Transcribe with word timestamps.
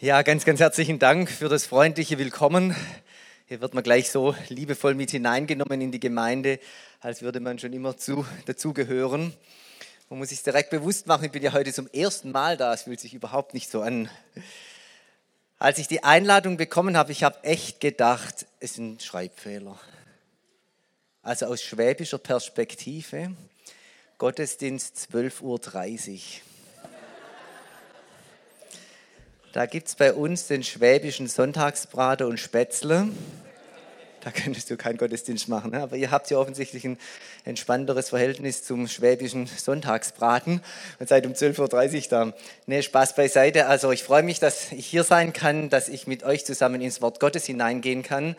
Ja, 0.00 0.22
ganz, 0.22 0.44
ganz 0.44 0.60
herzlichen 0.60 1.00
Dank 1.00 1.28
für 1.28 1.48
das 1.48 1.66
freundliche 1.66 2.18
Willkommen. 2.18 2.76
Hier 3.48 3.60
wird 3.60 3.74
man 3.74 3.82
gleich 3.82 4.12
so 4.12 4.32
liebevoll 4.48 4.94
mit 4.94 5.10
hineingenommen 5.10 5.80
in 5.80 5.90
die 5.90 5.98
Gemeinde, 5.98 6.60
als 7.00 7.20
würde 7.22 7.40
man 7.40 7.58
schon 7.58 7.72
immer 7.72 7.96
zu, 7.96 8.24
dazugehören. 8.46 9.34
Man 10.08 10.20
muss 10.20 10.28
sich 10.28 10.40
direkt 10.44 10.70
bewusst 10.70 11.08
machen, 11.08 11.24
ich 11.24 11.32
bin 11.32 11.42
ja 11.42 11.52
heute 11.52 11.72
zum 11.72 11.88
ersten 11.88 12.30
Mal 12.30 12.56
da, 12.56 12.72
es 12.72 12.82
fühlt 12.82 13.00
sich 13.00 13.12
überhaupt 13.12 13.54
nicht 13.54 13.72
so 13.72 13.82
an. 13.82 14.08
Als 15.58 15.78
ich 15.78 15.88
die 15.88 16.04
Einladung 16.04 16.58
bekommen 16.58 16.96
habe, 16.96 17.10
ich 17.10 17.24
habe 17.24 17.42
echt 17.42 17.80
gedacht, 17.80 18.46
es 18.60 18.70
ist 18.70 18.78
ein 18.78 19.00
Schreibfehler. 19.00 19.80
Also 21.22 21.46
aus 21.46 21.60
schwäbischer 21.60 22.18
Perspektive, 22.18 23.32
Gottesdienst 24.18 25.08
12.30 25.12 25.40
Uhr. 25.42 26.47
Da 29.58 29.66
gibt 29.66 29.88
es 29.88 29.96
bei 29.96 30.12
uns 30.12 30.46
den 30.46 30.62
schwäbischen 30.62 31.26
Sonntagsbraten 31.26 32.28
und 32.28 32.38
Spätzle. 32.38 33.08
Da 34.20 34.30
könntest 34.30 34.70
du 34.70 34.76
keinen 34.76 34.98
Gottesdienst 34.98 35.48
machen, 35.48 35.72
ne? 35.72 35.82
aber 35.82 35.96
ihr 35.96 36.12
habt 36.12 36.30
ja 36.30 36.38
offensichtlich 36.38 36.84
ein 36.84 36.96
entspannteres 37.44 38.10
Verhältnis 38.10 38.62
zum 38.62 38.86
schwäbischen 38.86 39.46
Sonntagsbraten 39.48 40.60
und 41.00 41.08
seid 41.08 41.26
um 41.26 41.32
12.30 41.32 41.96
Uhr 41.96 42.08
da. 42.08 42.32
Nee, 42.66 42.82
Spaß 42.82 43.16
beiseite. 43.16 43.66
Also 43.66 43.90
ich 43.90 44.04
freue 44.04 44.22
mich, 44.22 44.38
dass 44.38 44.70
ich 44.70 44.86
hier 44.86 45.02
sein 45.02 45.32
kann, 45.32 45.70
dass 45.70 45.88
ich 45.88 46.06
mit 46.06 46.22
euch 46.22 46.46
zusammen 46.46 46.80
ins 46.80 47.02
Wort 47.02 47.18
Gottes 47.18 47.44
hineingehen 47.46 48.04
kann. 48.04 48.36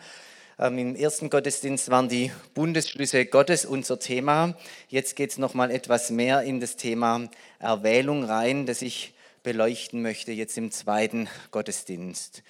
Ähm, 0.58 0.78
Im 0.78 0.96
ersten 0.96 1.28
Gottesdienst 1.28 1.90
waren 1.90 2.08
die 2.08 2.32
Bundesschlüsse 2.54 3.26
Gottes 3.26 3.66
unser 3.66 3.98
Thema. 3.98 4.56
Jetzt 4.88 5.16
geht 5.16 5.32
es 5.32 5.36
nochmal 5.36 5.70
etwas 5.70 6.08
mehr 6.08 6.40
in 6.44 6.60
das 6.60 6.76
Thema 6.76 7.28
Erwählung 7.58 8.24
rein, 8.24 8.64
das 8.64 8.80
ich 8.80 9.12
beleuchten 9.42 10.02
möchte 10.02 10.32
jetzt 10.32 10.56
im 10.58 10.70
zweiten 10.70 11.28
Gottesdienst. 11.50 12.42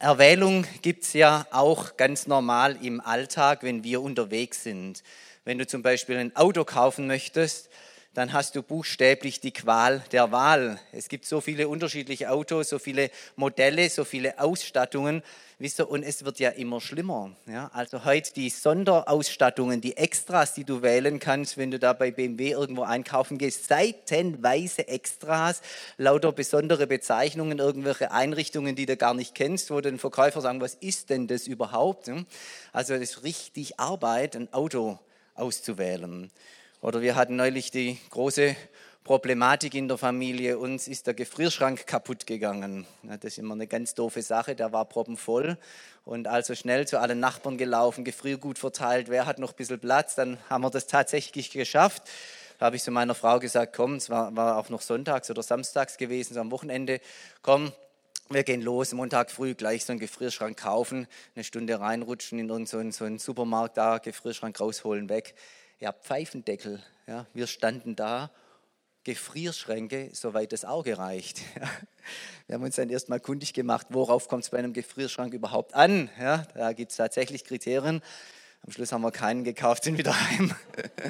Erwählung 0.00 0.66
gibt 0.82 1.04
es 1.04 1.12
ja 1.12 1.46
auch 1.50 1.96
ganz 1.96 2.26
normal 2.26 2.78
im 2.84 3.00
Alltag, 3.00 3.62
wenn 3.62 3.84
wir 3.84 4.02
unterwegs 4.02 4.62
sind. 4.62 5.02
Wenn 5.44 5.58
du 5.58 5.66
zum 5.66 5.82
Beispiel 5.82 6.16
ein 6.16 6.34
Auto 6.34 6.64
kaufen 6.64 7.06
möchtest, 7.06 7.68
dann 8.16 8.32
hast 8.32 8.56
du 8.56 8.62
buchstäblich 8.62 9.40
die 9.40 9.52
Qual 9.52 10.02
der 10.10 10.32
Wahl. 10.32 10.80
Es 10.92 11.10
gibt 11.10 11.26
so 11.26 11.42
viele 11.42 11.68
unterschiedliche 11.68 12.30
Autos, 12.30 12.70
so 12.70 12.78
viele 12.78 13.10
Modelle, 13.36 13.90
so 13.90 14.04
viele 14.04 14.40
Ausstattungen. 14.40 15.22
Wisst 15.58 15.80
ihr, 15.80 15.90
und 15.90 16.02
es 16.02 16.24
wird 16.24 16.38
ja 16.38 16.48
immer 16.48 16.80
schlimmer. 16.80 17.36
Ja? 17.46 17.70
Also 17.74 18.06
heute 18.06 18.32
die 18.32 18.48
Sonderausstattungen, 18.48 19.82
die 19.82 19.98
Extras, 19.98 20.54
die 20.54 20.64
du 20.64 20.80
wählen 20.80 21.18
kannst, 21.18 21.58
wenn 21.58 21.70
du 21.70 21.78
da 21.78 21.92
bei 21.92 22.10
BMW 22.10 22.52
irgendwo 22.52 22.84
einkaufen 22.84 23.36
gehst, 23.36 23.68
seitenweise 23.68 24.88
Extras, 24.88 25.60
lauter 25.98 26.32
besondere 26.32 26.86
Bezeichnungen, 26.86 27.58
irgendwelche 27.58 28.12
Einrichtungen, 28.12 28.76
die 28.76 28.86
du 28.86 28.96
gar 28.96 29.12
nicht 29.12 29.34
kennst, 29.34 29.70
wo 29.70 29.82
den 29.82 29.98
Verkäufer 29.98 30.40
sagen, 30.40 30.62
was 30.62 30.72
ist 30.72 31.10
denn 31.10 31.26
das 31.26 31.46
überhaupt? 31.46 32.10
Also 32.72 32.94
das 32.94 33.02
ist 33.02 33.24
richtig 33.24 33.78
Arbeit, 33.78 34.36
ein 34.36 34.50
Auto 34.54 34.98
auszuwählen. 35.34 36.30
Oder 36.86 37.02
wir 37.02 37.16
hatten 37.16 37.34
neulich 37.34 37.72
die 37.72 37.98
große 38.10 38.54
Problematik 39.02 39.74
in 39.74 39.88
der 39.88 39.98
Familie. 39.98 40.56
Uns 40.56 40.86
ist 40.86 41.08
der 41.08 41.14
Gefrierschrank 41.14 41.84
kaputt 41.84 42.28
gegangen. 42.28 42.86
Das 43.02 43.24
ist 43.24 43.38
immer 43.38 43.54
eine 43.54 43.66
ganz 43.66 43.94
doofe 43.94 44.22
Sache. 44.22 44.54
Der 44.54 44.72
war 44.72 44.84
proppenvoll 44.84 45.58
und 46.04 46.28
also 46.28 46.54
schnell 46.54 46.86
zu 46.86 47.00
allen 47.00 47.18
Nachbarn 47.18 47.58
gelaufen, 47.58 48.04
Gefriergut 48.04 48.60
verteilt. 48.60 49.08
Wer 49.08 49.26
hat 49.26 49.40
noch 49.40 49.50
ein 49.50 49.56
bisschen 49.56 49.80
Platz? 49.80 50.14
Dann 50.14 50.38
haben 50.48 50.62
wir 50.62 50.70
das 50.70 50.86
tatsächlich 50.86 51.50
geschafft. 51.50 52.04
Da 52.60 52.66
habe 52.66 52.76
ich 52.76 52.84
zu 52.84 52.92
meiner 52.92 53.16
Frau 53.16 53.40
gesagt, 53.40 53.74
komm, 53.74 53.96
es 53.96 54.08
war, 54.08 54.36
war 54.36 54.56
auch 54.56 54.68
noch 54.68 54.80
sonntags 54.80 55.28
oder 55.28 55.42
samstags 55.42 55.96
gewesen, 55.96 56.34
so 56.34 56.40
am 56.40 56.52
Wochenende, 56.52 57.00
komm, 57.42 57.72
wir 58.28 58.44
gehen 58.44 58.62
los, 58.62 58.92
Montag 58.92 59.32
früh 59.32 59.54
gleich 59.54 59.84
so 59.84 59.92
einen 59.92 59.98
Gefrierschrank 59.98 60.56
kaufen, 60.56 61.08
eine 61.34 61.42
Stunde 61.42 61.80
reinrutschen 61.80 62.38
in 62.38 62.48
irgendeinen 62.48 62.92
so 62.92 63.04
einen 63.04 63.18
Supermarkt 63.18 63.76
da, 63.76 63.98
Gefrierschrank 63.98 64.60
rausholen, 64.60 65.08
weg. 65.08 65.34
Ja, 65.78 65.92
Pfeifendeckel. 65.92 66.82
Ja, 67.06 67.26
wir 67.34 67.46
standen 67.46 67.96
da 67.96 68.30
Gefrierschränke, 69.04 70.08
soweit 70.14 70.52
das 70.52 70.64
Auge 70.64 70.96
reicht. 70.96 71.42
Wir 72.46 72.54
haben 72.54 72.62
uns 72.62 72.76
dann 72.76 72.88
erstmal 72.88 73.20
kundig 73.20 73.52
gemacht, 73.52 73.88
worauf 73.90 74.26
kommt 74.28 74.44
es 74.44 74.50
bei 74.50 74.58
einem 74.58 74.72
Gefrierschrank 74.72 75.34
überhaupt 75.34 75.74
an. 75.74 76.08
Ja, 76.18 76.46
da 76.54 76.72
gibt 76.72 76.92
es 76.92 76.96
tatsächlich 76.96 77.44
Kriterien. 77.44 78.00
Am 78.64 78.72
Schluss 78.72 78.90
haben 78.90 79.02
wir 79.02 79.12
keinen 79.12 79.44
gekauft, 79.44 79.84
sind 79.84 79.98
wieder 79.98 80.18
heim. 80.18 80.54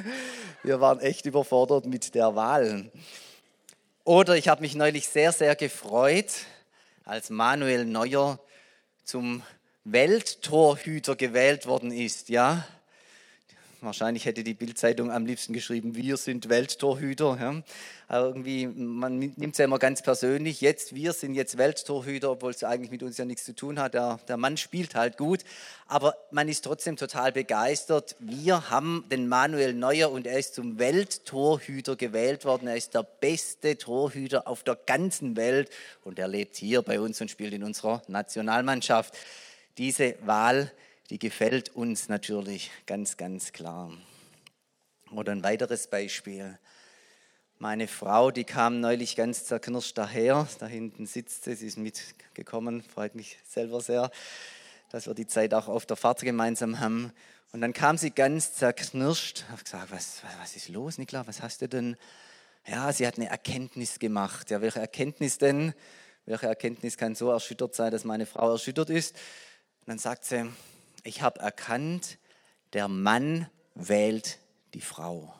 Wir 0.63 0.81
waren 0.81 0.99
echt 0.99 1.25
überfordert 1.25 1.85
mit 1.85 2.13
der 2.13 2.35
Wahl. 2.35 2.91
Oder 4.03 4.35
ich 4.35 4.47
habe 4.47 4.61
mich 4.61 4.75
neulich 4.75 5.07
sehr, 5.07 5.31
sehr 5.31 5.55
gefreut, 5.55 6.31
als 7.05 7.29
Manuel 7.29 7.85
Neuer 7.85 8.39
zum 9.03 9.43
Welttorhüter 9.85 11.15
gewählt 11.15 11.67
worden 11.67 11.91
ist. 11.91 12.29
Ja, 12.29 12.67
Wahrscheinlich 13.81 14.25
hätte 14.25 14.43
die 14.43 14.55
Bildzeitung 14.55 15.11
am 15.11 15.27
liebsten 15.27 15.53
geschrieben, 15.53 15.95
wir 15.95 16.17
sind 16.17 16.49
Welttorhüter. 16.49 17.37
Ja. 17.39 17.61
Aber 18.07 18.27
irgendwie, 18.27 18.65
man 18.65 19.19
nimmt 19.19 19.51
es 19.51 19.57
ja 19.59 19.65
immer 19.65 19.77
ganz 19.77 20.01
persönlich. 20.01 20.61
Jetzt, 20.61 20.95
wir 20.95 21.13
sind 21.13 21.35
jetzt 21.35 21.59
Welttorhüter, 21.59 22.31
obwohl 22.31 22.51
es 22.51 22.63
eigentlich 22.63 22.89
mit 22.89 23.03
uns 23.03 23.17
ja 23.17 23.25
nichts 23.25 23.45
zu 23.45 23.53
tun 23.53 23.79
hat. 23.79 23.93
Der, 23.93 24.19
der 24.27 24.37
Mann 24.37 24.57
spielt 24.57 24.95
halt 24.95 25.17
gut. 25.17 25.43
Aber 25.87 26.15
man 26.31 26.49
ist 26.49 26.63
trotzdem 26.63 26.95
total 26.95 27.31
begeistert. 27.31 28.15
Wir 28.19 28.71
haben 28.71 29.05
den 29.11 29.27
Manuel 29.27 29.73
Neuer 29.73 30.11
und 30.11 30.25
er 30.25 30.39
ist 30.39 30.55
zum 30.55 30.79
Welttorhüter 30.79 31.95
gewählt 31.95 32.45
worden. 32.45 32.67
Er 32.67 32.77
ist 32.77 32.95
der 32.95 33.03
beste 33.03 33.77
Torhüter 33.77 34.47
auf 34.47 34.63
der 34.63 34.75
ganzen 34.87 35.35
Welt 35.35 35.69
und 36.03 36.17
er 36.17 36.27
lebt 36.27 36.55
hier 36.55 36.81
bei 36.81 36.99
uns 36.99 37.21
und 37.21 37.29
spielt 37.29 37.53
in 37.53 37.63
unserer 37.63 38.01
Nationalmannschaft. 38.07 39.15
Diese 39.77 40.15
Wahl 40.25 40.71
die 41.09 41.19
gefällt 41.19 41.69
uns 41.69 42.09
natürlich 42.09 42.71
ganz, 42.85 43.17
ganz 43.17 43.53
klar. 43.53 43.91
Oder 45.11 45.31
ein 45.31 45.43
weiteres 45.43 45.87
Beispiel. 45.87 46.59
Meine 47.59 47.87
Frau, 47.87 48.29
die 48.29 48.43
kam 48.43 48.81
neulich 48.81 49.15
ganz 49.15 49.45
zerknirscht 49.45 49.97
daher. 49.97 50.47
Da 50.59 50.67
hinten 50.67 51.05
sitzt 51.05 51.45
sie, 51.45 51.55
sie 51.55 51.67
ist 51.67 51.77
mitgekommen, 51.77 52.83
freut 52.83 53.15
mich 53.15 53.37
selber 53.47 53.81
sehr, 53.81 54.11
dass 54.91 55.07
wir 55.07 55.13
die 55.13 55.27
Zeit 55.27 55.53
auch 55.53 55.67
auf 55.67 55.85
der 55.85 55.97
Fahrt 55.97 56.21
gemeinsam 56.21 56.79
haben. 56.79 57.11
Und 57.53 57.61
dann 57.61 57.73
kam 57.73 57.97
sie 57.97 58.11
ganz 58.11 58.53
zerknirscht. 58.53 59.39
Ich 59.39 59.49
habe 59.49 59.63
gesagt, 59.63 59.91
was, 59.91 60.21
was 60.41 60.55
ist 60.55 60.69
los, 60.69 60.97
Nikla? 60.97 61.25
Was 61.25 61.41
hast 61.41 61.61
du 61.61 61.69
denn? 61.69 61.95
Ja, 62.67 62.91
sie 62.91 63.07
hat 63.07 63.15
eine 63.15 63.29
Erkenntnis 63.29 63.97
gemacht. 63.97 64.51
Ja, 64.51 64.61
welche 64.61 64.81
Erkenntnis 64.81 65.37
denn? 65.37 65.73
Welche 66.25 66.47
Erkenntnis 66.47 66.97
kann 66.97 67.15
so 67.15 67.31
erschüttert 67.31 67.73
sein, 67.73 67.91
dass 67.91 68.03
meine 68.03 68.25
Frau 68.25 68.51
erschüttert 68.51 68.89
ist? 68.89 69.15
Und 69.79 69.87
dann 69.87 69.99
sagt 69.99 70.25
sie, 70.25 70.45
ich 71.03 71.21
habe 71.21 71.39
erkannt, 71.39 72.17
der 72.73 72.87
Mann 72.87 73.49
wählt 73.75 74.39
die 74.73 74.81
Frau. 74.81 75.33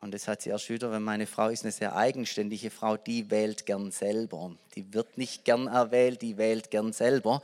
Und 0.00 0.12
das 0.12 0.28
hat 0.28 0.42
sie 0.42 0.50
erschüttert, 0.50 0.90
weil 0.90 1.00
meine 1.00 1.26
Frau 1.26 1.48
ist 1.48 1.64
eine 1.64 1.72
sehr 1.72 1.96
eigenständige 1.96 2.70
Frau, 2.70 2.98
die 2.98 3.30
wählt 3.30 3.64
gern 3.64 3.90
selber. 3.90 4.54
Die 4.76 4.92
wird 4.92 5.18
nicht 5.18 5.44
gern 5.44 5.66
erwählt, 5.66 6.22
die 6.22 6.36
wählt 6.36 6.70
gern 6.70 6.92
selber. 6.92 7.42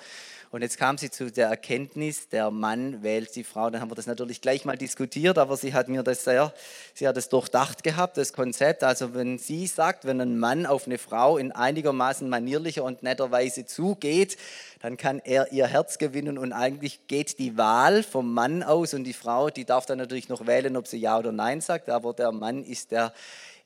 Und 0.52 0.62
jetzt 0.62 0.78
kam 0.78 0.98
sie 0.98 1.12
zu 1.12 1.30
der 1.30 1.46
Erkenntnis, 1.46 2.28
der 2.28 2.50
Mann 2.50 3.04
wählt 3.04 3.36
die 3.36 3.44
Frau. 3.44 3.70
Dann 3.70 3.80
haben 3.80 3.91
wir 3.91 3.94
das 3.94 4.08
natürlich 4.08 4.41
gleich 4.41 4.64
mal 4.64 4.76
diskutiert, 4.76 5.38
aber 5.38 5.56
sie 5.56 5.74
hat 5.74 5.88
mir 5.88 6.02
das 6.02 6.24
sehr, 6.24 6.52
sie 6.92 7.06
hat 7.06 7.16
das 7.16 7.28
durchdacht 7.28 7.84
gehabt, 7.84 8.16
das 8.16 8.32
Konzept. 8.32 8.82
Also 8.82 9.14
wenn 9.14 9.38
sie 9.38 9.69
sagt, 9.69 10.06
wenn 10.06 10.20
ein 10.20 10.40
Mann 10.40 10.66
auf 10.66 10.86
eine 10.86 10.98
Frau 10.98 11.36
in 11.36 11.52
einigermaßen 11.52 12.28
manierlicher 12.28 12.82
und 12.82 13.04
netter 13.04 13.30
Weise 13.30 13.64
zugeht, 13.64 14.36
dann 14.80 14.96
kann 14.96 15.20
er 15.20 15.52
ihr 15.52 15.69
Herz 15.69 15.98
gewinnen 15.98 16.36
und 16.36 16.52
eigentlich 16.52 17.06
geht 17.06 17.38
die 17.38 17.56
Wahl 17.56 18.02
vom 18.02 18.34
Mann 18.34 18.64
aus 18.64 18.92
und 18.92 19.04
die 19.04 19.12
Frau, 19.12 19.50
die 19.50 19.64
darf 19.64 19.86
dann 19.86 19.98
natürlich 19.98 20.28
noch 20.28 20.48
wählen, 20.48 20.76
ob 20.76 20.88
sie 20.88 20.98
ja 20.98 21.16
oder 21.16 21.30
nein 21.30 21.60
sagt, 21.60 21.88
aber 21.88 22.12
der 22.12 22.32
Mann 22.32 22.64
ist 22.64 22.90
der 22.90 23.12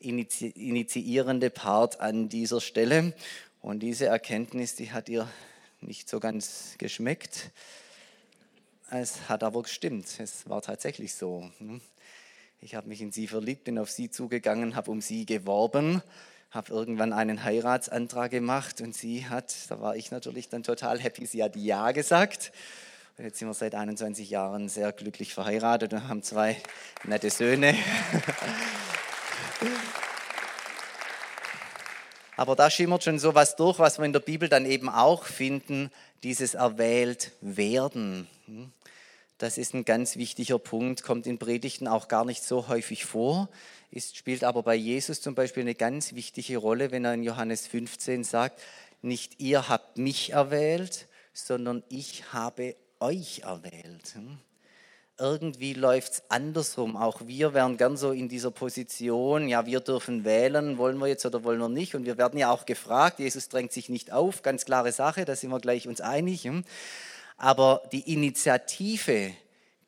initiierende 0.00 1.48
Part 1.48 2.00
an 2.00 2.28
dieser 2.28 2.60
Stelle. 2.60 3.14
Und 3.64 3.80
diese 3.80 4.04
Erkenntnis, 4.04 4.74
die 4.74 4.92
hat 4.92 5.08
ihr 5.08 5.26
nicht 5.80 6.06
so 6.06 6.20
ganz 6.20 6.74
geschmeckt. 6.76 7.50
Es 8.90 9.30
hat 9.30 9.42
aber 9.42 9.62
gestimmt. 9.62 10.06
Es 10.18 10.46
war 10.50 10.60
tatsächlich 10.60 11.14
so. 11.14 11.50
Ich 12.60 12.74
habe 12.74 12.88
mich 12.88 13.00
in 13.00 13.10
sie 13.10 13.26
verliebt, 13.26 13.64
bin 13.64 13.78
auf 13.78 13.90
sie 13.90 14.10
zugegangen, 14.10 14.76
habe 14.76 14.90
um 14.90 15.00
sie 15.00 15.24
geworben, 15.24 16.02
habe 16.50 16.74
irgendwann 16.74 17.14
einen 17.14 17.42
Heiratsantrag 17.42 18.32
gemacht 18.32 18.82
und 18.82 18.94
sie 18.94 19.30
hat, 19.30 19.54
da 19.70 19.80
war 19.80 19.96
ich 19.96 20.10
natürlich 20.10 20.50
dann 20.50 20.62
total 20.62 21.00
happy, 21.00 21.24
sie 21.24 21.42
hat 21.42 21.56
Ja 21.56 21.92
gesagt. 21.92 22.52
Und 23.16 23.24
jetzt 23.24 23.38
sind 23.38 23.48
wir 23.48 23.54
seit 23.54 23.74
21 23.74 24.28
Jahren 24.28 24.68
sehr 24.68 24.92
glücklich 24.92 25.32
verheiratet 25.32 25.94
und 25.94 26.06
haben 26.06 26.22
zwei 26.22 26.58
nette 27.04 27.30
Söhne. 27.30 27.74
Aber 32.36 32.56
da 32.56 32.70
schimmert 32.70 33.04
schon 33.04 33.18
so 33.18 33.34
was 33.34 33.56
durch, 33.56 33.78
was 33.78 33.98
wir 33.98 34.04
in 34.04 34.12
der 34.12 34.20
Bibel 34.20 34.48
dann 34.48 34.66
eben 34.66 34.88
auch 34.88 35.24
finden, 35.24 35.90
dieses 36.22 36.54
erwählt 36.54 37.32
werden. 37.40 38.26
Das 39.38 39.58
ist 39.58 39.74
ein 39.74 39.84
ganz 39.84 40.16
wichtiger 40.16 40.58
Punkt, 40.58 41.02
kommt 41.02 41.26
in 41.26 41.38
Predigten 41.38 41.86
auch 41.86 42.08
gar 42.08 42.24
nicht 42.24 42.42
so 42.42 42.68
häufig 42.68 43.04
vor, 43.04 43.48
ist, 43.90 44.16
spielt 44.16 44.42
aber 44.42 44.62
bei 44.62 44.74
Jesus 44.74 45.20
zum 45.20 45.34
Beispiel 45.34 45.62
eine 45.62 45.74
ganz 45.74 46.14
wichtige 46.14 46.56
Rolle, 46.56 46.90
wenn 46.90 47.04
er 47.04 47.14
in 47.14 47.22
Johannes 47.22 47.66
15 47.66 48.24
sagt, 48.24 48.60
nicht 49.02 49.40
ihr 49.40 49.68
habt 49.68 49.98
mich 49.98 50.32
erwählt, 50.32 51.06
sondern 51.32 51.82
ich 51.88 52.32
habe 52.32 52.74
euch 53.00 53.40
erwählt. 53.40 54.14
Irgendwie 55.16 55.74
läuft 55.74 56.12
es 56.12 56.22
andersrum. 56.28 56.96
Auch 56.96 57.20
wir 57.24 57.54
wären 57.54 57.76
gern 57.76 57.96
so 57.96 58.10
in 58.10 58.28
dieser 58.28 58.50
Position, 58.50 59.48
ja, 59.48 59.64
wir 59.64 59.78
dürfen 59.78 60.24
wählen, 60.24 60.76
wollen 60.76 60.98
wir 60.98 61.06
jetzt 61.06 61.24
oder 61.24 61.44
wollen 61.44 61.60
wir 61.60 61.68
nicht. 61.68 61.94
Und 61.94 62.04
wir 62.04 62.18
werden 62.18 62.38
ja 62.38 62.50
auch 62.50 62.66
gefragt, 62.66 63.20
Jesus 63.20 63.48
drängt 63.48 63.72
sich 63.72 63.88
nicht 63.88 64.12
auf, 64.12 64.42
ganz 64.42 64.64
klare 64.64 64.90
Sache, 64.90 65.24
da 65.24 65.36
sind 65.36 65.50
wir 65.50 65.60
gleich 65.60 65.86
uns 65.86 66.00
einig. 66.00 66.42
Hm? 66.42 66.64
Aber 67.36 67.82
die 67.92 68.12
Initiative 68.12 69.32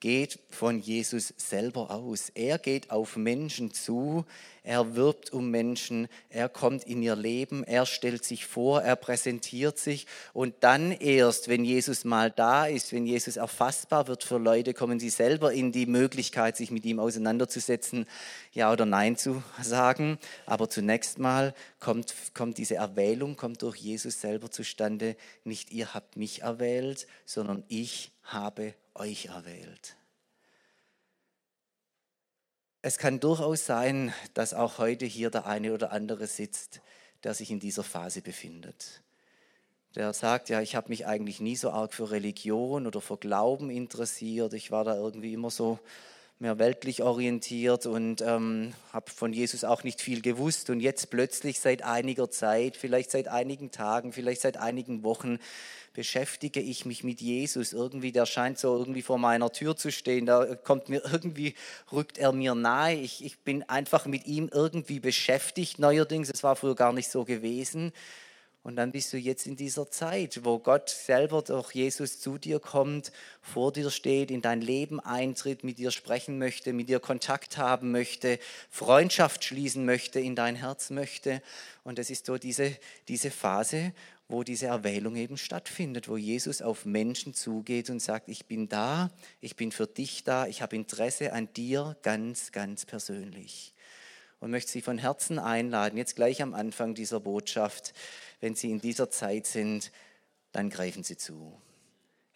geht 0.01 0.39
von 0.51 0.79
Jesus 0.79 1.35
selber 1.37 1.91
aus. 1.91 2.31
Er 2.35 2.59
geht 2.59 2.91
auf 2.91 3.17
Menschen 3.17 3.73
zu, 3.73 4.25
er 4.63 4.97
wirbt 4.97 5.33
um 5.33 5.51
Menschen, 5.51 6.09
er 6.29 6.49
kommt 6.49 6.85
in 6.85 7.01
ihr 7.01 7.15
Leben, 7.15 7.63
er 7.63 7.87
stellt 7.87 8.25
sich 8.25 8.47
vor, 8.47 8.83
er 8.83 8.97
präsentiert 8.97 9.79
sich 9.79 10.07
und 10.33 10.55
dann 10.61 10.91
erst, 10.91 11.47
wenn 11.47 11.65
Jesus 11.65 12.05
mal 12.05 12.33
da 12.33 12.67
ist, 12.67 12.93
wenn 12.93 13.07
Jesus 13.07 13.37
erfassbar 13.37 14.09
wird 14.09 14.25
für 14.25 14.39
Leute, 14.39 14.75
kommen 14.75 14.99
sie 14.99 15.11
selber 15.11 15.53
in 15.53 15.71
die 15.71 15.87
Möglichkeit, 15.87 16.57
sich 16.57 16.73
mit 16.73 16.85
ihm 16.85 16.99
auseinanderzusetzen, 16.99 18.07
ja 18.53 18.73
oder 18.73 18.87
nein 18.87 19.17
zu 19.17 19.43
sagen. 19.63 20.19
Aber 20.47 20.69
zunächst 20.69 21.19
mal 21.19 21.55
kommt, 21.79 22.13
kommt 22.35 22.59
diese 22.59 22.75
Erwählung, 22.75 23.37
kommt 23.37 23.63
durch 23.63 23.77
Jesus 23.77 24.21
selber 24.21 24.51
zustande. 24.51 25.17
Nicht 25.45 25.71
ihr 25.71 25.95
habt 25.95 26.17
mich 26.17 26.43
erwählt, 26.43 27.07
sondern 27.25 27.63
ich 27.69 28.11
habe 28.25 28.75
euch 28.97 29.27
erwählt. 29.27 29.97
Es 32.83 32.99
kann 32.99 33.19
durchaus 33.19 33.67
sein, 33.67 34.15
dass 34.35 34.55
auch 34.55 34.79
heute 34.79 35.07
hier 35.07 35.31
der 35.31 35.47
eine 35.47 35.73
oder 35.73 35.93
andere 35.93 36.27
sitzt, 36.27 36.81
der 37.25 37.35
sich 37.35 37.51
in 37.51 37.59
dieser 37.59 37.83
Phase 37.83 38.23
befindet. 38.23 39.03
Der 39.97 40.13
sagt, 40.13 40.51
ja, 40.51 40.61
ich 40.61 40.77
habe 40.77 40.91
mich 40.91 41.07
eigentlich 41.07 41.41
nie 41.41 41.57
so 41.57 41.71
arg 41.71 41.95
für 41.95 42.11
Religion 42.11 42.87
oder 42.87 43.01
für 43.01 43.17
Glauben 43.17 43.71
interessiert. 43.71 44.53
Ich 44.53 44.71
war 44.71 44.85
da 44.85 44.95
irgendwie 44.95 45.33
immer 45.33 45.51
so 45.51 45.81
mehr 46.39 46.59
weltlich 46.59 47.03
orientiert 47.03 47.87
und 47.87 48.21
ähm, 48.21 48.75
habe 48.93 49.11
von 49.11 49.33
Jesus 49.33 49.65
auch 49.65 49.85
nicht 49.85 50.03
viel 50.03 50.21
gewusst. 50.21 50.69
Und 50.69 50.81
jetzt 50.81 51.11
plötzlich 51.11 51.61
seit 51.61 51.83
einiger 51.83 52.31
Zeit, 52.31 52.77
vielleicht 52.77 53.11
seit 53.11 53.29
einigen 53.29 53.71
Tagen, 53.71 54.13
vielleicht 54.13 54.43
seit 54.43 54.59
einigen 54.59 55.03
Wochen, 55.03 55.39
beschäftige 55.95 56.61
ich 56.61 56.85
mich 56.85 57.05
mit 57.05 57.23
Jesus. 57.23 57.73
Irgendwie, 57.73 58.13
der 58.13 58.27
scheint 58.27 58.59
so 58.59 58.77
irgendwie 58.77 59.01
vor 59.01 59.17
meiner 59.19 59.51
Tür 59.51 59.77
zu 59.77 59.91
stehen. 59.91 60.27
Da 60.27 60.55
kommt 60.57 60.91
mir 60.91 61.03
irgendwie, 61.11 61.55
rückt 61.91 62.19
er 62.19 62.33
mir 62.33 62.55
nahe. 62.55 62.97
Ich, 62.97 63.25
ich 63.25 63.39
bin 63.39 63.63
einfach 63.69 64.05
mit 64.05 64.27
ihm 64.27 64.51
irgendwie 64.53 65.01
beschäftigt 65.01 65.79
neuerdings. 65.79 66.29
Es 66.29 66.43
war 66.43 66.55
früher 66.55 66.75
gar 66.75 66.93
nicht 66.93 67.11
so 67.11 67.25
gewesen. 67.25 67.93
Und 68.67 68.75
dann 68.75 68.91
bist 68.91 69.13
du 69.13 69.17
jetzt 69.17 69.47
in 69.47 69.55
dieser 69.55 69.93
Zeit, 69.93 70.41
wo 70.43 70.59
Gott 70.59 70.91
selber 70.91 71.41
durch 71.41 71.71
Jesus 71.71 72.19
zu 72.19 72.37
dir 72.37 72.59
kommt, 72.59 73.13
vor 73.41 73.71
dir 73.71 73.93
steht, 73.93 74.29
in 74.33 74.43
dein 74.43 74.61
Leben 74.61 74.99
eintritt, 74.99 75.63
mit 75.63 75.79
dir 75.79 75.93
sprechen 75.93 76.37
möchte, 76.41 76.73
mit 76.73 76.89
dir 76.89 76.99
Kontakt 76.99 77.59
haben 77.59 77.93
möchte, 77.93 78.41
Freundschaft 78.69 79.45
schließen 79.45 79.85
möchte, 79.85 80.19
in 80.19 80.35
dein 80.35 80.57
Herz 80.57 80.91
möchte. 80.91 81.43
Und 81.85 82.01
es 82.01 82.11
ist 82.11 82.27
so 82.27 82.39
diese, 82.39 82.77
diese 83.07 83.31
Phase, 83.31 83.93
wo 84.27 84.43
diese 84.43 84.67
Erwählung 84.67 85.15
eben 85.15 85.37
stattfindet, 85.37 86.09
wo 86.09 86.17
Jesus 86.17 86.61
auf 86.61 86.87
Menschen 86.87 87.35
zugeht 87.35 87.89
und 87.89 88.01
sagt, 88.01 88.29
ich 88.29 88.47
bin 88.47 88.69
da, 88.69 89.13
ich 89.41 89.55
bin 89.55 89.71
für 89.71 89.87
dich 89.87 90.25
da, 90.25 90.49
ich 90.49 90.61
habe 90.61 90.75
Interesse 90.75 91.33
an 91.33 91.49
dir 91.55 91.97
ganz, 92.03 92.51
ganz 92.51 92.85
persönlich. 92.85 93.75
Und 94.39 94.51
möchte 94.51 94.71
Sie 94.71 94.83
von 94.83 94.99
Herzen 94.99 95.39
einladen, 95.39 95.97
jetzt 95.97 96.17
gleich 96.17 96.43
am 96.43 96.53
Anfang 96.53 96.95
dieser 96.95 97.21
Botschaft, 97.21 97.95
wenn 98.41 98.55
Sie 98.55 98.71
in 98.71 98.81
dieser 98.81 99.11
Zeit 99.11 99.47
sind, 99.47 99.93
dann 100.53 100.71
greifen 100.71 101.03
Sie 101.03 101.17
zu. 101.17 101.61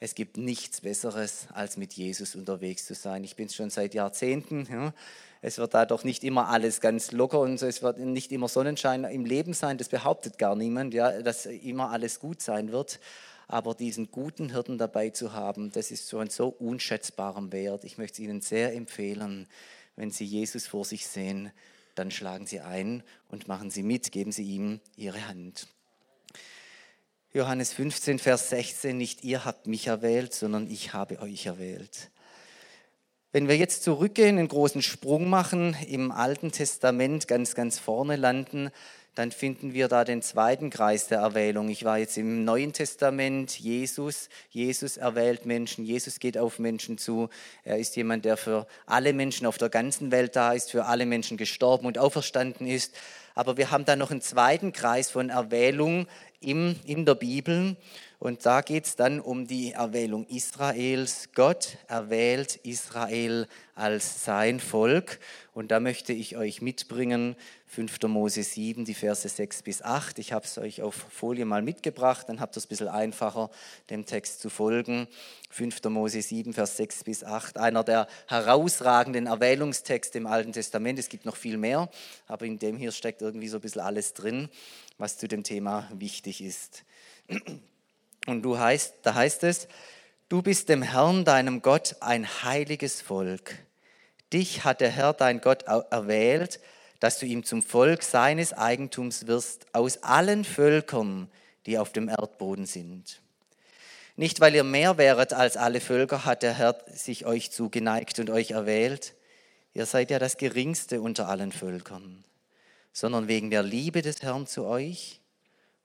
Es 0.03 0.15
gibt 0.15 0.39
nichts 0.39 0.81
Besseres, 0.81 1.47
als 1.53 1.77
mit 1.77 1.93
Jesus 1.93 2.35
unterwegs 2.35 2.87
zu 2.87 2.95
sein. 2.95 3.23
Ich 3.23 3.37
bin 3.37 3.47
es 3.47 3.55
schon 3.55 3.69
seit 3.69 3.93
Jahrzehnten. 3.93 4.67
Ja. 4.71 4.95
Es 5.43 5.59
wird 5.59 5.75
da 5.75 5.85
doch 5.85 6.05
nicht 6.05 6.25
immer 6.25 6.49
alles 6.49 6.81
ganz 6.81 7.13
locker 7.13 7.41
und 7.41 7.61
es 7.61 7.83
wird 7.83 7.99
nicht 7.99 8.33
immer 8.33 8.49
Sonnenschein 8.49 9.05
im 9.05 9.27
Leben 9.27 9.53
sein. 9.53 9.77
Das 9.77 9.91
behauptet 9.91 10.39
gar 10.39 10.57
niemand, 10.57 10.95
ja, 10.95 11.21
dass 11.21 11.45
immer 11.45 11.91
alles 11.91 12.19
gut 12.19 12.41
sein 12.41 12.73
wird. 12.73 12.99
Aber 13.47 13.75
diesen 13.75 14.11
guten 14.11 14.53
Hirten 14.53 14.79
dabei 14.79 15.11
zu 15.11 15.35
haben, 15.35 15.71
das 15.73 15.91
ist 15.91 16.09
so 16.09 16.19
ein 16.19 16.31
so 16.31 16.49
unschätzbarem 16.49 17.53
Wert. 17.53 17.85
Ich 17.85 17.99
möchte 17.99 18.23
es 18.23 18.29
Ihnen 18.29 18.41
sehr 18.41 18.75
empfehlen, 18.75 19.49
wenn 19.97 20.11
Sie 20.11 20.25
Jesus 20.25 20.67
vor 20.67 20.87
sich 20.87 21.07
sehen, 21.07 21.53
dann 21.95 22.11
schlagen 22.11 22.47
Sie 22.47 22.61
ein 22.61 23.03
und 23.29 23.49
machen 23.49 23.71
Sie 23.71 23.83
mit, 23.83 24.13
geben 24.13 24.33
Sie 24.33 24.45
ihm 24.45 24.81
Ihre 24.97 25.29
Hand. 25.29 25.67
Johannes 27.33 27.73
15, 27.75 28.19
Vers 28.19 28.51
16, 28.51 28.99
nicht 28.99 29.23
ihr 29.23 29.45
habt 29.45 29.69
mich 29.69 29.87
erwählt, 29.87 30.35
sondern 30.35 30.69
ich 30.69 30.95
habe 30.95 31.21
euch 31.21 31.47
erwählt. 31.47 32.11
Wenn 33.31 33.47
wir 33.47 33.57
jetzt 33.57 33.85
zurückgehen, 33.85 34.37
einen 34.37 34.49
großen 34.49 34.83
Sprung 34.83 35.29
machen, 35.29 35.77
im 35.87 36.11
Alten 36.11 36.51
Testament 36.51 37.29
ganz, 37.29 37.55
ganz 37.55 37.79
vorne 37.79 38.17
landen, 38.17 38.73
dann 39.15 39.31
finden 39.31 39.75
wir 39.75 39.87
da 39.87 40.03
den 40.03 40.23
zweiten 40.23 40.71
Kreis 40.71 41.07
der 41.07 41.19
Erwählung. 41.19 41.69
Ich 41.69 41.85
war 41.85 41.99
jetzt 41.99 42.19
im 42.19 42.45
Neuen 42.45 42.73
Testament, 42.73 43.57
Jesus, 43.61 44.29
Jesus 44.49 44.97
erwählt 44.97 45.47
Menschen, 45.47 45.85
Jesus 45.85 46.19
geht 46.19 46.37
auf 46.37 46.59
Menschen 46.59 46.99
zu. 46.99 47.29
Er 47.63 47.79
ist 47.79 47.95
jemand, 47.95 48.25
der 48.25 48.39
für 48.39 48.67
alle 48.87 49.13
Menschen 49.13 49.47
auf 49.47 49.57
der 49.57 49.69
ganzen 49.69 50.11
Welt 50.11 50.35
da 50.35 50.53
ist, 50.53 50.73
für 50.73 50.87
alle 50.87 51.07
Menschen 51.07 51.37
gestorben 51.37 51.87
und 51.87 51.97
auferstanden 51.97 52.67
ist. 52.67 52.97
Aber 53.35 53.57
wir 53.57 53.71
haben 53.71 53.85
da 53.85 53.97
noch 53.97 54.11
einen 54.11 54.21
zweiten 54.21 54.73
Kreis 54.73 55.11
von 55.11 55.31
Erwählung 55.31 56.07
im, 56.41 56.77
in 56.85 57.05
der 57.05 57.15
Bibel. 57.15 57.77
Und 58.21 58.45
da 58.45 58.61
geht 58.61 58.85
es 58.85 58.97
dann 58.97 59.19
um 59.19 59.47
die 59.47 59.73
Erwählung 59.73 60.27
Israels. 60.27 61.31
Gott 61.35 61.79
erwählt 61.89 62.57
Israel 62.65 63.49
als 63.75 64.27
sein 64.27 64.61
Volk. 64.61 65.21
Und 65.55 65.71
da 65.71 65.81
möchte 65.81 66.13
ich 66.13 66.37
euch 66.37 66.61
mitbringen, 66.61 67.35
5. 67.65 68.03
Mose 68.09 68.43
7, 68.43 68.85
die 68.85 68.93
Verse 68.93 69.27
6 69.27 69.63
bis 69.63 69.81
8. 69.81 70.19
Ich 70.19 70.35
habe 70.35 70.45
es 70.45 70.59
euch 70.59 70.83
auf 70.83 70.95
Folie 70.95 71.47
mal 71.47 71.63
mitgebracht, 71.63 72.29
dann 72.29 72.41
habt 72.41 72.57
ihr 72.57 72.59
es 72.59 72.67
ein 72.67 72.69
bisschen 72.69 72.89
einfacher, 72.89 73.49
dem 73.89 74.05
Text 74.05 74.43
zu 74.43 74.51
folgen. 74.51 75.09
5. 75.49 75.83
Mose 75.85 76.21
7, 76.21 76.53
Vers 76.53 76.77
6 76.77 77.05
bis 77.05 77.25
8. 77.25 77.57
Einer 77.57 77.85
der 77.85 78.07
herausragenden 78.27 79.29
Erwählungstexte 79.29 80.19
im 80.19 80.27
Alten 80.27 80.53
Testament. 80.53 80.99
Es 80.99 81.09
gibt 81.09 81.25
noch 81.25 81.37
viel 81.37 81.57
mehr, 81.57 81.89
aber 82.27 82.45
in 82.45 82.59
dem 82.59 82.77
hier 82.77 82.93
steckt 82.93 83.23
irgendwie 83.23 83.49
so 83.49 83.57
ein 83.57 83.63
bisschen 83.63 83.81
alles 83.81 84.13
drin, 84.13 84.51
was 84.99 85.17
zu 85.17 85.27
dem 85.27 85.43
Thema 85.43 85.89
wichtig 85.95 86.45
ist. 86.45 86.85
Und 88.31 88.43
du 88.43 88.59
heißt, 88.59 88.95
da 89.03 89.15
heißt 89.15 89.43
es, 89.45 89.67
du 90.29 90.41
bist 90.41 90.69
dem 90.69 90.83
Herrn, 90.83 91.25
deinem 91.25 91.63
Gott, 91.63 91.97
ein 92.01 92.27
heiliges 92.45 93.03
Volk. 93.03 93.59
Dich 94.33 94.65
hat 94.65 94.81
der 94.81 94.91
Herr, 94.91 95.13
dein 95.13 95.41
Gott, 95.41 95.65
erwählt, 95.65 96.61
dass 97.01 97.19
du 97.19 97.27
ihm 97.27 97.45
zum 97.45 97.63
Volk 97.63 98.05
seines 98.05 98.53
Eigentums 98.53 99.27
wirst, 99.27 99.67
aus 99.75 100.05
allen 100.05 100.45
Völkern, 100.45 101.29
die 101.67 101.77
auf 101.77 101.93
dem 101.93 102.09
Erdboden 102.09 102.67
sind. 102.67 103.21
Nicht 104.17 104.41
weil 104.41 104.55
ihr 104.55 104.65
mehr 104.65 104.99
wäret 104.99 105.33
als 105.33 105.57
alle 105.57 105.81
Völker, 105.81 106.25
hat 106.25 106.43
der 106.43 106.55
Herr 106.55 106.77
sich 106.93 107.27
euch 107.27 107.51
zugeneigt 107.51 108.19
und 108.19 108.31
euch 108.31 108.53
erwählt. 108.53 109.15
Ihr 109.75 109.87
seid 109.87 110.11
ja 110.11 110.19
das 110.19 110.37
geringste 110.37 111.01
unter 111.01 111.29
allen 111.29 111.53
Völkern, 111.53 112.23
sondern 112.93 113.29
wegen 113.29 113.51
der 113.51 113.63
Liebe 113.63 114.03
des 114.03 114.23
Herrn 114.23 114.47
zu 114.47 114.67
euch 114.67 115.21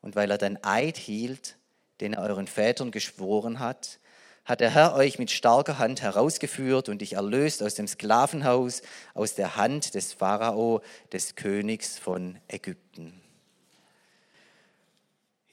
und 0.02 0.16
weil 0.16 0.30
er 0.30 0.38
den 0.38 0.64
Eid 0.64 0.98
hielt, 0.98 1.56
den 2.02 2.14
er 2.14 2.24
euren 2.24 2.48
Vätern 2.48 2.92
geschworen 2.92 3.60
hat, 3.60 4.00
hat 4.46 4.62
der 4.62 4.70
Herr 4.70 4.94
euch 4.94 5.18
mit 5.18 5.32
starker 5.32 5.80
Hand 5.80 6.02
herausgeführt 6.02 6.88
und 6.88 7.02
dich 7.02 7.14
erlöst 7.14 7.64
aus 7.64 7.74
dem 7.74 7.88
Sklavenhaus, 7.88 8.84
aus 9.16 9.34
der 9.34 9.56
Hand 9.56 9.96
des 9.96 10.14
Pharao, 10.14 10.82
des 11.12 11.36
Königs 11.36 11.98
von 11.98 12.38
Ägypten. 12.48 13.25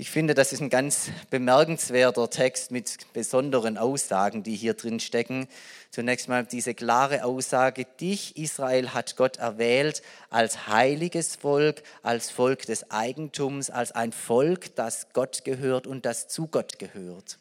Ich 0.03 0.11
finde, 0.11 0.35
das 0.35 0.53
ist 0.53 0.61
ein 0.61 0.69
ganz 0.69 1.13
bemerkenswerter 1.31 2.29
Text 2.29 2.73
mit 2.73 3.13
besonderen 3.13 3.79
Aussagen, 3.79 4.43
die 4.43 4.57
hier 4.57 4.75
drin 4.75 4.99
stecken. 4.99 5.47
Zunächst 5.93 6.29
mal 6.29 6.45
diese 6.45 6.75
klare 6.75 7.23
Aussage, 7.23 7.85
dich, 8.01 8.37
Israel, 8.37 8.95
hat 8.95 9.15
Gott 9.15 9.37
erwählt 9.37 10.03
als 10.29 10.67
heiliges 10.67 11.37
Volk, 11.37 11.85
als 12.03 12.33
Volk 12.33 12.67
des 12.67 12.91
Eigentums, 12.91 13.71
als 13.71 13.93
ein 13.93 14.11
Volk, 14.11 14.75
das 14.75 15.07
Gott 15.13 15.45
gehört 15.45 15.87
und 15.87 16.05
das 16.05 16.27
zu 16.27 16.49
Gott 16.49 16.81
gehört. 16.81 17.39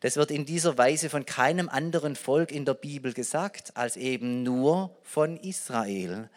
Das 0.00 0.18
wird 0.18 0.30
in 0.30 0.44
dieser 0.44 0.76
Weise 0.76 1.08
von 1.08 1.24
keinem 1.24 1.70
anderen 1.70 2.14
Volk 2.14 2.52
in 2.52 2.66
der 2.66 2.74
Bibel 2.74 3.14
gesagt, 3.14 3.74
als 3.74 3.96
eben 3.96 4.42
nur 4.42 4.94
von 5.02 5.38
Israel. 5.38 6.28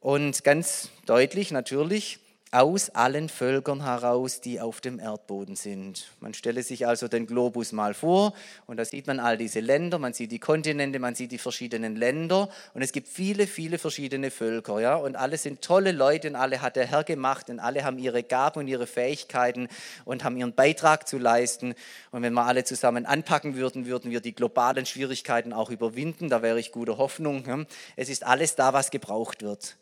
Und 0.00 0.42
ganz 0.42 0.88
deutlich 1.06 1.52
natürlich, 1.52 2.18
aus 2.54 2.90
allen 2.90 3.28
Völkern 3.28 3.82
heraus, 3.82 4.40
die 4.40 4.60
auf 4.60 4.80
dem 4.80 5.00
Erdboden 5.00 5.56
sind. 5.56 6.06
Man 6.20 6.34
stelle 6.34 6.62
sich 6.62 6.86
also 6.86 7.08
den 7.08 7.26
Globus 7.26 7.72
mal 7.72 7.94
vor 7.94 8.32
und 8.66 8.76
da 8.76 8.84
sieht 8.84 9.08
man 9.08 9.18
all 9.18 9.36
diese 9.36 9.58
Länder, 9.58 9.98
man 9.98 10.12
sieht 10.12 10.30
die 10.30 10.38
Kontinente, 10.38 11.00
man 11.00 11.16
sieht 11.16 11.32
die 11.32 11.38
verschiedenen 11.38 11.96
Länder 11.96 12.48
und 12.72 12.82
es 12.82 12.92
gibt 12.92 13.08
viele, 13.08 13.48
viele 13.48 13.78
verschiedene 13.78 14.30
Völker, 14.30 14.80
ja, 14.80 14.94
und 14.94 15.16
alle 15.16 15.36
sind 15.36 15.62
tolle 15.62 15.90
Leute 15.90 16.28
und 16.28 16.36
alle 16.36 16.62
hat 16.62 16.76
der 16.76 16.86
Herr 16.86 17.02
gemacht 17.02 17.50
und 17.50 17.58
alle 17.58 17.82
haben 17.82 17.98
ihre 17.98 18.22
Gaben 18.22 18.60
und 18.60 18.68
ihre 18.68 18.86
Fähigkeiten 18.86 19.66
und 20.04 20.22
haben 20.22 20.36
ihren 20.36 20.54
Beitrag 20.54 21.08
zu 21.08 21.18
leisten 21.18 21.74
und 22.12 22.22
wenn 22.22 22.34
wir 22.34 22.46
alle 22.46 22.62
zusammen 22.62 23.04
anpacken 23.04 23.56
würden, 23.56 23.86
würden 23.86 24.12
wir 24.12 24.20
die 24.20 24.34
globalen 24.34 24.86
Schwierigkeiten 24.86 25.52
auch 25.52 25.70
überwinden, 25.70 26.28
da 26.28 26.40
wäre 26.40 26.60
ich 26.60 26.70
guter 26.70 26.98
Hoffnung. 26.98 27.66
Es 27.96 28.08
ist 28.08 28.24
alles 28.24 28.54
da, 28.54 28.72
was 28.72 28.92
gebraucht 28.92 29.42
wird. 29.42 29.76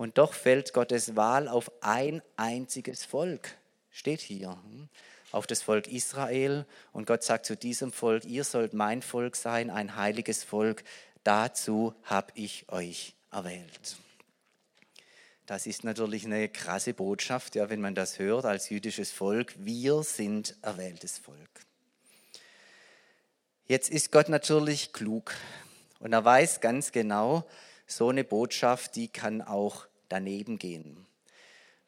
Und 0.00 0.16
doch 0.16 0.32
fällt 0.32 0.72
Gottes 0.72 1.14
Wahl 1.14 1.46
auf 1.46 1.70
ein 1.82 2.22
einziges 2.38 3.04
Volk, 3.04 3.58
steht 3.90 4.20
hier, 4.20 4.52
hm? 4.52 4.88
auf 5.30 5.46
das 5.46 5.60
Volk 5.60 5.88
Israel. 5.88 6.64
Und 6.92 7.06
Gott 7.06 7.22
sagt 7.22 7.44
zu 7.44 7.54
diesem 7.54 7.92
Volk, 7.92 8.24
ihr 8.24 8.44
sollt 8.44 8.72
mein 8.72 9.02
Volk 9.02 9.36
sein, 9.36 9.68
ein 9.68 9.96
heiliges 9.96 10.42
Volk. 10.42 10.84
Dazu 11.22 11.94
habe 12.04 12.32
ich 12.34 12.64
euch 12.70 13.14
erwählt. 13.30 13.98
Das 15.44 15.66
ist 15.66 15.84
natürlich 15.84 16.24
eine 16.24 16.48
krasse 16.48 16.94
Botschaft, 16.94 17.54
ja, 17.54 17.68
wenn 17.68 17.82
man 17.82 17.94
das 17.94 18.18
hört 18.18 18.46
als 18.46 18.70
jüdisches 18.70 19.12
Volk. 19.12 19.52
Wir 19.58 20.02
sind 20.02 20.56
erwähltes 20.62 21.18
Volk. 21.18 21.66
Jetzt 23.66 23.90
ist 23.90 24.12
Gott 24.12 24.30
natürlich 24.30 24.94
klug 24.94 25.34
und 25.98 26.14
er 26.14 26.24
weiß 26.24 26.62
ganz 26.62 26.90
genau, 26.90 27.46
so 27.86 28.08
eine 28.08 28.24
Botschaft, 28.24 28.96
die 28.96 29.08
kann 29.08 29.42
auch 29.42 29.89
daneben 30.10 30.58
gehen. 30.58 31.06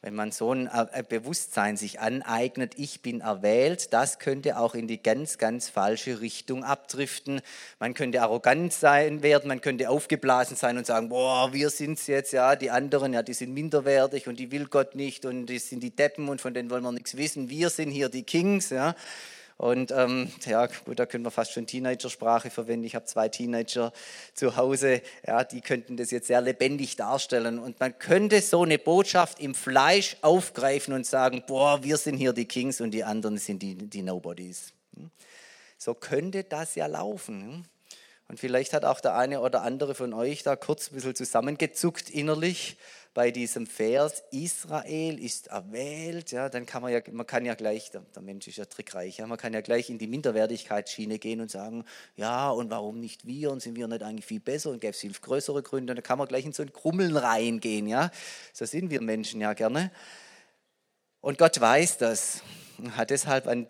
Wenn 0.04 0.16
man 0.16 0.32
so 0.32 0.52
ein 0.52 0.66
äh, 0.66 1.04
Bewusstsein 1.08 1.76
sich 1.76 2.00
aneignet, 2.00 2.74
ich 2.76 3.02
bin 3.02 3.20
erwählt, 3.20 3.92
das 3.92 4.18
könnte 4.18 4.58
auch 4.58 4.74
in 4.74 4.88
die 4.88 5.00
ganz, 5.00 5.38
ganz 5.38 5.68
falsche 5.68 6.20
Richtung 6.20 6.64
abdriften. 6.64 7.40
Man 7.78 7.94
könnte 7.94 8.20
arrogant 8.20 8.72
sein 8.72 9.22
werden, 9.22 9.46
man 9.46 9.60
könnte 9.60 9.88
aufgeblasen 9.88 10.56
sein 10.56 10.76
und 10.76 10.86
sagen, 10.86 11.08
boah, 11.08 11.52
wir 11.52 11.70
sind's 11.70 12.08
jetzt, 12.08 12.32
ja, 12.32 12.56
die 12.56 12.72
anderen, 12.72 13.12
ja, 13.12 13.22
die 13.22 13.32
sind 13.32 13.54
minderwertig 13.54 14.26
und 14.26 14.40
die 14.40 14.50
will 14.50 14.66
Gott 14.66 14.96
nicht 14.96 15.24
und 15.24 15.46
die 15.46 15.60
sind 15.60 15.84
die 15.84 15.94
Deppen 15.94 16.28
und 16.28 16.40
von 16.40 16.52
denen 16.52 16.70
wollen 16.70 16.82
wir 16.82 16.90
nichts 16.90 17.16
wissen. 17.16 17.48
Wir 17.48 17.70
sind 17.70 17.92
hier 17.92 18.08
die 18.08 18.24
Kings, 18.24 18.70
ja. 18.70 18.96
Und 19.62 19.92
ähm, 19.92 20.28
ja, 20.44 20.66
gut, 20.66 20.98
da 20.98 21.06
können 21.06 21.24
wir 21.24 21.30
fast 21.30 21.52
schon 21.52 21.68
Teenagersprache 21.68 22.50
verwenden. 22.50 22.84
Ich 22.84 22.96
habe 22.96 23.04
zwei 23.04 23.28
Teenager 23.28 23.92
zu 24.34 24.56
Hause, 24.56 25.02
ja, 25.24 25.44
die 25.44 25.60
könnten 25.60 25.96
das 25.96 26.10
jetzt 26.10 26.26
sehr 26.26 26.40
lebendig 26.40 26.96
darstellen. 26.96 27.60
Und 27.60 27.78
man 27.78 27.96
könnte 27.96 28.40
so 28.40 28.64
eine 28.64 28.80
Botschaft 28.80 29.38
im 29.38 29.54
Fleisch 29.54 30.16
aufgreifen 30.20 30.92
und 30.94 31.06
sagen, 31.06 31.44
boah, 31.46 31.84
wir 31.84 31.96
sind 31.96 32.16
hier 32.16 32.32
die 32.32 32.46
Kings 32.46 32.80
und 32.80 32.90
die 32.90 33.04
anderen 33.04 33.38
sind 33.38 33.62
die, 33.62 33.76
die 33.76 34.02
Nobodies. 34.02 34.72
Hm? 34.96 35.12
So 35.78 35.94
könnte 35.94 36.42
das 36.42 36.74
ja 36.74 36.86
laufen. 36.86 37.42
Hm? 37.42 37.64
Und 38.26 38.40
vielleicht 38.40 38.72
hat 38.72 38.84
auch 38.84 38.98
der 38.98 39.14
eine 39.14 39.42
oder 39.42 39.62
andere 39.62 39.94
von 39.94 40.12
euch 40.12 40.42
da 40.42 40.56
kurz 40.56 40.90
ein 40.90 40.96
bisschen 40.96 41.14
zusammengezuckt 41.14 42.10
innerlich 42.10 42.78
bei 43.14 43.30
diesem 43.30 43.66
Vers, 43.66 44.22
Israel 44.30 45.22
ist 45.22 45.48
erwählt, 45.48 46.32
ja, 46.32 46.48
dann 46.48 46.64
kann 46.64 46.80
man 46.80 46.92
ja, 46.92 47.00
man 47.10 47.26
kann 47.26 47.44
ja 47.44 47.54
gleich, 47.54 47.90
der, 47.90 48.02
Mensch 48.22 48.48
ist 48.48 48.56
ja 48.56 48.64
trickreich, 48.64 49.18
ja, 49.18 49.26
man 49.26 49.36
kann 49.36 49.52
ja 49.52 49.60
gleich 49.60 49.90
in 49.90 49.98
die 49.98 50.06
Minderwertigkeitsschiene 50.06 51.18
gehen 51.18 51.40
und 51.42 51.50
sagen, 51.50 51.84
ja, 52.16 52.48
und 52.50 52.70
warum 52.70 53.00
nicht 53.00 53.26
wir 53.26 53.50
und 53.50 53.60
sind 53.60 53.76
wir 53.76 53.86
nicht 53.86 54.02
eigentlich 54.02 54.24
viel 54.24 54.40
besser 54.40 54.70
und 54.70 54.80
gäbe 54.80 54.92
es 54.92 55.00
viel 55.00 55.12
größere 55.12 55.62
Gründe, 55.62 55.92
und 55.92 55.96
dann 55.96 56.02
kann 56.02 56.18
man 56.18 56.26
gleich 56.26 56.46
in 56.46 56.52
so 56.52 56.62
ein 56.62 56.72
Krummeln 56.72 57.16
reingehen, 57.16 57.86
ja, 57.86 58.10
so 58.54 58.64
sind 58.64 58.90
wir 58.90 59.02
Menschen 59.02 59.42
ja 59.42 59.52
gerne. 59.52 59.90
Und 61.20 61.36
Gott 61.36 61.60
weiß 61.60 61.98
das, 61.98 62.42
hat 62.96 63.10
deshalb 63.10 63.46
an 63.46 63.66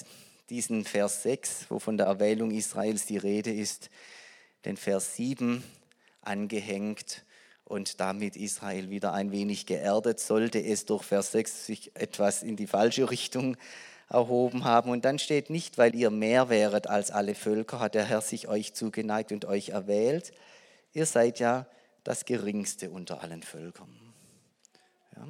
diesen 0.51 0.85
Vers 0.85 1.25
6, 1.25 1.67
wo 1.69 1.81
von 1.81 1.97
der 1.97 2.07
Erwählung 2.07 2.53
Israels 2.53 3.07
die 3.07 3.19
Rede 3.19 3.53
ist, 3.53 3.91
den 4.65 4.77
Vers 4.77 5.17
7 5.17 5.65
angehängt 6.21 7.25
und 7.73 8.01
damit 8.01 8.37
Israel 8.37 8.91
wieder 8.91 9.15
ein 9.15 9.33
wenig 9.33 9.65
geerdet, 9.65 10.21
sollte 10.21 10.63
es 10.63 10.85
durch 10.85 11.03
Vers 11.03 11.33
6 11.33 11.67
sich 11.67 11.91
etwas 11.95 12.43
in 12.43 12.55
die 12.55 12.67
falsche 12.67 13.11
Richtung 13.11 13.57
erhoben 14.11 14.65
haben. 14.65 14.91
Und 14.91 15.07
dann 15.07 15.19
steht 15.19 15.49
nicht, 15.49 15.79
weil 15.79 15.95
ihr 15.95 16.11
mehr 16.11 16.51
wäret 16.51 16.87
als 16.87 17.11
alle 17.11 17.35
Völker, 17.35 17.81
hat 17.81 17.95
der 17.95 18.05
Herr 18.05 18.21
sich 18.21 18.47
euch 18.47 18.75
zugeneigt 18.75 19.33
und 19.33 19.47
euch 19.47 19.71
erwählt. 19.71 20.33
Ihr 20.93 21.07
seid 21.07 21.41
ja 21.41 21.67
das 22.05 22.27
Geringste 22.27 22.91
unter 22.91 23.23
allen 23.23 23.43
Völkern. 23.43 23.89
Ja. 25.17 25.27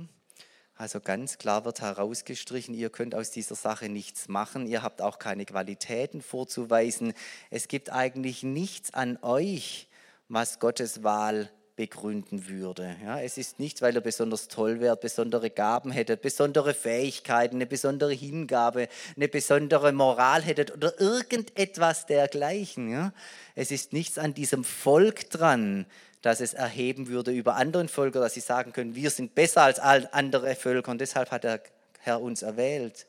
Also 0.74 0.98
ganz 0.98 1.38
klar 1.38 1.64
wird 1.64 1.80
herausgestrichen, 1.80 2.74
ihr 2.74 2.90
könnt 2.90 3.14
aus 3.14 3.30
dieser 3.30 3.54
Sache 3.54 3.88
nichts 3.88 4.26
machen, 4.26 4.66
ihr 4.66 4.82
habt 4.82 5.00
auch 5.00 5.20
keine 5.20 5.44
Qualitäten 5.44 6.22
vorzuweisen. 6.22 7.12
Es 7.50 7.68
gibt 7.68 7.90
eigentlich 7.90 8.42
nichts 8.42 8.92
an 8.92 9.16
euch, 9.22 9.86
was 10.28 10.58
Gottes 10.58 11.04
Wahl 11.04 11.52
begründen 11.76 12.48
würde. 12.48 12.96
Ja, 13.02 13.20
es 13.20 13.38
ist 13.38 13.58
nicht, 13.58 13.80
weil 13.80 13.94
er 13.94 14.02
besonders 14.02 14.48
toll 14.48 14.80
wäre, 14.80 14.96
besondere 14.96 15.50
Gaben 15.50 15.90
hätte, 15.90 16.16
besondere 16.16 16.74
Fähigkeiten, 16.74 17.56
eine 17.56 17.66
besondere 17.66 18.12
Hingabe, 18.12 18.88
eine 19.16 19.28
besondere 19.28 19.92
Moral 19.92 20.42
hätte 20.42 20.72
oder 20.74 21.00
irgendetwas 21.00 22.06
dergleichen. 22.06 22.90
Ja. 22.90 23.12
Es 23.54 23.70
ist 23.70 23.92
nichts 23.92 24.18
an 24.18 24.34
diesem 24.34 24.64
Volk 24.64 25.30
dran, 25.30 25.86
dass 26.20 26.40
es 26.40 26.54
erheben 26.54 27.08
würde 27.08 27.32
über 27.32 27.56
anderen 27.56 27.88
Völker, 27.88 28.20
dass 28.20 28.34
sie 28.34 28.40
sagen 28.40 28.72
können, 28.72 28.94
wir 28.94 29.10
sind 29.10 29.34
besser 29.34 29.62
als 29.62 29.78
andere 29.80 30.54
Völker 30.54 30.90
und 30.90 31.00
deshalb 31.00 31.30
hat 31.30 31.44
der 31.44 31.62
Herr 32.00 32.20
uns 32.20 32.42
erwählt. 32.42 33.06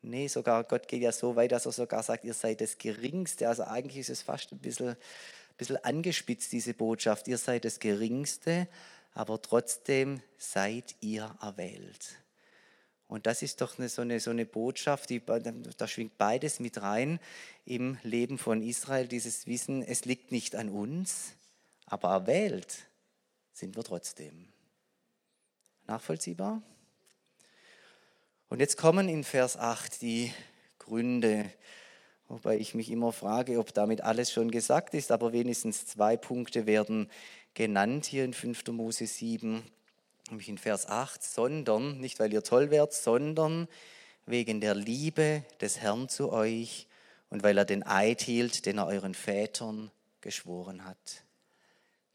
Nee, 0.00 0.28
sogar 0.28 0.62
Gott 0.64 0.86
geht 0.86 1.02
ja 1.02 1.10
so 1.10 1.34
weit, 1.34 1.50
dass 1.50 1.66
er 1.66 1.72
sogar 1.72 2.02
sagt, 2.04 2.24
ihr 2.24 2.34
seid 2.34 2.60
das 2.60 2.78
Geringste. 2.78 3.48
Also 3.48 3.64
eigentlich 3.64 3.98
ist 3.98 4.10
es 4.10 4.22
fast 4.22 4.52
ein 4.52 4.58
bisschen 4.58 4.96
bisschen 5.58 5.84
angespitzt, 5.84 6.52
diese 6.52 6.72
Botschaft. 6.72 7.28
Ihr 7.28 7.36
seid 7.36 7.66
das 7.66 7.80
Geringste, 7.80 8.68
aber 9.12 9.42
trotzdem 9.42 10.22
seid 10.38 10.94
ihr 11.00 11.36
erwählt. 11.42 12.16
Und 13.08 13.26
das 13.26 13.42
ist 13.42 13.60
doch 13.60 13.78
eine, 13.78 13.88
so, 13.88 14.02
eine, 14.02 14.20
so 14.20 14.30
eine 14.30 14.44
Botschaft, 14.46 15.10
die, 15.10 15.22
da 15.24 15.88
schwingt 15.88 16.18
beides 16.18 16.60
mit 16.60 16.80
rein 16.82 17.18
im 17.64 17.98
Leben 18.02 18.38
von 18.38 18.62
Israel, 18.62 19.08
dieses 19.08 19.46
Wissen, 19.46 19.82
es 19.82 20.04
liegt 20.04 20.30
nicht 20.30 20.54
an 20.54 20.68
uns, 20.68 21.32
aber 21.86 22.10
erwählt 22.10 22.86
sind 23.52 23.76
wir 23.76 23.82
trotzdem. 23.82 24.48
Nachvollziehbar? 25.86 26.62
Und 28.50 28.60
jetzt 28.60 28.76
kommen 28.76 29.08
in 29.08 29.24
Vers 29.24 29.56
8 29.56 30.02
die 30.02 30.32
Gründe, 30.78 31.50
Wobei 32.28 32.58
ich 32.58 32.74
mich 32.74 32.90
immer 32.90 33.12
frage, 33.12 33.58
ob 33.58 33.72
damit 33.72 34.02
alles 34.02 34.30
schon 34.30 34.50
gesagt 34.50 34.92
ist, 34.94 35.10
aber 35.10 35.32
wenigstens 35.32 35.86
zwei 35.86 36.16
Punkte 36.16 36.66
werden 36.66 37.10
genannt 37.54 38.04
hier 38.04 38.24
in 38.24 38.34
5. 38.34 38.66
Mose 38.68 39.06
7, 39.06 39.62
nämlich 40.28 40.48
in 40.48 40.58
Vers 40.58 40.86
8, 40.86 41.22
sondern, 41.22 41.98
nicht 42.00 42.20
weil 42.20 42.32
ihr 42.32 42.42
toll 42.42 42.70
wärt, 42.70 42.92
sondern 42.92 43.66
wegen 44.26 44.60
der 44.60 44.74
Liebe 44.74 45.42
des 45.60 45.78
Herrn 45.78 46.10
zu 46.10 46.30
euch 46.30 46.86
und 47.30 47.42
weil 47.42 47.56
er 47.56 47.64
den 47.64 47.82
Eid 47.82 48.20
hielt, 48.20 48.66
den 48.66 48.76
er 48.76 48.86
euren 48.86 49.14
Vätern 49.14 49.90
geschworen 50.20 50.84
hat. 50.84 51.24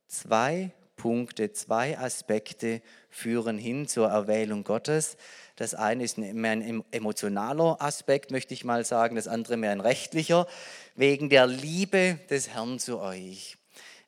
Zwei 0.07 0.71
Punkte, 0.95 1.51
zwei 1.51 1.97
Aspekte 1.97 2.81
führen 3.09 3.57
hin 3.57 3.87
zur 3.87 4.07
Erwählung 4.09 4.63
Gottes. 4.63 5.17
Das 5.55 5.73
eine 5.73 6.03
ist 6.03 6.17
mehr 6.17 6.51
ein 6.51 6.83
emotionaler 6.91 7.77
Aspekt, 7.81 8.31
möchte 8.31 8.53
ich 8.53 8.63
mal 8.63 8.85
sagen, 8.85 9.15
das 9.15 9.27
andere 9.27 9.57
mehr 9.57 9.71
ein 9.71 9.81
rechtlicher, 9.81 10.47
wegen 10.95 11.29
der 11.29 11.47
Liebe 11.47 12.19
des 12.29 12.49
Herrn 12.49 12.79
zu 12.79 12.99
euch. 12.99 13.57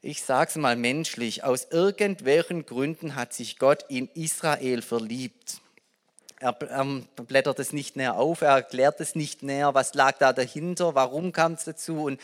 Ich 0.01 0.22
sage 0.22 0.50
es 0.50 0.56
mal 0.56 0.75
menschlich, 0.75 1.44
aus 1.44 1.68
irgendwelchen 1.72 2.65
Gründen 2.65 3.15
hat 3.15 3.34
sich 3.34 3.58
Gott 3.58 3.86
in 3.89 4.08
Israel 4.13 4.82
verliebt. 4.82 5.62
Er, 6.39 6.54
blättert 6.54 7.60
es 7.60 7.72
nicht 7.72 7.96
näher 7.96 8.18
auf, 8.18 8.42
er 8.42 8.56
erklärt 8.56 9.00
es 9.00 9.15
nicht 9.15 9.42
näher, 9.42 9.74
was 9.74 9.94
lag 9.94 10.18
da 10.18 10.34
dahinter, 10.34 10.94
warum 10.94 11.32
kam 11.32 11.54
es 11.54 11.63
dazu. 11.63 12.04
Und 12.04 12.20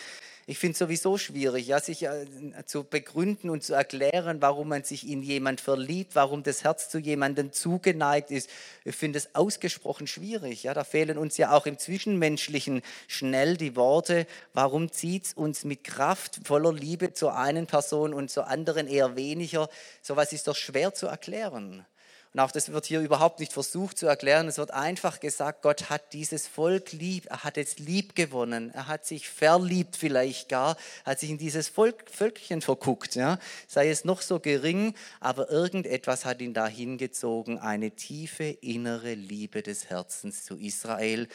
ich 0.47 0.57
finde 0.57 0.73
es 0.73 0.79
sowieso 0.79 1.17
schwierig, 1.17 1.67
ja, 1.67 1.79
sich 1.79 2.03
äh, 2.03 2.25
zu 2.65 2.83
begründen 2.83 3.49
und 3.49 3.63
zu 3.63 3.73
erklären, 3.73 4.41
warum 4.41 4.67
man 4.67 4.83
sich 4.83 5.07
in 5.07 5.21
jemand 5.23 5.61
verliebt, 5.61 6.15
warum 6.15 6.43
das 6.43 6.63
Herz 6.63 6.89
zu 6.89 6.97
jemandem 6.97 7.53
zugeneigt 7.53 8.31
ist. 8.31 8.49
Ich 8.83 8.95
finde 8.95 9.19
es 9.19 9.33
ausgesprochen 9.33 10.07
schwierig. 10.07 10.63
Ja, 10.63 10.73
da 10.73 10.83
fehlen 10.83 11.17
uns 11.17 11.37
ja 11.37 11.51
auch 11.51 11.65
im 11.67 11.77
Zwischenmenschlichen 11.77 12.81
schnell 13.07 13.55
die 13.55 13.75
Worte. 13.75 14.25
Warum 14.53 14.91
zieht 14.91 15.25
es 15.25 15.33
uns 15.33 15.63
mit 15.63 15.83
Kraft 15.85 16.41
voller 16.43 16.73
Liebe 16.73 17.13
zur 17.13 17.37
einen 17.37 17.67
Person 17.67 18.13
und 18.13 18.29
zur 18.29 18.47
anderen 18.47 18.87
eher 18.87 19.15
weniger? 19.15 19.69
Sowas 20.01 20.33
ist 20.33 20.49
doch 20.49 20.55
schwer 20.55 20.93
zu 20.93 21.07
erklären. 21.07 21.85
Und 22.33 22.39
auch 22.39 22.51
das 22.51 22.71
wird 22.71 22.85
hier 22.85 23.01
überhaupt 23.01 23.41
nicht 23.41 23.51
versucht 23.51 23.97
zu 23.97 24.07
erklären. 24.07 24.47
Es 24.47 24.57
wird 24.57 24.71
einfach 24.71 25.19
gesagt, 25.19 25.61
Gott 25.61 25.89
hat 25.89 26.13
dieses 26.13 26.47
Volk 26.47 26.93
lieb, 26.93 27.25
er 27.29 27.43
hat 27.43 27.57
es 27.57 27.77
lieb 27.77 28.15
gewonnen, 28.15 28.71
er 28.73 28.87
hat 28.87 29.05
sich 29.05 29.29
verliebt 29.29 29.97
vielleicht 29.97 30.47
gar, 30.47 30.77
hat 31.03 31.19
sich 31.19 31.29
in 31.29 31.37
dieses 31.37 31.67
Volk, 31.67 32.09
Völkchen 32.09 32.61
verguckt. 32.61 33.15
Ja? 33.15 33.37
Sei 33.67 33.89
es 33.89 34.05
noch 34.05 34.21
so 34.21 34.39
gering, 34.39 34.95
aber 35.19 35.49
irgendetwas 35.49 36.23
hat 36.23 36.41
ihn 36.41 36.53
da 36.53 36.67
hingezogen, 36.67 37.59
eine 37.59 37.91
tiefe 37.91 38.45
innere 38.45 39.13
Liebe 39.13 39.61
des 39.61 39.89
Herzens 39.89 40.45
zu 40.45 40.55
Israel. 40.55 41.27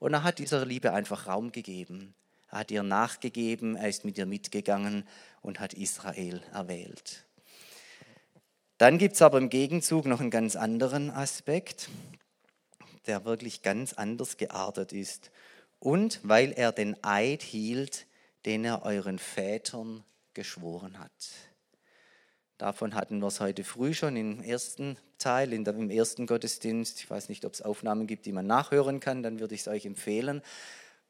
Und 0.00 0.14
er 0.14 0.24
hat 0.24 0.40
dieser 0.40 0.66
Liebe 0.66 0.92
einfach 0.92 1.28
Raum 1.28 1.52
gegeben. 1.52 2.12
Er 2.50 2.60
hat 2.60 2.72
ihr 2.72 2.82
nachgegeben, 2.82 3.76
er 3.76 3.88
ist 3.88 4.04
mit 4.04 4.18
ihr 4.18 4.26
mitgegangen 4.26 5.06
und 5.42 5.60
hat 5.60 5.74
Israel 5.74 6.42
erwählt. 6.52 7.24
Dann 8.80 8.96
gibt 8.96 9.16
es 9.16 9.20
aber 9.20 9.36
im 9.36 9.50
Gegenzug 9.50 10.06
noch 10.06 10.20
einen 10.20 10.30
ganz 10.30 10.56
anderen 10.56 11.10
Aspekt, 11.10 11.90
der 13.06 13.26
wirklich 13.26 13.60
ganz 13.60 13.92
anders 13.92 14.38
geartet 14.38 14.94
ist. 14.94 15.30
Und 15.80 16.18
weil 16.22 16.52
er 16.52 16.72
den 16.72 16.96
Eid 17.04 17.42
hielt, 17.42 18.06
den 18.46 18.64
er 18.64 18.86
euren 18.86 19.18
Vätern 19.18 20.02
geschworen 20.32 20.98
hat. 20.98 21.12
Davon 22.56 22.94
hatten 22.94 23.18
wir 23.18 23.26
es 23.26 23.40
heute 23.40 23.64
früh 23.64 23.92
schon 23.92 24.16
im 24.16 24.42
ersten 24.42 24.96
Teil, 25.18 25.50
der, 25.50 25.74
im 25.74 25.90
ersten 25.90 26.26
Gottesdienst. 26.26 27.00
Ich 27.00 27.10
weiß 27.10 27.28
nicht, 27.28 27.44
ob 27.44 27.52
es 27.52 27.60
Aufnahmen 27.60 28.06
gibt, 28.06 28.24
die 28.24 28.32
man 28.32 28.46
nachhören 28.46 28.98
kann, 28.98 29.22
dann 29.22 29.40
würde 29.40 29.54
ich 29.54 29.60
es 29.60 29.68
euch 29.68 29.84
empfehlen. 29.84 30.40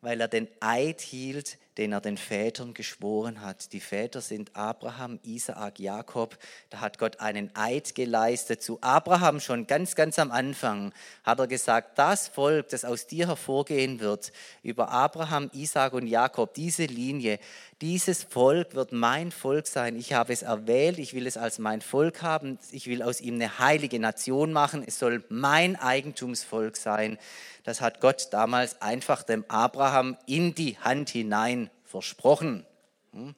Weil 0.01 0.21
er 0.21 0.27
den 0.27 0.49
Eid 0.59 1.01
hielt, 1.01 1.57
den 1.79 1.93
er 1.93 2.01
den 2.01 2.17
Vätern 2.17 2.75
geschworen 2.75 3.43
hat. 3.43 3.73
Die 3.73 3.81
Väter 3.81 4.21
sind 4.21 4.55
Abraham, 4.57 5.21
Isaak, 5.23 5.79
Jakob. 5.79 6.37
Da 6.69 6.81
hat 6.81 6.99
Gott 6.99 7.21
einen 7.21 7.51
Eid 7.55 7.95
geleistet. 7.95 8.63
Zu 8.63 8.79
Abraham 8.81 9.41
schon 9.41 9.67
ganz, 9.67 9.95
ganz 9.95 10.19
am 10.19 10.31
Anfang 10.31 10.93
hat 11.23 11.39
er 11.39 11.47
gesagt, 11.47 11.99
das 11.99 12.29
Volk, 12.29 12.69
das 12.69 12.85
aus 12.85 13.07
dir 13.07 13.29
hervorgehen 13.29 14.01
wird, 14.01 14.33
über 14.63 14.91
Abraham, 14.91 15.51
Isaak 15.53 15.93
und 15.93 16.07
Jakob, 16.07 16.55
diese 16.55 16.85
Linie, 16.85 17.39
dieses 17.81 18.25
Volk 18.25 18.75
wird 18.75 18.93
mein 18.93 19.31
Volk 19.31 19.67
sein. 19.67 19.97
Ich 19.97 20.13
habe 20.13 20.35
es 20.35 20.43
erwählt, 20.43 20.99
ich 20.99 21.15
will 21.15 21.27
es 21.27 21.39
als 21.39 21.59
mein 21.59 21.81
Volk 21.81 22.21
haben, 22.21 22.59
ich 22.73 22.89
will 22.89 23.03
aus 23.03 23.23
ihm 23.23 23.37
eine 23.37 23.59
heilige 23.59 23.99
Nation 23.99 24.53
machen. 24.53 24.85
Es 24.87 24.99
soll 24.99 25.25
mein 25.31 25.77
Eigentumsvolk 25.77 26.77
sein. 26.77 27.17
Das 27.65 27.81
hat 27.81 28.01
Gott 28.01 28.29
damals 28.33 28.83
einfach 28.83 29.23
dem 29.23 29.47
Abraham 29.49 30.19
in 30.27 30.55
die 30.55 30.77
Hand 30.79 31.09
hinein 31.09 31.70
versprochen. 31.91 32.65
Hm? 33.13 33.35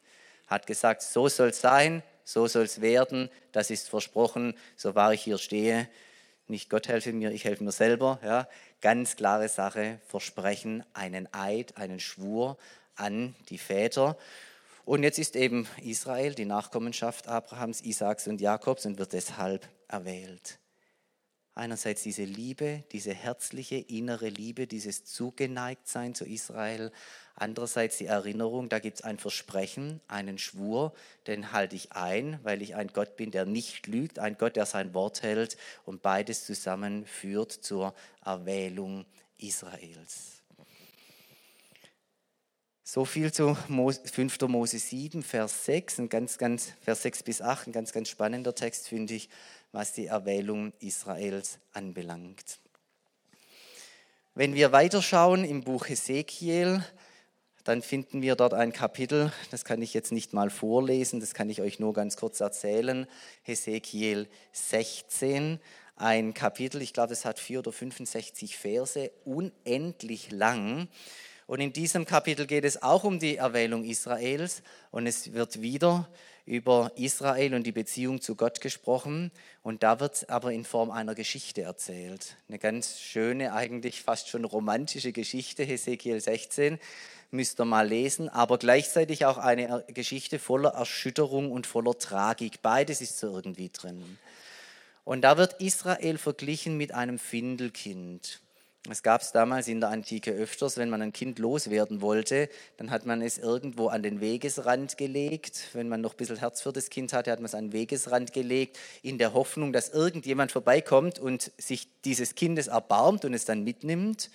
Hat 0.47 0.67
gesagt, 0.67 1.03
so 1.03 1.29
soll 1.29 1.49
es 1.49 1.61
sein, 1.61 2.03
so 2.25 2.47
soll 2.47 2.65
es 2.65 2.81
werden, 2.81 3.31
das 3.53 3.71
ist 3.71 3.89
versprochen, 3.89 4.55
so 4.77 4.95
wahr 4.95 5.15
ich 5.15 5.23
hier 5.23 5.39
stehe. 5.39 5.89
Nicht 6.47 6.69
Gott 6.69 6.89
helfe 6.89 7.13
mir, 7.13 7.33
ich 7.33 7.45
helfe 7.45 7.65
mir 7.65 7.73
selber. 7.73 8.21
Ja. 8.23 8.49
Ganz 8.81 9.17
klare 9.17 9.49
Sache, 9.49 10.01
Versprechen, 10.07 10.85
einen 10.93 11.33
Eid, 11.33 11.77
einen 11.79 11.99
Schwur 11.99 12.59
an 12.95 13.35
die 13.49 13.59
Väter. 13.59 14.19
Und 14.85 15.03
jetzt 15.03 15.19
ist 15.19 15.37
eben 15.37 15.67
Israel 15.83 16.35
die 16.35 16.45
Nachkommenschaft 16.45 17.29
Abrahams, 17.29 17.81
Isaaks 17.81 18.27
und 18.27 18.41
Jakobs 18.41 18.85
und 18.85 18.99
wird 18.99 19.13
deshalb 19.13 19.69
erwählt. 19.89 20.59
Einerseits 21.55 22.03
diese 22.03 22.25
Liebe, 22.25 22.83
diese 22.93 23.13
herzliche 23.15 23.77
innere 23.77 24.29
Liebe, 24.29 24.67
dieses 24.67 25.05
Zugeneigtsein 25.05 26.15
zu 26.15 26.25
Israel. 26.25 26.91
Andererseits 27.35 27.99
die 27.99 28.07
Erinnerung, 28.07 28.69
da 28.69 28.79
gibt 28.79 28.99
es 28.99 29.05
ein 29.05 29.19
Versprechen, 29.19 30.01
einen 30.09 30.39
Schwur, 30.39 30.93
den 31.27 31.53
halte 31.53 31.77
ich 31.77 31.93
ein, 31.93 32.39
weil 32.43 32.63
ich 32.63 32.75
ein 32.75 32.89
Gott 32.89 33.17
bin, 33.17 33.31
der 33.31 33.47
nicht 33.47 33.87
lügt, 33.87 34.19
ein 34.19 34.37
Gott, 34.37 34.57
der 34.57 34.67
sein 34.67 34.95
Wort 34.95 35.23
hält. 35.23 35.57
Und 35.85 36.03
beides 36.03 36.45
zusammen 36.45 37.07
führt 37.07 37.53
zur 37.53 37.95
Erwählung 38.25 39.07
Israels. 39.39 40.43
So 42.85 43.07
viel 43.07 43.33
zu 43.33 43.55
5. 43.55 44.41
Mose 44.43 44.79
7, 44.79 45.23
Vers 45.23 45.65
6, 45.65 46.01
ein 46.01 46.09
ganz, 46.11 46.37
ganz, 46.37 46.73
Vers 46.83 47.03
6 47.03 47.23
bis 47.23 47.41
8, 47.41 47.69
ein 47.69 47.73
ganz, 47.73 47.93
ganz 47.93 48.11
spannender 48.11 48.55
Text, 48.55 48.89
finde 48.89 49.15
ich 49.15 49.31
was 49.73 49.93
die 49.93 50.07
Erwählung 50.07 50.73
Israels 50.81 51.59
anbelangt. 51.73 52.61
Wenn 54.35 54.55
wir 54.55 54.73
weiterschauen 54.73 55.45
im 55.45 55.63
Buch 55.63 55.89
Hesekiel, 55.89 56.85
dann 57.65 57.83
finden 57.83 58.23
wir 58.23 58.35
dort 58.35 58.55
ein 58.55 58.73
Kapitel, 58.73 59.33
das 59.51 59.65
kann 59.65 59.83
ich 59.83 59.95
jetzt 59.95 60.13
nicht 60.13 60.33
mal 60.33 60.51
vorlesen, 60.51 61.21
das 61.21 61.35
kann 61.35 61.49
ich 61.49 61.61
euch 61.61 61.79
nur 61.79 61.93
ganz 61.93 62.17
kurz 62.17 62.41
erzählen. 62.41 63.07
Hesekiel 63.43 64.29
16, 64.53 65.61
ein 65.97 66.35
Kapitel, 66.35 66.83
ich 66.83 66.93
glaube, 66.93 67.13
es 67.13 67.25
hat 67.25 67.39
vier 67.39 67.61
oder 67.61 67.73
65 67.73 68.57
Verse, 68.57 69.11
unendlich 69.25 70.31
lang. 70.33 70.89
Und 71.47 71.61
in 71.61 71.73
diesem 71.73 72.07
Kapitel 72.07 72.47
geht 72.47 72.65
es 72.65 72.83
auch 72.83 73.05
um 73.05 73.19
die 73.19 73.37
Erwählung 73.37 73.85
Israels 73.85 74.63
und 74.91 75.07
es 75.07 75.33
wird 75.33 75.61
wieder 75.61 76.09
über 76.45 76.91
Israel 76.97 77.55
und 77.55 77.65
die 77.65 77.73
Beziehung 77.73 78.21
zu 78.21 78.35
Gott 78.35 78.61
gesprochen 78.61 79.31
und 79.63 79.83
da 79.83 80.01
wird 80.01 80.15
es 80.15 80.29
aber 80.29 80.53
in 80.53 80.65
Form 80.65 80.91
einer 80.91 81.15
Geschichte 81.15 81.63
erzählt. 81.63 82.37
Eine 82.49 82.59
ganz 82.59 83.01
schöne, 83.01 83.53
eigentlich 83.53 84.03
fast 84.03 84.29
schon 84.29 84.45
romantische 84.45 85.13
Geschichte, 85.13 85.63
Hesekiel 85.63 86.21
16, 86.21 86.81
müsst 87.33 87.61
ihr 87.61 87.65
mal 87.65 87.89
lesen, 87.89 88.29
aber 88.29 88.59
gleichzeitig 88.59 89.25
auch 89.25 89.39
eine 89.39 89.85
Geschichte 89.89 90.39
voller 90.39 90.71
Erschütterung 90.71 91.51
und 91.51 91.67
voller 91.67 91.99
Tragik. 91.99 92.63
Beides 92.63 93.01
ist 93.01 93.19
so 93.19 93.35
irgendwie 93.35 93.71
drin. 93.71 94.19
Und 95.05 95.23
da 95.23 95.37
wird 95.37 95.61
Israel 95.61 96.19
verglichen 96.19 96.77
mit 96.77 96.93
einem 96.93 97.19
Findelkind. 97.19 98.41
Es 98.91 99.05
gab 99.05 99.21
es 99.21 99.31
damals 99.31 99.69
in 99.69 99.81
der 99.81 99.91
Antike 99.91 100.33
öfters, 100.33 100.77
wenn 100.77 100.91
man 100.91 101.03
ein 101.03 101.13
Kind 101.13 101.39
loswerden 101.39 102.01
wollte, 102.01 102.49
dann 102.79 102.91
hat 102.91 103.07
man 103.07 103.23
es 103.23 103.39
irgendwo 103.39 103.87
an 103.87 104.03
den 104.03 104.21
Wegesrand 104.21 104.99
gelegt. 104.99 105.69
Wenn 105.73 105.89
man 105.89 106.01
noch 106.01 106.15
ein 106.15 106.17
bisschen 106.17 106.39
Herz 106.39 106.63
für 106.63 106.73
das 106.73 106.91
Kind 106.91 107.13
hatte, 107.13 107.31
hat 107.31 107.39
man 107.39 107.47
es 107.47 107.55
an 107.55 107.67
den 107.67 107.73
Wegesrand 107.73 108.33
gelegt, 108.33 108.77
in 109.03 109.19
der 109.19 109.35
Hoffnung, 109.35 109.73
dass 109.73 109.91
irgendjemand 109.91 110.51
vorbeikommt 110.51 111.21
und 111.21 111.53
sich 111.59 111.87
dieses 112.05 112.35
Kindes 112.35 112.67
erbarmt 112.67 113.25
und 113.25 113.35
es 113.35 113.45
dann 113.45 113.63
mitnimmt. 113.63 114.31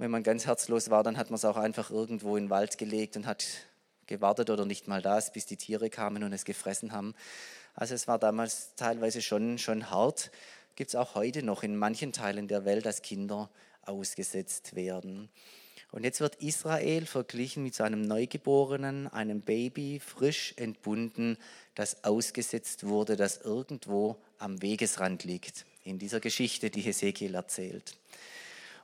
Wenn 0.00 0.10
man 0.10 0.22
ganz 0.22 0.46
herzlos 0.46 0.88
war, 0.88 1.02
dann 1.02 1.18
hat 1.18 1.28
man 1.28 1.34
es 1.34 1.44
auch 1.44 1.58
einfach 1.58 1.90
irgendwo 1.90 2.38
in 2.38 2.44
den 2.44 2.50
Wald 2.50 2.78
gelegt 2.78 3.18
und 3.18 3.26
hat 3.26 3.44
gewartet 4.06 4.48
oder 4.48 4.64
nicht 4.64 4.88
mal 4.88 5.02
das, 5.02 5.30
bis 5.30 5.44
die 5.44 5.58
Tiere 5.58 5.90
kamen 5.90 6.24
und 6.24 6.32
es 6.32 6.46
gefressen 6.46 6.92
haben. 6.92 7.14
Also 7.74 7.94
es 7.94 8.08
war 8.08 8.18
damals 8.18 8.74
teilweise 8.76 9.20
schon, 9.20 9.58
schon 9.58 9.90
hart 9.90 10.30
gibt 10.74 10.88
es 10.88 10.94
auch 10.94 11.16
heute 11.16 11.42
noch 11.42 11.62
in 11.62 11.76
manchen 11.76 12.14
Teilen 12.14 12.48
der 12.48 12.64
Welt, 12.64 12.86
dass 12.86 13.02
Kinder 13.02 13.50
ausgesetzt 13.82 14.74
werden. 14.74 15.28
Und 15.92 16.04
jetzt 16.04 16.20
wird 16.20 16.36
Israel 16.36 17.04
verglichen 17.04 17.62
mit 17.62 17.74
so 17.74 17.82
einem 17.82 18.00
Neugeborenen, 18.00 19.06
einem 19.06 19.42
Baby, 19.42 20.00
frisch 20.00 20.54
entbunden, 20.56 21.36
das 21.74 22.04
ausgesetzt 22.04 22.86
wurde, 22.86 23.16
das 23.16 23.42
irgendwo 23.42 24.16
am 24.38 24.62
Wegesrand 24.62 25.24
liegt. 25.24 25.66
In 25.84 25.98
dieser 25.98 26.20
Geschichte, 26.20 26.70
die 26.70 26.80
Hesekiel 26.80 27.34
erzählt. 27.34 27.98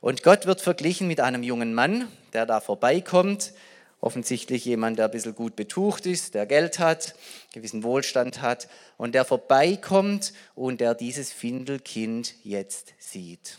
Und 0.01 0.23
Gott 0.23 0.45
wird 0.45 0.61
verglichen 0.61 1.07
mit 1.07 1.19
einem 1.19 1.43
jungen 1.43 1.73
Mann, 1.73 2.07
der 2.33 2.45
da 2.45 2.59
vorbeikommt 2.59 3.53
offensichtlich 3.99 4.65
jemand, 4.65 4.99
der 4.99 5.05
ein 5.05 5.11
bisschen 5.11 5.35
gut 5.35 5.55
betucht 5.55 6.05
ist, 6.05 6.33
der 6.33 6.45
Geld 6.45 6.79
hat, 6.79 7.15
gewissen 7.53 7.83
Wohlstand 7.83 8.41
hat 8.41 8.67
und 8.97 9.15
der 9.15 9.25
vorbeikommt 9.25 10.33
und 10.55 10.81
der 10.81 10.93
dieses 10.93 11.33
Findelkind 11.33 12.35
jetzt 12.43 12.93
sieht. 12.99 13.57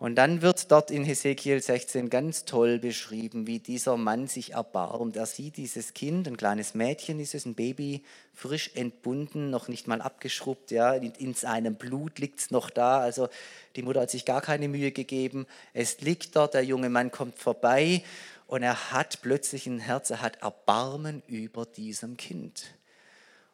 Und 0.00 0.14
dann 0.14 0.40
wird 0.40 0.72
dort 0.72 0.90
in 0.90 1.04
Hesekiel 1.04 1.60
16 1.60 2.08
ganz 2.08 2.46
toll 2.46 2.78
beschrieben, 2.78 3.46
wie 3.46 3.58
dieser 3.58 3.98
Mann 3.98 4.28
sich 4.28 4.54
erbarmt. 4.54 5.14
Er 5.14 5.26
sieht 5.26 5.58
dieses 5.58 5.92
Kind, 5.92 6.26
ein 6.26 6.38
kleines 6.38 6.72
Mädchen 6.72 7.20
ist 7.20 7.34
es, 7.34 7.44
ein 7.44 7.54
Baby, 7.54 8.02
frisch 8.32 8.70
entbunden, 8.74 9.50
noch 9.50 9.68
nicht 9.68 9.88
mal 9.88 10.00
abgeschrubbt, 10.00 10.70
ja, 10.70 10.94
in 10.94 11.34
seinem 11.34 11.74
Blut 11.74 12.18
liegt 12.18 12.40
es 12.40 12.50
noch 12.50 12.70
da. 12.70 13.00
Also 13.00 13.28
die 13.76 13.82
Mutter 13.82 14.00
hat 14.00 14.10
sich 14.10 14.24
gar 14.24 14.40
keine 14.40 14.68
Mühe 14.68 14.90
gegeben. 14.90 15.46
Es 15.74 16.00
liegt 16.00 16.34
dort, 16.34 16.54
der 16.54 16.64
junge 16.64 16.88
Mann 16.88 17.10
kommt 17.10 17.38
vorbei 17.38 18.02
und 18.46 18.62
er 18.62 18.92
hat 18.92 19.20
plötzlich 19.20 19.66
ein 19.66 19.80
Herz, 19.80 20.08
er 20.08 20.22
hat 20.22 20.40
Erbarmen 20.40 21.22
über 21.26 21.66
diesem 21.66 22.16
Kind. 22.16 22.72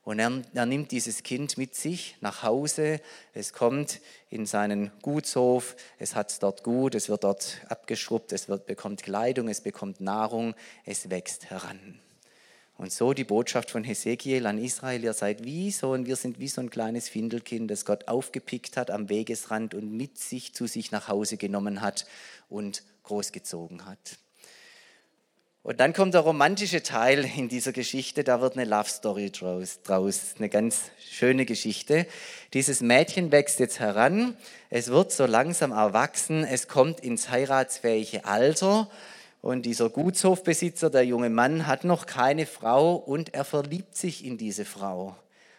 Und 0.06 0.20
er, 0.20 0.30
er, 0.54 0.66
nimmt 0.66 0.92
dieses 0.92 1.24
Kind 1.24 1.58
mit 1.58 1.74
sich 1.74 2.16
nach 2.20 2.44
Hause. 2.44 3.00
Es 3.34 3.52
kommt 3.52 4.00
in 4.30 4.46
seinen 4.46 4.92
Gutshof. 5.02 5.74
Es 5.98 6.14
hat 6.14 6.30
es 6.30 6.38
dort 6.38 6.62
gut. 6.62 6.94
Es 6.94 7.08
wird 7.08 7.24
dort 7.24 7.60
abgeschrubbt. 7.68 8.30
Es 8.30 8.48
wird, 8.48 8.66
bekommt 8.66 9.02
Kleidung. 9.02 9.48
Es 9.48 9.62
bekommt 9.62 10.00
Nahrung. 10.00 10.54
Es 10.84 11.10
wächst 11.10 11.50
heran. 11.50 11.98
Und 12.76 12.92
so 12.92 13.14
die 13.14 13.24
Botschaft 13.24 13.72
von 13.72 13.82
Hesekiel 13.82 14.46
an 14.46 14.58
Israel. 14.58 15.02
Ihr 15.02 15.12
seid 15.12 15.42
wie 15.42 15.72
so 15.72 15.90
und 15.90 16.06
wir 16.06 16.14
sind 16.14 16.38
wie 16.38 16.46
so 16.46 16.60
ein 16.60 16.70
kleines 16.70 17.08
Findelkind, 17.08 17.68
das 17.68 17.84
Gott 17.84 18.06
aufgepickt 18.06 18.76
hat 18.76 18.92
am 18.92 19.08
Wegesrand 19.08 19.74
und 19.74 19.90
mit 19.90 20.18
sich 20.18 20.54
zu 20.54 20.68
sich 20.68 20.92
nach 20.92 21.08
Hause 21.08 21.36
genommen 21.36 21.80
hat 21.80 22.06
und 22.48 22.84
großgezogen 23.02 23.86
hat. 23.86 24.18
Und 25.66 25.80
dann 25.80 25.92
kommt 25.92 26.14
der 26.14 26.20
romantische 26.20 26.84
Teil 26.84 27.28
in 27.36 27.48
dieser 27.48 27.72
Geschichte, 27.72 28.22
da 28.22 28.40
wird 28.40 28.56
eine 28.56 28.64
Love 28.64 28.88
Story 28.88 29.32
draus, 29.32 29.82
draus, 29.82 30.36
eine 30.38 30.48
ganz 30.48 30.92
schöne 31.10 31.44
Geschichte. 31.44 32.06
Dieses 32.52 32.82
Mädchen 32.82 33.32
wächst 33.32 33.58
jetzt 33.58 33.80
heran, 33.80 34.36
es 34.70 34.92
wird 34.92 35.10
so 35.10 35.26
langsam 35.26 35.72
erwachsen, 35.72 36.44
es 36.44 36.68
kommt 36.68 37.00
ins 37.00 37.30
heiratsfähige 37.30 38.26
Alter 38.26 38.88
und 39.42 39.66
dieser 39.66 39.90
Gutshofbesitzer, 39.90 40.88
der 40.88 41.04
junge 41.04 41.30
Mann, 41.30 41.66
hat 41.66 41.82
noch 41.82 42.06
keine 42.06 42.46
Frau 42.46 42.94
und 42.94 43.34
er 43.34 43.44
verliebt 43.44 43.96
sich 43.96 44.24
in 44.24 44.38
diese 44.38 44.64
Frau. 44.64 45.16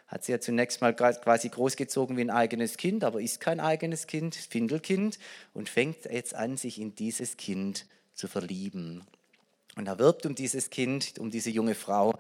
Hat 0.08 0.24
sie 0.24 0.32
ja 0.32 0.40
zunächst 0.40 0.80
mal 0.80 0.96
quasi 0.96 1.50
großgezogen 1.50 2.16
wie 2.16 2.22
ein 2.22 2.30
eigenes 2.30 2.78
Kind, 2.78 3.04
aber 3.04 3.20
ist 3.20 3.42
kein 3.42 3.60
eigenes 3.60 4.08
Kind, 4.08 4.36
Findelkind 4.36 5.20
und 5.54 5.68
fängt 5.68 6.06
jetzt 6.06 6.34
an, 6.34 6.56
sich 6.56 6.80
in 6.80 6.96
dieses 6.96 7.36
Kind 7.36 7.86
zu 8.14 8.30
verlieben. 8.30 9.04
Und 9.78 9.88
er 9.88 10.00
wirbt 10.00 10.26
um 10.26 10.36
dieses 10.36 10.70
Kind, 10.70 11.20
um 11.20 11.30
diese 11.30 11.50
junge 11.50 11.76
Frau 11.76 12.18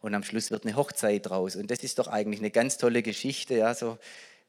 und 0.00 0.14
am 0.14 0.22
Schluss 0.22 0.50
wird 0.50 0.64
eine 0.64 0.76
Hochzeit 0.76 1.28
draus. 1.28 1.56
Und 1.56 1.70
das 1.70 1.82
ist 1.82 1.98
doch 1.98 2.06
eigentlich 2.06 2.40
eine 2.40 2.50
ganz 2.50 2.78
tolle 2.78 3.02
Geschichte, 3.02 3.56
ja, 3.56 3.74
so 3.74 3.98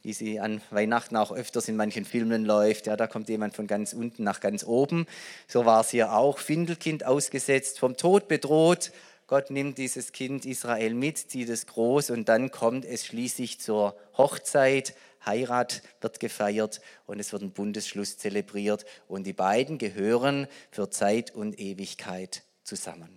wie 0.04 0.14
sie 0.14 0.40
an 0.40 0.62
Weihnachten 0.72 1.16
auch 1.16 1.32
öfters 1.32 1.68
in 1.68 1.76
manchen 1.76 2.06
Filmen 2.06 2.46
läuft. 2.46 2.88
Ja, 2.88 2.96
da 2.98 3.08
kommt 3.08 3.30
jemand 3.30 3.56
von 3.56 3.68
ganz 3.68 3.94
unten 3.94 4.24
nach 4.24 4.40
ganz 4.40 4.64
oben. 4.64 5.06
So 5.48 5.66
war 5.66 5.82
es 5.82 5.90
hier 5.90 6.14
auch. 6.14 6.40
Findelkind 6.40 7.06
ausgesetzt, 7.06 7.80
vom 7.80 7.98
Tod 7.98 8.28
bedroht. 8.28 8.92
Gott 9.28 9.50
nimmt 9.50 9.78
dieses 9.78 10.12
Kind 10.12 10.46
Israel 10.46 10.94
mit, 10.94 11.18
zieht 11.18 11.50
es 11.50 11.68
groß 11.68 12.10
und 12.10 12.28
dann 12.30 12.52
kommt 12.52 12.86
es 12.86 13.06
schließlich 13.06 13.60
zur 13.60 13.96
Hochzeit. 14.18 14.96
Heirat 15.26 15.84
wird 16.02 16.20
gefeiert 16.20 16.82
und 17.06 17.20
es 17.20 17.32
wird 17.32 17.44
ein 17.44 17.52
Bundesschluss 17.52 18.18
zelebriert 18.18 18.86
und 19.08 19.26
die 19.26 19.34
beiden 19.34 19.78
gehören 19.78 20.48
für 20.72 20.90
Zeit 20.90 21.32
und 21.32 21.60
Ewigkeit 21.60 22.44
zusammen. 22.72 23.10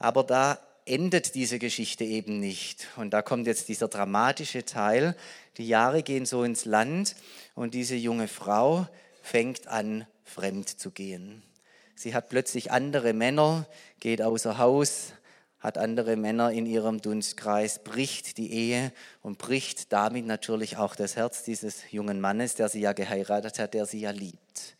Aber 0.00 0.24
da 0.24 0.58
endet 0.84 1.36
diese 1.36 1.60
Geschichte 1.60 2.02
eben 2.02 2.40
nicht. 2.40 2.88
Und 2.96 3.10
da 3.10 3.22
kommt 3.22 3.46
jetzt 3.46 3.68
dieser 3.68 3.86
dramatische 3.86 4.64
Teil. 4.64 5.16
Die 5.56 5.68
Jahre 5.68 6.02
gehen 6.02 6.26
so 6.26 6.42
ins 6.42 6.64
Land 6.64 7.14
und 7.54 7.74
diese 7.74 7.94
junge 7.94 8.26
Frau 8.26 8.88
fängt 9.22 9.68
an, 9.68 10.06
fremd 10.24 10.68
zu 10.68 10.90
gehen. 10.90 11.44
Sie 11.94 12.14
hat 12.14 12.28
plötzlich 12.28 12.72
andere 12.72 13.12
Männer, 13.12 13.66
geht 14.00 14.22
außer 14.22 14.58
Haus, 14.58 15.12
hat 15.60 15.78
andere 15.78 16.16
Männer 16.16 16.50
in 16.50 16.66
ihrem 16.66 17.00
Dunstkreis, 17.00 17.82
bricht 17.84 18.38
die 18.38 18.52
Ehe 18.52 18.92
und 19.22 19.38
bricht 19.38 19.92
damit 19.92 20.26
natürlich 20.26 20.76
auch 20.78 20.96
das 20.96 21.14
Herz 21.14 21.44
dieses 21.44 21.90
jungen 21.92 22.20
Mannes, 22.20 22.56
der 22.56 22.68
sie 22.68 22.80
ja 22.80 22.92
geheiratet 22.92 23.60
hat, 23.60 23.74
der 23.74 23.86
sie 23.86 24.00
ja 24.00 24.10
liebt. 24.10 24.75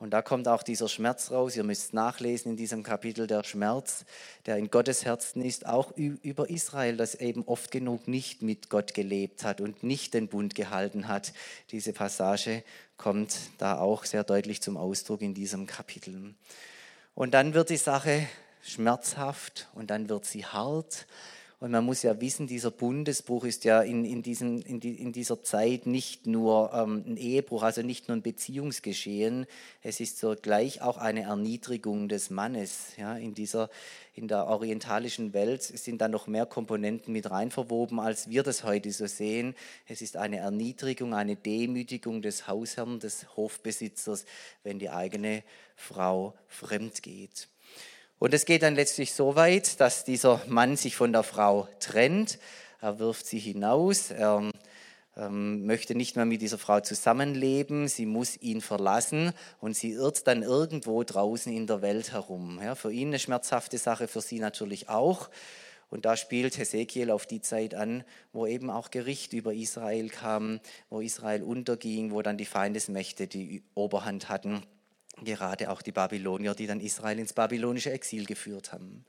Und 0.00 0.12
da 0.12 0.22
kommt 0.22 0.48
auch 0.48 0.62
dieser 0.62 0.88
Schmerz 0.88 1.30
raus. 1.30 1.54
Ihr 1.56 1.62
müsst 1.62 1.92
nachlesen 1.92 2.52
in 2.52 2.56
diesem 2.56 2.82
Kapitel 2.82 3.26
der 3.26 3.44
Schmerz, 3.44 4.06
der 4.46 4.56
in 4.56 4.70
Gottes 4.70 5.04
Herzen 5.04 5.42
ist, 5.42 5.66
auch 5.66 5.92
über 5.94 6.48
Israel, 6.48 6.96
das 6.96 7.14
eben 7.16 7.44
oft 7.44 7.70
genug 7.70 8.08
nicht 8.08 8.40
mit 8.40 8.70
Gott 8.70 8.94
gelebt 8.94 9.44
hat 9.44 9.60
und 9.60 9.82
nicht 9.82 10.14
den 10.14 10.28
Bund 10.28 10.54
gehalten 10.54 11.06
hat. 11.06 11.34
Diese 11.70 11.92
Passage 11.92 12.64
kommt 12.96 13.36
da 13.58 13.78
auch 13.78 14.06
sehr 14.06 14.24
deutlich 14.24 14.62
zum 14.62 14.78
Ausdruck 14.78 15.20
in 15.20 15.34
diesem 15.34 15.66
Kapitel. 15.66 16.34
Und 17.14 17.34
dann 17.34 17.52
wird 17.52 17.68
die 17.68 17.76
Sache 17.76 18.26
schmerzhaft 18.62 19.68
und 19.74 19.90
dann 19.90 20.08
wird 20.08 20.24
sie 20.24 20.46
hart 20.46 21.06
und 21.60 21.72
man 21.72 21.84
muss 21.84 22.02
ja 22.02 22.18
wissen, 22.22 22.46
dieser 22.46 22.70
Bundesbruch 22.70 23.44
ist 23.44 23.64
ja 23.64 23.82
in, 23.82 24.06
in, 24.06 24.22
diesem, 24.22 24.62
in, 24.62 24.80
die, 24.80 24.94
in 24.94 25.12
dieser 25.12 25.42
Zeit 25.42 25.84
nicht 25.84 26.26
nur 26.26 26.72
ähm, 26.72 27.04
ein 27.06 27.16
Ehebruch, 27.18 27.62
also 27.62 27.82
nicht 27.82 28.08
nur 28.08 28.16
ein 28.16 28.22
Beziehungsgeschehen, 28.22 29.44
es 29.82 30.00
ist 30.00 30.18
zugleich 30.18 30.80
auch 30.80 30.96
eine 30.96 31.24
Erniedrigung 31.24 32.08
des 32.08 32.30
Mannes. 32.30 32.96
Ja, 32.96 33.14
in, 33.14 33.34
dieser, 33.34 33.68
in 34.14 34.26
der 34.26 34.46
orientalischen 34.46 35.34
Welt 35.34 35.62
sind 35.62 36.00
da 36.00 36.08
noch 36.08 36.26
mehr 36.26 36.46
Komponenten 36.46 37.12
mit 37.12 37.30
rein 37.30 37.50
verwoben, 37.50 38.00
als 38.00 38.30
wir 38.30 38.42
das 38.42 38.64
heute 38.64 38.90
so 38.90 39.06
sehen. 39.06 39.54
Es 39.86 40.00
ist 40.00 40.16
eine 40.16 40.38
Erniedrigung, 40.38 41.12
eine 41.12 41.36
Demütigung 41.36 42.22
des 42.22 42.48
Hausherrn, 42.48 43.00
des 43.00 43.36
Hofbesitzers, 43.36 44.24
wenn 44.64 44.78
die 44.78 44.88
eigene 44.88 45.42
Frau 45.76 46.32
fremd 46.48 47.02
geht. 47.02 47.48
Und 48.20 48.34
es 48.34 48.44
geht 48.44 48.62
dann 48.62 48.74
letztlich 48.74 49.14
so 49.14 49.34
weit, 49.34 49.80
dass 49.80 50.04
dieser 50.04 50.42
Mann 50.46 50.76
sich 50.76 50.94
von 50.94 51.10
der 51.10 51.22
Frau 51.22 51.68
trennt. 51.80 52.38
Er 52.82 52.98
wirft 52.98 53.24
sie 53.24 53.38
hinaus. 53.38 54.10
Er 54.10 54.50
ähm, 55.16 55.64
möchte 55.64 55.94
nicht 55.94 56.16
mehr 56.16 56.26
mit 56.26 56.42
dieser 56.42 56.58
Frau 56.58 56.80
zusammenleben. 56.80 57.88
Sie 57.88 58.04
muss 58.04 58.36
ihn 58.36 58.60
verlassen 58.60 59.32
und 59.62 59.74
sie 59.74 59.92
irrt 59.92 60.26
dann 60.26 60.42
irgendwo 60.42 61.02
draußen 61.02 61.50
in 61.50 61.66
der 61.66 61.80
Welt 61.80 62.12
herum. 62.12 62.60
Ja, 62.62 62.74
für 62.74 62.92
ihn 62.92 63.08
eine 63.08 63.18
schmerzhafte 63.18 63.78
Sache, 63.78 64.06
für 64.06 64.20
sie 64.20 64.38
natürlich 64.38 64.90
auch. 64.90 65.30
Und 65.88 66.04
da 66.04 66.14
spielt 66.14 66.58
Hesekiel 66.58 67.10
auf 67.10 67.24
die 67.24 67.40
Zeit 67.40 67.74
an, 67.74 68.04
wo 68.34 68.46
eben 68.46 68.68
auch 68.68 68.90
Gericht 68.90 69.32
über 69.32 69.54
Israel 69.54 70.10
kam, 70.10 70.60
wo 70.90 71.00
Israel 71.00 71.42
unterging, 71.42 72.12
wo 72.12 72.20
dann 72.20 72.36
die 72.36 72.44
Feindesmächte 72.44 73.26
die 73.26 73.62
Oberhand 73.74 74.28
hatten 74.28 74.62
gerade 75.24 75.70
auch 75.70 75.82
die 75.82 75.92
Babylonier, 75.92 76.54
die 76.54 76.66
dann 76.66 76.80
Israel 76.80 77.18
ins 77.18 77.32
babylonische 77.32 77.90
Exil 77.90 78.26
geführt 78.26 78.72
haben. 78.72 79.04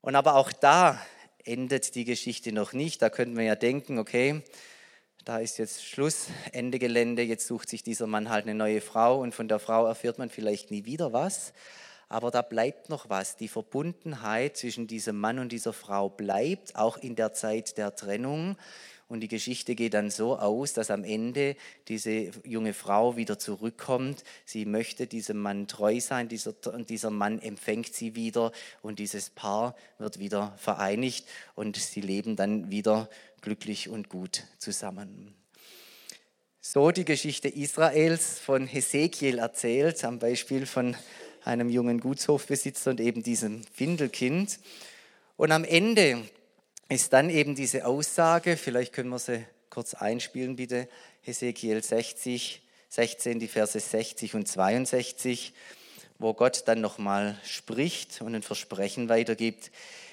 Und 0.00 0.16
aber 0.16 0.34
auch 0.34 0.52
da 0.52 1.00
endet 1.44 1.94
die 1.94 2.04
Geschichte 2.04 2.52
noch 2.52 2.72
nicht. 2.72 3.02
Da 3.02 3.10
könnten 3.10 3.36
wir 3.36 3.44
ja 3.44 3.56
denken, 3.56 3.98
okay, 3.98 4.42
da 5.24 5.38
ist 5.38 5.58
jetzt 5.58 5.84
Schluss, 5.84 6.26
Ende 6.50 6.78
Gelände, 6.78 7.22
jetzt 7.22 7.46
sucht 7.46 7.68
sich 7.68 7.84
dieser 7.84 8.08
Mann 8.08 8.28
halt 8.28 8.44
eine 8.44 8.54
neue 8.54 8.80
Frau 8.80 9.20
und 9.20 9.34
von 9.34 9.46
der 9.46 9.60
Frau 9.60 9.86
erfährt 9.86 10.18
man 10.18 10.30
vielleicht 10.30 10.70
nie 10.70 10.84
wieder 10.84 11.12
was. 11.12 11.52
Aber 12.08 12.30
da 12.30 12.42
bleibt 12.42 12.90
noch 12.90 13.08
was. 13.08 13.36
Die 13.36 13.48
Verbundenheit 13.48 14.56
zwischen 14.56 14.86
diesem 14.86 15.16
Mann 15.18 15.38
und 15.38 15.50
dieser 15.50 15.72
Frau 15.72 16.10
bleibt, 16.10 16.76
auch 16.76 16.98
in 16.98 17.16
der 17.16 17.32
Zeit 17.32 17.78
der 17.78 17.94
Trennung. 17.94 18.56
Und 19.12 19.20
die 19.20 19.28
Geschichte 19.28 19.74
geht 19.74 19.92
dann 19.92 20.10
so 20.10 20.38
aus, 20.38 20.72
dass 20.72 20.90
am 20.90 21.04
Ende 21.04 21.54
diese 21.86 22.30
junge 22.44 22.72
Frau 22.72 23.14
wieder 23.14 23.38
zurückkommt. 23.38 24.24
Sie 24.46 24.64
möchte 24.64 25.06
diesem 25.06 25.36
Mann 25.36 25.68
treu 25.68 26.00
sein, 26.00 26.28
dieser, 26.28 26.54
dieser 26.88 27.10
Mann 27.10 27.38
empfängt 27.38 27.94
sie 27.94 28.14
wieder 28.14 28.52
und 28.80 28.98
dieses 28.98 29.28
Paar 29.28 29.76
wird 29.98 30.18
wieder 30.18 30.54
vereinigt 30.56 31.26
und 31.54 31.76
sie 31.76 32.00
leben 32.00 32.36
dann 32.36 32.70
wieder 32.70 33.10
glücklich 33.42 33.90
und 33.90 34.08
gut 34.08 34.44
zusammen. 34.56 35.34
So 36.62 36.90
die 36.90 37.04
Geschichte 37.04 37.48
Israels 37.48 38.38
von 38.38 38.66
Hesekiel 38.66 39.40
erzählt, 39.40 40.02
am 40.06 40.20
Beispiel 40.20 40.64
von 40.64 40.96
einem 41.44 41.68
jungen 41.68 42.00
Gutshofbesitzer 42.00 42.92
und 42.92 43.00
eben 43.00 43.22
diesem 43.22 43.62
Findelkind. 43.74 44.58
Und 45.36 45.52
am 45.52 45.64
Ende 45.64 46.24
ist 46.92 47.12
dann 47.12 47.30
eben 47.30 47.54
diese 47.54 47.86
Aussage, 47.86 48.56
vielleicht 48.56 48.92
können 48.92 49.08
wir 49.08 49.18
sie 49.18 49.44
kurz 49.70 49.94
einspielen, 49.94 50.56
bitte, 50.56 50.88
Hesekiel 51.22 51.82
60, 51.82 52.62
16, 52.90 53.38
die 53.38 53.48
Verse 53.48 53.80
60 53.80 54.34
und 54.34 54.46
62, 54.46 55.54
wo 56.18 56.34
Gott 56.34 56.64
dann 56.66 56.82
nochmal 56.82 57.38
spricht 57.44 58.20
und 58.20 58.34
ein 58.34 58.42
Versprechen 58.42 59.08
weitergibt. 59.08 59.70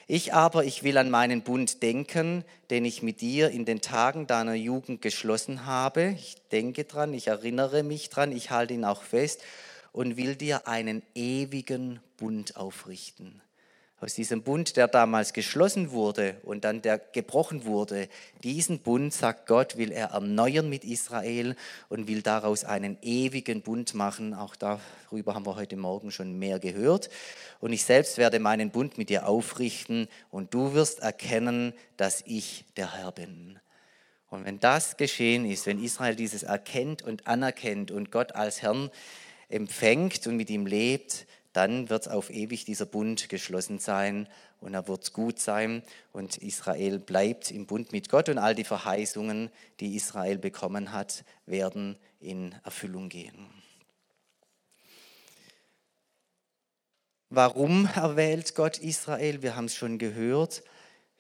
Ich 0.07 0.33
aber, 0.33 0.63
ich 0.63 0.83
will 0.83 0.97
an 0.97 1.09
meinen 1.09 1.41
Bund 1.41 1.83
denken, 1.83 2.45
den 2.69 2.85
ich 2.85 3.03
mit 3.03 3.19
dir 3.19 3.49
in 3.49 3.65
den 3.65 3.81
Tagen 3.81 4.25
deiner 4.25 4.55
Jugend 4.55 5.01
geschlossen 5.01 5.65
habe. 5.65 6.15
Ich 6.17 6.37
denke 6.51 6.85
dran, 6.85 7.13
ich 7.13 7.27
erinnere 7.27 7.83
mich 7.83 8.09
dran, 8.09 8.31
ich 8.31 8.51
halte 8.51 8.73
ihn 8.73 8.85
auch 8.85 9.03
fest 9.03 9.43
und 9.91 10.15
will 10.15 10.35
dir 10.35 10.67
einen 10.67 11.03
ewigen 11.13 11.99
Bund 12.17 12.55
aufrichten 12.55 13.41
aus 14.01 14.13
diesem 14.13 14.43
Bund, 14.43 14.77
der 14.77 14.87
damals 14.87 15.33
geschlossen 15.33 15.91
wurde 15.91 16.37
und 16.43 16.63
dann 16.63 16.81
der 16.81 16.99
gebrochen 16.99 17.65
wurde, 17.65 18.07
diesen 18.43 18.79
Bund, 18.79 19.13
sagt 19.13 19.47
Gott, 19.47 19.77
will 19.77 19.91
er 19.91 20.11
erneuern 20.11 20.69
mit 20.69 20.85
Israel 20.85 21.55
und 21.89 22.07
will 22.07 22.21
daraus 22.21 22.63
einen 22.63 22.97
ewigen 23.01 23.61
Bund 23.61 23.93
machen. 23.93 24.33
Auch 24.33 24.55
darüber 24.55 25.35
haben 25.35 25.45
wir 25.45 25.55
heute 25.55 25.75
Morgen 25.75 26.11
schon 26.11 26.39
mehr 26.39 26.59
gehört. 26.59 27.09
Und 27.59 27.73
ich 27.73 27.83
selbst 27.83 28.17
werde 28.17 28.39
meinen 28.39 28.71
Bund 28.71 28.97
mit 28.97 29.09
dir 29.09 29.27
aufrichten 29.27 30.07
und 30.31 30.53
du 30.53 30.73
wirst 30.73 30.99
erkennen, 30.99 31.73
dass 31.97 32.23
ich 32.25 32.65
der 32.77 32.95
Herr 32.95 33.11
bin. 33.11 33.59
Und 34.29 34.45
wenn 34.45 34.59
das 34.59 34.95
geschehen 34.95 35.45
ist, 35.45 35.65
wenn 35.65 35.83
Israel 35.83 36.15
dieses 36.15 36.43
erkennt 36.43 37.01
und 37.01 37.27
anerkennt 37.27 37.91
und 37.91 38.11
Gott 38.11 38.33
als 38.35 38.61
Herrn 38.61 38.91
empfängt 39.49 40.25
und 40.27 40.37
mit 40.37 40.49
ihm 40.49 40.67
lebt, 40.67 41.25
dann 41.53 41.89
wird 41.89 42.09
auf 42.09 42.29
ewig 42.29 42.65
dieser 42.65 42.85
Bund 42.85 43.29
geschlossen 43.29 43.79
sein 43.79 44.27
und 44.59 44.73
er 44.73 44.87
wird 44.87 45.13
gut 45.13 45.39
sein 45.39 45.81
und 46.11 46.37
Israel 46.37 46.99
bleibt 46.99 47.51
im 47.51 47.65
Bund 47.65 47.91
mit 47.91 48.09
Gott 48.09 48.29
und 48.29 48.37
all 48.37 48.53
die 48.53 48.63
Verheißungen, 48.63 49.49
die 49.79 49.95
Israel 49.95 50.37
bekommen 50.37 50.91
hat, 50.91 51.23
werden 51.45 51.97
in 52.19 52.53
Erfüllung 52.63 53.09
gehen. 53.09 53.47
Warum 57.31 57.87
erwählt 57.95 58.55
Gott 58.55 58.77
Israel? 58.77 59.41
Wir 59.41 59.55
haben 59.55 59.65
es 59.65 59.75
schon 59.75 59.97
gehört. 59.97 60.63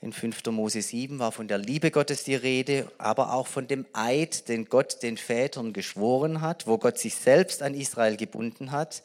In 0.01 0.13
5. 0.13 0.45
Mose 0.45 0.81
7 0.81 1.19
war 1.19 1.31
von 1.31 1.47
der 1.47 1.57
Liebe 1.57 1.91
Gottes 1.91 2.23
die 2.23 2.35
Rede, 2.35 2.89
aber 2.97 3.33
auch 3.33 3.47
von 3.47 3.67
dem 3.67 3.85
Eid, 3.93 4.47
den 4.47 4.65
Gott 4.65 5.03
den 5.03 5.17
Vätern 5.17 5.73
geschworen 5.73 6.39
hat, 6.41 6.67
wo 6.67 6.77
Gott 6.77 6.97
sich 6.97 7.15
selbst 7.15 7.61
an 7.61 7.73
Israel 7.73 8.15
gebunden 8.15 8.71
hat 8.71 9.03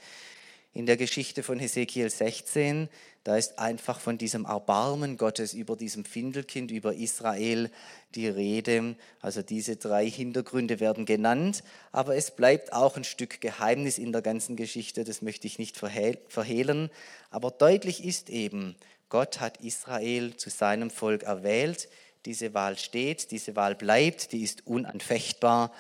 in 0.75 0.87
der 0.87 0.97
Geschichte 0.97 1.45
von 1.45 1.61
Hesekiel 1.61 2.11
16, 2.11 2.89
da 3.23 3.37
ist 3.37 3.59
einfach 3.59 4.01
von 4.01 4.19
diesem 4.19 4.45
Erbarmen 4.45 5.17
Gottes 5.17 5.55
über 5.55 5.77
diesem 5.77 6.05
Findelkind, 6.05 6.73
über 6.73 6.95
Israel 6.95 7.71
die 8.15 8.27
Rede. 8.29 8.97
Also 9.21 9.41
diese 9.41 9.77
drei 9.77 10.11
Hintergründe 10.11 10.81
werden 10.81 11.07
genannt, 11.07 11.63
aber 11.93 12.17
es 12.17 12.33
bleibt 12.33 12.73
auch 12.73 12.97
ein 12.97 13.05
Stück 13.05 13.41
Geheimnis 13.41 13.99
in 13.99 14.13
der 14.13 14.21
ganzen 14.21 14.57
Geschichte, 14.57 15.05
das 15.05 15.23
möchte 15.23 15.47
ich 15.47 15.59
nicht 15.59 15.77
verhehlen. 15.79 16.91
Aber 17.31 17.53
deutlich 17.53 18.05
ist 18.05 18.29
eben, 18.29 18.75
Gott 19.09 19.41
hat 19.41 19.59
Israel 19.63 20.37
zu 20.37 20.51
seinem 20.51 20.91
Volk 20.91 21.23
erwählt. 21.23 21.89
Diese 22.27 22.53
Wahl 22.53 22.77
steht, 22.77 23.31
diese 23.31 23.55
Wahl 23.55 23.77
bleibt, 23.77 24.33
die 24.33 24.43
ist 24.43 24.67
unanfechtbar 24.67 25.73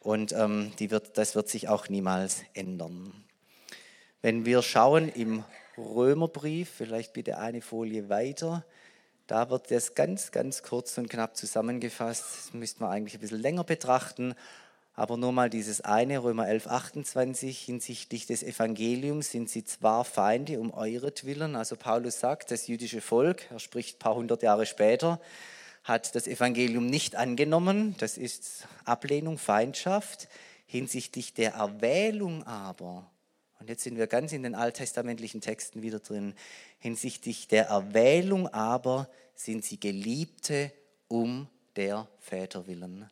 und 0.00 0.32
ähm, 0.32 0.72
die 0.80 0.90
wird, 0.90 1.16
das 1.16 1.36
wird 1.36 1.48
sich 1.48 1.68
auch 1.68 1.88
niemals 1.88 2.42
ändern. 2.54 3.21
Wenn 4.22 4.46
wir 4.46 4.62
schauen 4.62 5.08
im 5.08 5.42
Römerbrief, 5.76 6.70
vielleicht 6.70 7.12
bitte 7.12 7.38
eine 7.38 7.60
Folie 7.60 8.08
weiter, 8.08 8.64
da 9.26 9.50
wird 9.50 9.72
das 9.72 9.96
ganz, 9.96 10.30
ganz 10.30 10.62
kurz 10.62 10.96
und 10.96 11.10
knapp 11.10 11.36
zusammengefasst. 11.36 12.24
Das 12.36 12.54
müsste 12.54 12.84
man 12.84 12.92
eigentlich 12.92 13.14
ein 13.14 13.20
bisschen 13.20 13.40
länger 13.40 13.64
betrachten, 13.64 14.36
aber 14.94 15.16
nur 15.16 15.32
mal 15.32 15.50
dieses 15.50 15.80
eine, 15.80 16.22
Römer 16.22 16.46
11, 16.46 16.68
28, 16.68 17.58
hinsichtlich 17.62 18.26
des 18.26 18.44
Evangeliums 18.44 19.32
sind 19.32 19.50
sie 19.50 19.64
zwar 19.64 20.04
Feinde 20.04 20.60
um 20.60 20.72
euretwillen, 20.72 21.56
also 21.56 21.74
Paulus 21.74 22.20
sagt, 22.20 22.52
das 22.52 22.68
jüdische 22.68 23.00
Volk, 23.00 23.50
er 23.50 23.58
spricht 23.58 23.96
ein 23.96 23.98
paar 23.98 24.14
hundert 24.14 24.44
Jahre 24.44 24.66
später, 24.66 25.20
hat 25.82 26.14
das 26.14 26.28
Evangelium 26.28 26.86
nicht 26.86 27.16
angenommen, 27.16 27.96
das 27.98 28.18
ist 28.18 28.68
Ablehnung, 28.84 29.38
Feindschaft. 29.38 30.28
Hinsichtlich 30.64 31.34
der 31.34 31.54
Erwählung 31.54 32.46
aber 32.46 33.10
und 33.62 33.68
jetzt 33.68 33.84
sind 33.84 33.96
wir 33.96 34.08
ganz 34.08 34.32
in 34.32 34.42
den 34.42 34.56
alttestamentlichen 34.56 35.40
Texten 35.40 35.82
wieder 35.82 36.00
drin. 36.00 36.34
Hinsichtlich 36.80 37.46
der 37.46 37.66
Erwählung 37.66 38.48
aber 38.48 39.08
sind 39.36 39.64
sie 39.64 39.78
Geliebte 39.78 40.72
um 41.06 41.46
der 41.76 42.08
Väter 42.18 42.66
willen. 42.66 43.08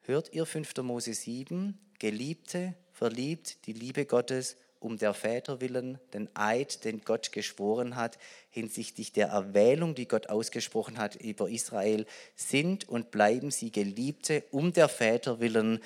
Hört 0.00 0.32
ihr 0.32 0.46
5. 0.46 0.74
Mose 0.78 1.12
7? 1.12 1.78
Geliebte, 1.98 2.72
verliebt, 2.92 3.66
die 3.66 3.74
Liebe 3.74 4.06
Gottes 4.06 4.56
um 4.80 4.96
der 4.96 5.12
Väter 5.12 5.60
willen, 5.60 5.98
den 6.14 6.30
Eid, 6.34 6.86
den 6.86 7.02
Gott 7.02 7.30
geschworen 7.32 7.94
hat, 7.94 8.16
hinsichtlich 8.48 9.12
der 9.12 9.28
Erwählung, 9.28 9.94
die 9.94 10.08
Gott 10.08 10.30
ausgesprochen 10.30 10.96
hat 10.96 11.16
über 11.16 11.50
Israel, 11.50 12.06
sind 12.36 12.88
und 12.88 13.10
bleiben 13.10 13.50
sie 13.50 13.70
Geliebte 13.70 14.44
um 14.50 14.72
der 14.72 14.88
Väter 14.88 15.40
willen. 15.40 15.80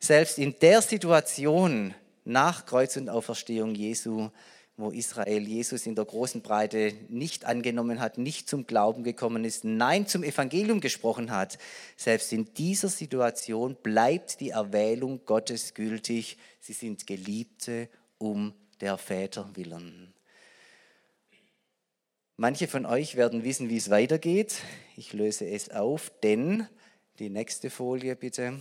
Selbst 0.00 0.38
in 0.38 0.56
der 0.60 0.82
Situation, 0.82 1.94
nach 2.28 2.66
Kreuz 2.66 2.96
und 2.96 3.08
Auferstehung 3.08 3.74
Jesu, 3.74 4.30
wo 4.76 4.90
Israel 4.90 5.46
Jesus 5.48 5.86
in 5.86 5.96
der 5.96 6.04
großen 6.04 6.40
Breite 6.40 6.92
nicht 7.08 7.44
angenommen 7.44 7.98
hat, 7.98 8.16
nicht 8.16 8.48
zum 8.48 8.66
Glauben 8.66 9.02
gekommen 9.02 9.44
ist, 9.44 9.64
nein 9.64 10.06
zum 10.06 10.22
Evangelium 10.22 10.80
gesprochen 10.80 11.32
hat. 11.32 11.58
Selbst 11.96 12.32
in 12.32 12.54
dieser 12.54 12.88
Situation 12.88 13.76
bleibt 13.82 14.40
die 14.40 14.50
Erwählung 14.50 15.24
Gottes 15.24 15.74
gültig. 15.74 16.38
Sie 16.60 16.74
sind 16.74 17.08
Geliebte 17.08 17.88
um 18.18 18.54
der 18.80 18.98
Väter 18.98 19.50
willen. 19.54 20.14
Manche 22.36 22.68
von 22.68 22.86
euch 22.86 23.16
werden 23.16 23.42
wissen, 23.42 23.68
wie 23.68 23.78
es 23.78 23.90
weitergeht. 23.90 24.62
Ich 24.96 25.12
löse 25.12 25.44
es 25.44 25.70
auf, 25.70 26.12
denn 26.22 26.68
die 27.18 27.30
nächste 27.30 27.68
Folie 27.68 28.14
bitte. 28.14 28.60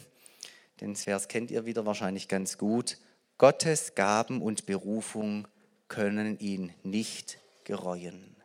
Den 0.82 0.96
Vers 0.96 1.28
kennt 1.28 1.52
ihr 1.52 1.66
wieder 1.66 1.86
wahrscheinlich 1.86 2.28
ganz 2.28 2.58
gut. 2.58 2.98
Gottes 3.38 3.94
Gaben 3.94 4.42
und 4.42 4.66
Berufung 4.66 5.48
können 5.90 6.40
ihn 6.40 6.74
nicht 6.82 7.38
gereuen. 7.66 8.36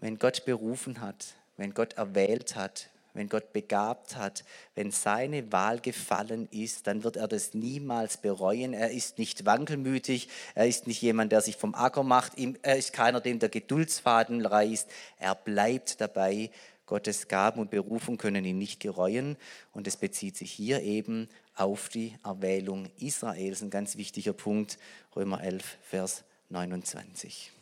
Wenn 0.00 0.18
Gott 0.18 0.44
berufen 0.44 1.00
hat, 1.00 1.34
wenn 1.56 1.72
Gott 1.72 1.94
erwählt 1.94 2.56
hat, 2.56 2.90
wenn 3.14 3.30
Gott 3.30 3.54
begabt 3.54 4.16
hat, 4.16 4.44
wenn 4.74 4.90
seine 4.90 5.50
Wahl 5.50 5.80
gefallen 5.80 6.46
ist, 6.50 6.86
dann 6.86 7.04
wird 7.04 7.16
er 7.16 7.26
das 7.26 7.54
niemals 7.54 8.18
bereuen. 8.18 8.74
Er 8.74 8.90
ist 8.90 9.16
nicht 9.16 9.46
wankelmütig, 9.46 10.28
er 10.54 10.66
ist 10.66 10.86
nicht 10.86 11.00
jemand, 11.00 11.32
der 11.32 11.40
sich 11.40 11.56
vom 11.56 11.74
Acker 11.74 12.02
macht, 12.02 12.32
er 12.60 12.76
ist 12.76 12.92
keiner, 12.92 13.22
dem 13.22 13.38
der 13.38 13.48
Geduldsfaden 13.48 14.44
reißt. 14.44 14.90
Er 15.18 15.34
bleibt 15.36 16.02
dabei. 16.02 16.50
Gottes 16.86 17.28
Gaben 17.28 17.60
und 17.60 17.70
Berufung 17.70 18.18
können 18.18 18.44
ihn 18.44 18.58
nicht 18.58 18.78
gereuen. 18.78 19.38
Und 19.72 19.86
es 19.86 19.96
bezieht 19.96 20.36
sich 20.36 20.52
hier 20.52 20.82
eben 20.82 21.30
auf 21.54 21.88
die 21.88 22.16
Erwählung 22.24 22.88
Israels. 22.98 23.62
Ein 23.62 23.70
ganz 23.70 23.96
wichtiger 23.96 24.32
Punkt, 24.32 24.78
Römer 25.14 25.42
11, 25.42 25.78
Vers 25.82 26.24
29. 26.50 27.52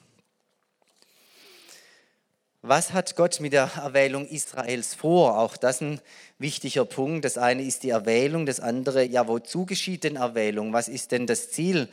Was 2.64 2.92
hat 2.92 3.16
Gott 3.16 3.40
mit 3.40 3.52
der 3.52 3.70
Erwählung 3.76 4.24
Israels 4.28 4.94
vor? 4.94 5.36
Auch 5.36 5.56
das 5.56 5.80
ein 5.80 6.00
wichtiger 6.38 6.84
Punkt. 6.84 7.24
Das 7.24 7.36
eine 7.36 7.62
ist 7.62 7.82
die 7.82 7.90
Erwählung, 7.90 8.46
das 8.46 8.60
andere, 8.60 9.04
ja, 9.04 9.26
wozu 9.26 9.66
geschieht 9.66 10.04
denn 10.04 10.14
Erwählung? 10.14 10.72
Was 10.72 10.86
ist 10.86 11.10
denn 11.10 11.26
das 11.26 11.50
Ziel 11.50 11.88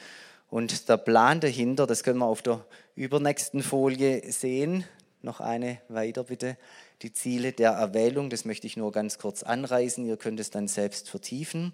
und 0.52 0.88
der 0.88 0.98
Plan 0.98 1.40
dahinter? 1.40 1.88
Das 1.88 2.04
können 2.04 2.20
wir 2.20 2.28
auf 2.28 2.44
der 2.44 2.64
übernächsten 2.96 3.64
Folie 3.64 4.32
sehen. 4.32 4.86
Noch 5.22 5.42
eine 5.42 5.82
weiter 5.90 6.24
bitte 6.24 6.58
die 7.02 7.12
Ziele 7.12 7.52
der 7.52 7.72
Erwählung. 7.72 8.30
Das 8.30 8.46
möchte 8.46 8.68
ich 8.68 8.78
nur 8.78 8.94
ganz 8.94 9.18
kurz 9.18 9.44
anreißen. 9.44 10.06
Ihr 10.06 10.16
könnt 10.16 10.40
es 10.40 10.50
dann 10.50 10.70
selbst 10.70 11.10
vertiefen. 11.10 11.74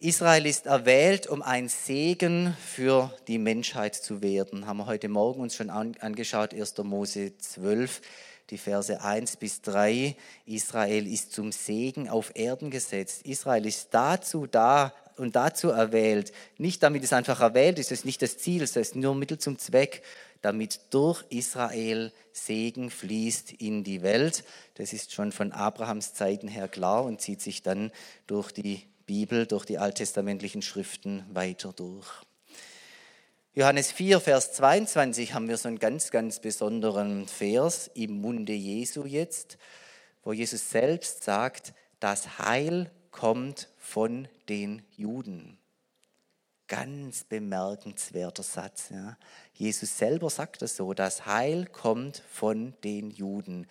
Israel 0.00 0.44
ist 0.44 0.66
erwählt, 0.66 1.26
um 1.28 1.40
ein 1.40 1.68
Segen 1.68 2.56
für 2.60 3.16
die 3.28 3.38
Menschheit 3.38 3.94
zu 3.94 4.22
werden. 4.22 4.66
Haben 4.66 4.78
wir 4.78 4.86
heute 4.86 5.08
Morgen 5.08 5.40
uns 5.40 5.54
schon 5.54 5.70
angeschaut, 5.70 6.52
1. 6.52 6.76
Mose 6.78 7.38
12, 7.38 8.02
die 8.50 8.58
Verse 8.58 9.00
1 9.00 9.36
bis 9.36 9.62
3. 9.62 10.16
Israel 10.44 11.06
ist 11.06 11.32
zum 11.32 11.50
Segen 11.52 12.08
auf 12.08 12.32
Erden 12.34 12.70
gesetzt. 12.70 13.22
Israel 13.24 13.64
ist 13.64 13.88
dazu 13.92 14.46
da 14.46 14.92
und 15.16 15.34
dazu 15.34 15.70
erwählt. 15.70 16.32
Nicht 16.58 16.82
damit 16.82 17.02
es 17.02 17.12
einfach 17.12 17.40
erwählt 17.40 17.78
ist, 17.78 17.90
das 17.90 18.00
ist 18.00 18.04
nicht 18.04 18.20
das 18.20 18.36
Ziel, 18.36 18.62
es 18.62 18.76
ist 18.76 18.96
nur 18.96 19.14
Mittel 19.14 19.38
zum 19.38 19.58
Zweck, 19.58 20.02
damit 20.42 20.80
durch 20.90 21.24
Israel 21.30 22.12
Segen 22.32 22.90
fließt 22.90 23.52
in 23.52 23.84
die 23.84 24.02
Welt. 24.02 24.44
Das 24.74 24.92
ist 24.92 25.12
schon 25.12 25.32
von 25.32 25.52
Abrahams 25.52 26.14
Zeiten 26.14 26.48
her 26.48 26.68
klar 26.68 27.04
und 27.04 27.20
zieht 27.20 27.40
sich 27.40 27.62
dann 27.62 27.90
durch 28.26 28.52
die 28.52 28.82
Bibel, 29.06 29.46
durch 29.46 29.64
die 29.64 29.78
alttestamentlichen 29.78 30.62
Schriften 30.62 31.24
weiter 31.32 31.72
durch. 31.72 32.06
Johannes 33.54 33.90
4, 33.90 34.20
Vers 34.20 34.52
22 34.52 35.32
haben 35.32 35.48
wir 35.48 35.56
so 35.56 35.68
einen 35.68 35.78
ganz, 35.78 36.10
ganz 36.10 36.40
besonderen 36.40 37.26
Vers 37.26 37.90
im 37.94 38.20
Munde 38.20 38.52
Jesu 38.52 39.06
jetzt, 39.06 39.56
wo 40.22 40.34
Jesus 40.34 40.68
selbst 40.68 41.24
sagt, 41.24 41.72
das 41.98 42.38
Heil 42.38 42.90
kommt 43.10 43.70
von 43.78 44.28
den 44.50 44.82
Juden. 44.96 45.56
Ganz 46.68 47.22
bemerkenswerter 47.24 48.42
Satz. 48.42 48.90
Ja. 48.90 49.16
Jesus 49.54 49.98
selber 49.98 50.30
sagt 50.30 50.62
es 50.62 50.76
so, 50.76 50.94
das 50.94 51.26
Heil 51.26 51.66
kommt 51.66 52.22
von 52.28 52.74
den 52.82 53.10
Juden. 53.10 53.68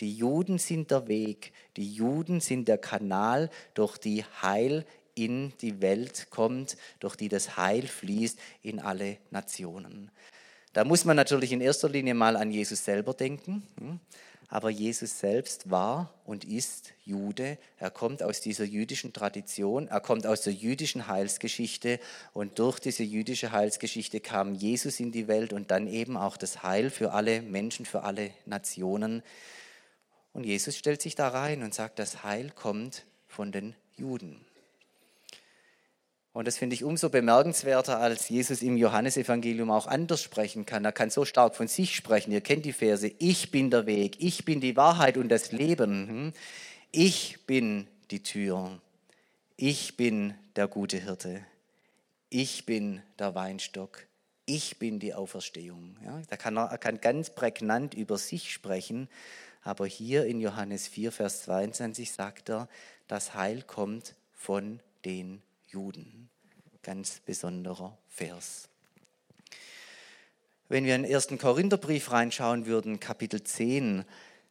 Die 0.00 0.14
Juden 0.14 0.58
sind 0.58 0.90
der 0.90 1.08
Weg, 1.08 1.52
die 1.76 1.92
Juden 1.92 2.40
sind 2.40 2.66
der 2.68 2.78
Kanal, 2.78 3.50
durch 3.74 3.98
die 3.98 4.24
Heil 4.42 4.86
in 5.14 5.52
die 5.60 5.82
Welt 5.82 6.28
kommt, 6.30 6.76
durch 7.00 7.16
die 7.16 7.28
das 7.28 7.56
Heil 7.56 7.86
fließt 7.86 8.38
in 8.62 8.80
alle 8.80 9.18
Nationen. 9.30 10.10
Da 10.72 10.84
muss 10.84 11.04
man 11.04 11.16
natürlich 11.16 11.52
in 11.52 11.60
erster 11.60 11.88
Linie 11.88 12.14
mal 12.14 12.36
an 12.36 12.50
Jesus 12.50 12.84
selber 12.84 13.14
denken. 13.14 14.00
Aber 14.48 14.70
Jesus 14.70 15.18
selbst 15.18 15.70
war 15.70 16.14
und 16.24 16.44
ist 16.44 16.94
Jude. 17.04 17.58
Er 17.76 17.90
kommt 17.90 18.22
aus 18.22 18.40
dieser 18.40 18.64
jüdischen 18.64 19.12
Tradition, 19.12 19.88
er 19.88 20.00
kommt 20.00 20.26
aus 20.26 20.40
der 20.40 20.54
jüdischen 20.54 21.06
Heilsgeschichte 21.06 22.00
und 22.32 22.58
durch 22.58 22.78
diese 22.78 23.02
jüdische 23.02 23.52
Heilsgeschichte 23.52 24.20
kam 24.20 24.54
Jesus 24.54 25.00
in 25.00 25.12
die 25.12 25.28
Welt 25.28 25.52
und 25.52 25.70
dann 25.70 25.86
eben 25.86 26.16
auch 26.16 26.38
das 26.38 26.62
Heil 26.62 26.88
für 26.88 27.12
alle 27.12 27.42
Menschen, 27.42 27.84
für 27.84 28.04
alle 28.04 28.30
Nationen. 28.46 29.22
Und 30.32 30.44
Jesus 30.44 30.76
stellt 30.76 31.02
sich 31.02 31.14
da 31.14 31.28
rein 31.28 31.62
und 31.62 31.74
sagt, 31.74 31.98
das 31.98 32.22
Heil 32.22 32.50
kommt 32.50 33.04
von 33.26 33.52
den 33.52 33.74
Juden. 33.96 34.47
Und 36.38 36.46
das 36.46 36.56
finde 36.56 36.74
ich 36.74 36.84
umso 36.84 37.08
bemerkenswerter, 37.08 37.98
als 37.98 38.28
Jesus 38.28 38.62
im 38.62 38.76
Johannesevangelium 38.76 39.72
auch 39.72 39.88
anders 39.88 40.22
sprechen 40.22 40.66
kann. 40.66 40.84
Er 40.84 40.92
kann 40.92 41.10
so 41.10 41.24
stark 41.24 41.56
von 41.56 41.66
sich 41.66 41.96
sprechen. 41.96 42.30
Ihr 42.30 42.42
kennt 42.42 42.64
die 42.64 42.72
Verse. 42.72 43.10
Ich 43.18 43.50
bin 43.50 43.72
der 43.72 43.86
Weg, 43.86 44.18
ich 44.20 44.44
bin 44.44 44.60
die 44.60 44.76
Wahrheit 44.76 45.16
und 45.16 45.30
das 45.30 45.50
Leben. 45.50 46.08
Hm? 46.08 46.32
Ich 46.92 47.44
bin 47.48 47.88
die 48.12 48.22
Tür. 48.22 48.80
Ich 49.56 49.96
bin 49.96 50.32
der 50.54 50.68
gute 50.68 50.98
Hirte. 50.98 51.44
Ich 52.30 52.64
bin 52.64 53.02
der 53.18 53.34
Weinstock. 53.34 54.06
Ich 54.46 54.78
bin 54.78 55.00
die 55.00 55.14
Auferstehung. 55.14 55.96
Ja, 56.04 56.22
da 56.30 56.36
kann 56.36 56.56
er, 56.56 56.66
er 56.66 56.78
kann 56.78 57.00
ganz 57.00 57.30
prägnant 57.30 57.94
über 57.94 58.16
sich 58.16 58.52
sprechen. 58.52 59.08
Aber 59.64 59.88
hier 59.88 60.24
in 60.24 60.38
Johannes 60.38 60.86
4, 60.86 61.10
Vers 61.10 61.42
22 61.42 62.12
sagt 62.12 62.48
er, 62.48 62.68
das 63.08 63.34
Heil 63.34 63.62
kommt 63.62 64.14
von 64.30 64.78
den 65.04 65.42
Juden. 65.66 66.27
Ganz 66.88 67.20
besonderer 67.20 67.98
Vers. 68.08 68.66
Wenn 70.70 70.86
wir 70.86 70.94
in 70.94 71.02
den 71.02 71.10
ersten 71.12 71.36
Korintherbrief 71.36 72.12
reinschauen 72.12 72.64
würden, 72.64 72.98
Kapitel 72.98 73.44
10, 73.44 74.06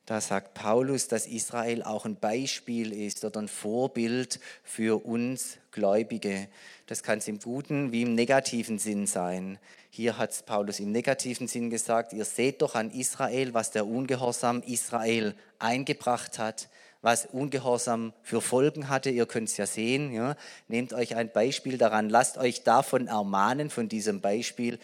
da 0.05 0.21
sagt 0.21 0.53
Paulus, 0.53 1.07
dass 1.07 1.25
Israel 1.25 1.81
auch 1.81 2.05
ein 2.05 2.15
Beispiel 2.15 2.93
ist 2.93 3.25
oder 3.25 3.41
ein 3.41 3.47
Vorbild 3.47 4.39
für 4.63 5.03
uns 5.03 5.57
Gläubige. 5.71 6.47
Das 6.85 7.01
kann 7.01 7.17
es 7.17 7.27
im 7.27 7.39
guten 7.39 7.91
wie 7.91 8.03
im 8.03 8.13
negativen 8.13 8.77
Sinn 8.77 9.07
sein. 9.07 9.57
Hier 9.89 10.19
hat 10.19 10.45
Paulus 10.45 10.79
im 10.79 10.91
negativen 10.91 11.47
Sinn 11.47 11.71
gesagt, 11.71 12.13
ihr 12.13 12.25
seht 12.25 12.61
doch 12.61 12.75
an 12.75 12.91
Israel, 12.91 13.55
was 13.55 13.71
der 13.71 13.87
Ungehorsam 13.87 14.61
Israel 14.61 15.33
eingebracht 15.57 16.37
hat, 16.37 16.69
was 17.07 17.25
Ungehorsam 17.25 18.11
für 18.21 18.41
Folgen 18.41 18.89
hatte. 18.89 19.09
Ihr 19.09 19.25
könnt 19.27 19.47
es 19.47 19.55
ja 19.55 19.65
sehen. 19.65 20.11
Ja. 20.11 20.35
Nehmt 20.67 20.91
euch 20.91 21.15
ein 21.15 21.31
Beispiel 21.31 21.77
daran, 21.77 22.09
lasst 22.09 22.37
euch 22.37 22.63
davon 22.63 23.07
ermahnen, 23.07 23.69
von 23.69 23.87
diesem 23.87 24.19
Beispiel, 24.19 24.77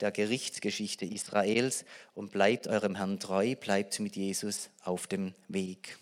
der 0.00 0.10
Gerichtsgeschichte 0.10 1.04
Israels 1.04 1.84
und 2.16 2.32
bleibt 2.32 2.66
eurem 2.66 2.96
Herrn 2.96 3.20
treu, 3.20 3.54
bleibt 3.54 4.00
mit 4.00 4.16
Jesus 4.16 4.70
auf 4.82 5.06
dem 5.06 5.34
Weg. 5.46 5.98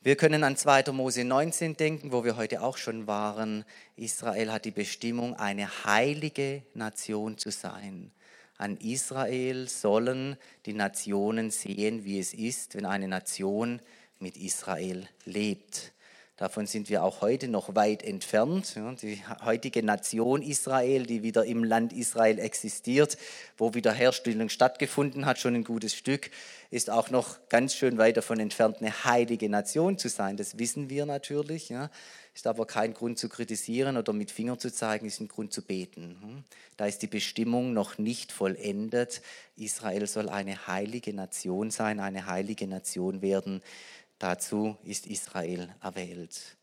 Wir 0.00 0.16
können 0.16 0.44
an 0.44 0.56
2. 0.56 0.92
Mose 0.92 1.22
19 1.22 1.76
denken, 1.76 2.10
wo 2.10 2.24
wir 2.24 2.38
heute 2.38 2.62
auch 2.62 2.78
schon 2.78 3.06
waren. 3.06 3.66
Israel 3.96 4.50
hat 4.50 4.64
die 4.64 4.70
Bestimmung, 4.70 5.34
eine 5.34 5.84
heilige 5.84 6.62
Nation 6.72 7.36
zu 7.36 7.50
sein. 7.50 8.12
An 8.56 8.78
Israel 8.78 9.68
sollen 9.68 10.38
die 10.64 10.72
Nationen 10.72 11.50
sehen, 11.50 12.04
wie 12.06 12.18
es 12.18 12.32
ist, 12.32 12.76
wenn 12.76 12.86
eine 12.86 13.08
Nation 13.08 13.82
mit 14.20 14.36
Israel 14.36 15.08
lebt. 15.24 15.92
Davon 16.36 16.66
sind 16.66 16.90
wir 16.90 17.02
auch 17.02 17.22
heute 17.22 17.48
noch 17.48 17.74
weit 17.74 18.02
entfernt. 18.02 18.76
Die 19.00 19.22
heutige 19.42 19.82
Nation 19.82 20.42
Israel, 20.42 21.06
die 21.06 21.22
wieder 21.22 21.46
im 21.46 21.64
Land 21.64 21.94
Israel 21.94 22.38
existiert, 22.38 23.16
wo 23.56 23.72
Wiederherstellung 23.72 24.50
stattgefunden 24.50 25.24
hat, 25.24 25.38
schon 25.38 25.54
ein 25.54 25.64
gutes 25.64 25.94
Stück, 25.94 26.30
ist 26.70 26.90
auch 26.90 27.08
noch 27.08 27.48
ganz 27.48 27.74
schön 27.74 27.96
weit 27.96 28.18
davon 28.18 28.38
entfernt, 28.38 28.78
eine 28.80 29.04
heilige 29.04 29.48
Nation 29.48 29.96
zu 29.96 30.10
sein. 30.10 30.36
Das 30.36 30.58
wissen 30.58 30.90
wir 30.90 31.06
natürlich. 31.06 31.72
Ist 32.34 32.46
aber 32.46 32.66
kein 32.66 32.92
Grund 32.92 33.18
zu 33.18 33.30
kritisieren 33.30 33.96
oder 33.96 34.12
mit 34.12 34.30
Finger 34.30 34.58
zu 34.58 34.70
zeigen, 34.70 35.06
ist 35.06 35.20
ein 35.20 35.28
Grund 35.28 35.54
zu 35.54 35.62
beten. 35.62 36.44
Da 36.76 36.84
ist 36.84 37.00
die 37.00 37.06
Bestimmung 37.06 37.72
noch 37.72 37.96
nicht 37.96 38.30
vollendet. 38.30 39.22
Israel 39.56 40.06
soll 40.06 40.28
eine 40.28 40.66
heilige 40.66 41.14
Nation 41.14 41.70
sein, 41.70 41.98
eine 41.98 42.26
heilige 42.26 42.66
Nation 42.66 43.22
werden 43.22 43.62
Dazu 44.18 44.78
ist 44.82 45.06
Israel 45.06 45.74
erwählt. 45.82 46.55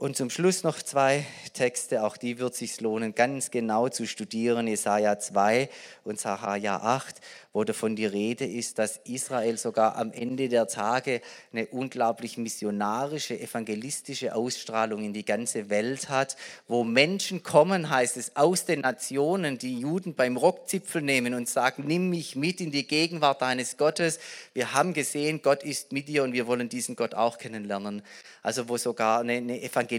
Und 0.00 0.16
zum 0.16 0.30
Schluss 0.30 0.62
noch 0.62 0.80
zwei 0.80 1.26
Texte, 1.52 2.02
auch 2.04 2.16
die 2.16 2.38
wird 2.38 2.54
sich 2.54 2.80
lohnen, 2.80 3.14
ganz 3.14 3.50
genau 3.50 3.90
zu 3.90 4.06
studieren. 4.06 4.66
Jesaja 4.66 5.18
2 5.18 5.68
und 6.04 6.18
Sacharja 6.18 6.76
8, 6.76 7.20
wo 7.52 7.64
davon 7.64 7.96
die 7.96 8.06
Rede 8.06 8.46
ist, 8.46 8.78
dass 8.78 8.96
Israel 9.04 9.58
sogar 9.58 9.96
am 9.96 10.10
Ende 10.10 10.48
der 10.48 10.68
Tage 10.68 11.20
eine 11.52 11.66
unglaublich 11.66 12.38
missionarische, 12.38 13.38
evangelistische 13.38 14.34
Ausstrahlung 14.34 15.04
in 15.04 15.12
die 15.12 15.26
ganze 15.26 15.68
Welt 15.68 16.08
hat, 16.08 16.38
wo 16.66 16.82
Menschen 16.82 17.42
kommen, 17.42 17.90
heißt 17.90 18.16
es, 18.16 18.36
aus 18.36 18.64
den 18.64 18.80
Nationen, 18.80 19.58
die 19.58 19.80
Juden 19.80 20.14
beim 20.14 20.38
Rockzipfel 20.38 21.02
nehmen 21.02 21.34
und 21.34 21.46
sagen, 21.46 21.84
nimm 21.86 22.08
mich 22.08 22.36
mit 22.36 22.62
in 22.62 22.70
die 22.70 22.86
Gegenwart 22.86 23.42
deines 23.42 23.76
Gottes. 23.76 24.18
Wir 24.54 24.72
haben 24.72 24.94
gesehen, 24.94 25.42
Gott 25.42 25.62
ist 25.62 25.92
mit 25.92 26.08
dir 26.08 26.22
und 26.22 26.32
wir 26.32 26.46
wollen 26.46 26.70
diesen 26.70 26.96
Gott 26.96 27.14
auch 27.14 27.36
kennenlernen. 27.36 28.02
Also 28.42 28.70
wo 28.70 28.78
sogar 28.78 29.20
eine, 29.20 29.34
eine 29.34 29.60
evangelistische 29.60 29.89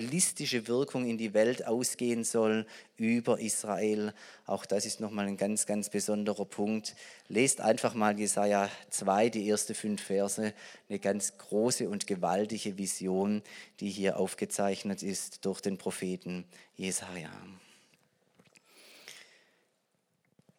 Wirkung 0.67 1.05
in 1.05 1.17
die 1.17 1.33
Welt 1.33 1.67
ausgehen 1.67 2.23
soll 2.23 2.65
über 2.97 3.39
Israel. 3.39 4.13
Auch 4.45 4.65
das 4.65 4.85
ist 4.85 4.99
nochmal 4.99 5.27
ein 5.27 5.37
ganz, 5.37 5.65
ganz 5.65 5.89
besonderer 5.89 6.45
Punkt. 6.45 6.95
Lest 7.27 7.61
einfach 7.61 7.93
mal 7.93 8.17
Jesaja 8.17 8.69
2, 8.89 9.29
die 9.29 9.49
ersten 9.49 9.75
fünf 9.75 10.03
Verse. 10.03 10.53
Eine 10.87 10.99
ganz 10.99 11.37
große 11.37 11.89
und 11.89 12.07
gewaltige 12.07 12.77
Vision, 12.77 13.41
die 13.79 13.89
hier 13.89 14.17
aufgezeichnet 14.17 15.03
ist 15.03 15.45
durch 15.45 15.61
den 15.61 15.77
Propheten 15.77 16.45
Jesaja. 16.75 17.31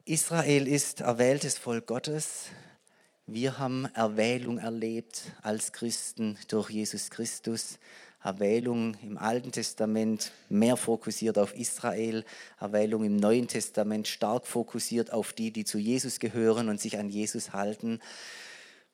Israel 0.05 0.67
ist 0.67 1.01
erwähltes 1.01 1.59
Volk 1.59 1.87
Gottes. 1.87 2.47
Wir 3.27 3.59
haben 3.59 3.87
Erwählung 3.95 4.59
erlebt 4.59 5.23
als 5.43 5.73
Christen 5.73 6.37
durch 6.49 6.71
Jesus 6.71 7.09
Christus. 7.09 7.79
Erwählung 8.25 8.97
im 9.03 9.19
Alten 9.19 9.51
Testament 9.51 10.33
mehr 10.49 10.77
fokussiert 10.77 11.39
auf 11.39 11.55
Israel, 11.57 12.25
Erwählung 12.61 13.05
im 13.05 13.17
Neuen 13.17 13.49
Testament 13.49 14.07
stark 14.07 14.47
fokussiert 14.47 15.13
auf 15.13 15.33
die, 15.33 15.51
die 15.51 15.65
zu 15.65 15.79
Jesus 15.79 16.21
gehören 16.21 16.69
und 16.69 16.81
sich 16.81 16.99
an 16.99 17.09
Jesus 17.09 17.53
halten. 17.53 18.01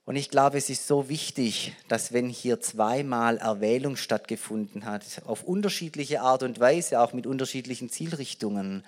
Und 0.07 0.17
ich 0.17 0.31
glaube, 0.31 0.57
es 0.57 0.71
ist 0.71 0.87
so 0.87 1.11
wichtig, 1.11 1.75
dass 1.89 2.15
wenn 2.15 2.31
hier 2.31 2.61
zweimal 2.61 3.37
Erwählung 3.37 3.97
stattgefunden 3.97 4.87
hat, 4.87 5.05
auf 5.27 5.45
unterschiedliche 5.45 6.23
Art 6.23 6.43
und 6.43 6.59
Weise, 6.59 7.01
auch 7.01 7.13
mit 7.13 7.27
unterschiedlichen 7.27 7.91
Zielrichtungen, 7.91 8.85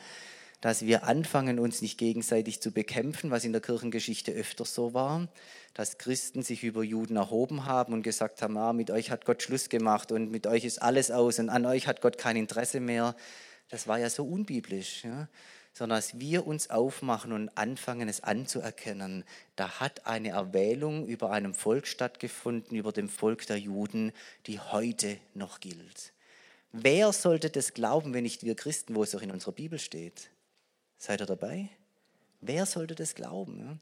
dass 0.61 0.85
wir 0.85 1.05
anfangen, 1.05 1.59
uns 1.59 1.81
nicht 1.81 1.99
gegenseitig 1.99 2.61
zu 2.61 2.73
bekämpfen, 2.73 3.31
was 3.31 3.45
in 3.45 3.53
der 3.53 3.61
Kirchengeschichte 3.61 4.33
öfter 4.33 4.65
so 4.65 4.93
war, 4.93 5.29
dass 5.75 5.99
Christen 5.99 6.43
sich 6.43 6.65
über 6.65 6.83
Juden 6.83 7.17
erhoben 7.17 7.65
haben 7.65 7.93
und 7.93 8.03
gesagt 8.03 8.43
haben, 8.43 8.57
ah, 8.59 8.73
mit 8.73 8.91
euch 8.91 9.11
hat 9.11 9.25
Gott 9.25 9.43
Schluss 9.43 9.69
gemacht 9.69 10.13
und 10.13 10.31
mit 10.31 10.47
euch 10.47 10.65
ist 10.65 10.83
alles 10.83 11.11
aus 11.11 11.39
und 11.39 11.49
an 11.49 11.65
euch 11.65 11.87
hat 11.87 12.01
Gott 12.01 12.19
kein 12.19 12.37
Interesse 12.37 12.81
mehr. 12.81 13.17
Das 13.69 13.87
war 13.87 13.99
ja 13.99 14.11
so 14.11 14.25
unbiblisch. 14.25 15.05
Ja? 15.05 15.29
sondern 15.73 15.99
dass 15.99 16.19
wir 16.19 16.47
uns 16.47 16.71
aufmachen 16.71 17.33
und 17.33 17.49
anfangen, 17.57 18.09
es 18.09 18.23
anzuerkennen. 18.23 19.25
Da 19.57 19.81
hat 19.81 20.07
eine 20.07 20.31
Erwählung 20.31 21.07
über 21.07 21.31
einem 21.31 21.55
Volk 21.55 21.87
stattgefunden, 21.87 22.77
über 22.77 22.93
dem 22.93 23.09
Volk 23.09 23.47
der 23.47 23.59
Juden, 23.59 24.13
die 24.47 24.59
heute 24.59 25.19
noch 25.35 25.61
gilt. 25.61 26.13
Wer 26.73 27.13
sollte 27.13 27.51
das 27.51 27.75
glauben, 27.75 28.15
wenn 28.15 28.23
nicht 28.23 28.45
wir 28.45 28.55
Christen, 28.55 28.95
wo 28.95 29.03
es 29.03 29.15
auch 29.15 29.23
in 29.23 29.31
unserer 29.31 29.53
Bibel 29.53 29.79
steht? 29.79 30.31
Seid 31.03 31.23
ihr 31.23 31.27
dabei? 31.27 31.71
Wer 32.43 32.67
sollte 32.67 32.95
das 32.95 33.15
glauben? 33.15 33.81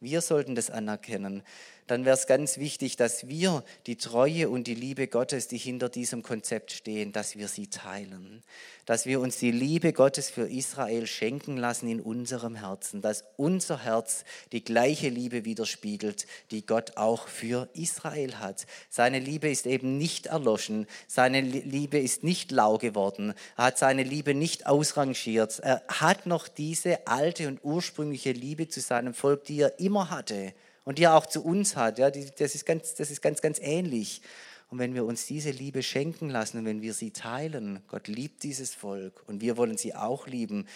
Wir 0.00 0.22
sollten 0.22 0.54
das 0.54 0.70
anerkennen 0.70 1.42
dann 1.86 2.06
wäre 2.06 2.16
es 2.16 2.26
ganz 2.26 2.56
wichtig, 2.58 2.96
dass 2.96 3.28
wir 3.28 3.62
die 3.86 3.96
Treue 3.96 4.48
und 4.48 4.66
die 4.66 4.74
Liebe 4.74 5.06
Gottes, 5.06 5.48
die 5.48 5.58
hinter 5.58 5.90
diesem 5.90 6.22
Konzept 6.22 6.72
stehen, 6.72 7.12
dass 7.12 7.36
wir 7.36 7.48
sie 7.48 7.66
teilen. 7.66 8.42
Dass 8.86 9.04
wir 9.04 9.20
uns 9.20 9.38
die 9.38 9.50
Liebe 9.50 9.92
Gottes 9.92 10.30
für 10.30 10.48
Israel 10.48 11.06
schenken 11.06 11.56
lassen 11.58 11.88
in 11.88 12.00
unserem 12.00 12.54
Herzen. 12.54 13.02
Dass 13.02 13.24
unser 13.36 13.84
Herz 13.84 14.24
die 14.52 14.64
gleiche 14.64 15.10
Liebe 15.10 15.44
widerspiegelt, 15.44 16.26
die 16.50 16.64
Gott 16.64 16.96
auch 16.96 17.28
für 17.28 17.68
Israel 17.74 18.36
hat. 18.36 18.66
Seine 18.88 19.18
Liebe 19.18 19.50
ist 19.50 19.66
eben 19.66 19.98
nicht 19.98 20.26
erloschen. 20.26 20.86
Seine 21.06 21.42
Liebe 21.42 21.98
ist 21.98 22.24
nicht 22.24 22.50
lau 22.50 22.78
geworden. 22.78 23.34
Er 23.58 23.64
hat 23.64 23.78
seine 23.78 24.04
Liebe 24.04 24.34
nicht 24.34 24.66
ausrangiert. 24.66 25.58
Er 25.60 25.82
hat 25.88 26.24
noch 26.24 26.48
diese 26.48 27.06
alte 27.06 27.46
und 27.48 27.60
ursprüngliche 27.62 28.32
Liebe 28.32 28.68
zu 28.68 28.80
seinem 28.80 29.12
Volk, 29.12 29.44
die 29.44 29.60
er 29.60 29.78
immer 29.78 30.08
hatte 30.08 30.54
und 30.84 30.98
die 30.98 31.04
er 31.04 31.14
auch 31.14 31.26
zu 31.26 31.44
uns 31.44 31.76
hat. 31.76 31.98
Ja, 31.98 32.10
das, 32.10 32.54
ist 32.54 32.66
ganz, 32.66 32.94
das 32.94 33.10
ist 33.10 33.22
ganz, 33.22 33.40
ganz 33.40 33.58
ähnlich. 33.60 34.22
Und 34.70 34.78
wenn 34.78 34.94
wir 34.94 35.04
uns 35.04 35.26
diese 35.26 35.50
Liebe 35.50 35.82
schenken 35.82 36.30
lassen 36.30 36.58
und 36.58 36.64
wenn 36.64 36.82
wir 36.82 36.94
sie 36.94 37.10
teilen, 37.10 37.82
Gott 37.88 38.08
liebt 38.08 38.42
dieses 38.42 38.74
Volk 38.74 39.22
und 39.26 39.40
wir 39.40 39.56
wollen 39.56 39.76
sie 39.76 39.94
auch 39.94 40.26
lieben, 40.26 40.66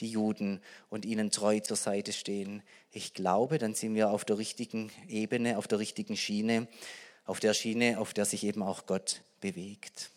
die 0.00 0.10
Juden, 0.10 0.60
und 0.90 1.04
ihnen 1.04 1.30
treu 1.30 1.58
zur 1.60 1.76
Seite 1.76 2.12
stehen. 2.12 2.62
Ich 2.92 3.14
glaube, 3.14 3.58
dann 3.58 3.74
sind 3.74 3.94
wir 3.94 4.10
auf 4.10 4.24
der 4.24 4.38
richtigen 4.38 4.90
Ebene, 5.08 5.58
auf 5.58 5.66
der 5.66 5.78
richtigen 5.78 6.16
Schiene, 6.16 6.68
auf 7.24 7.40
der 7.40 7.52
Schiene, 7.52 7.98
auf 7.98 8.14
der 8.14 8.24
sich 8.24 8.44
eben 8.44 8.62
auch 8.62 8.86
Gott 8.86 9.22
bewegt. 9.40 10.10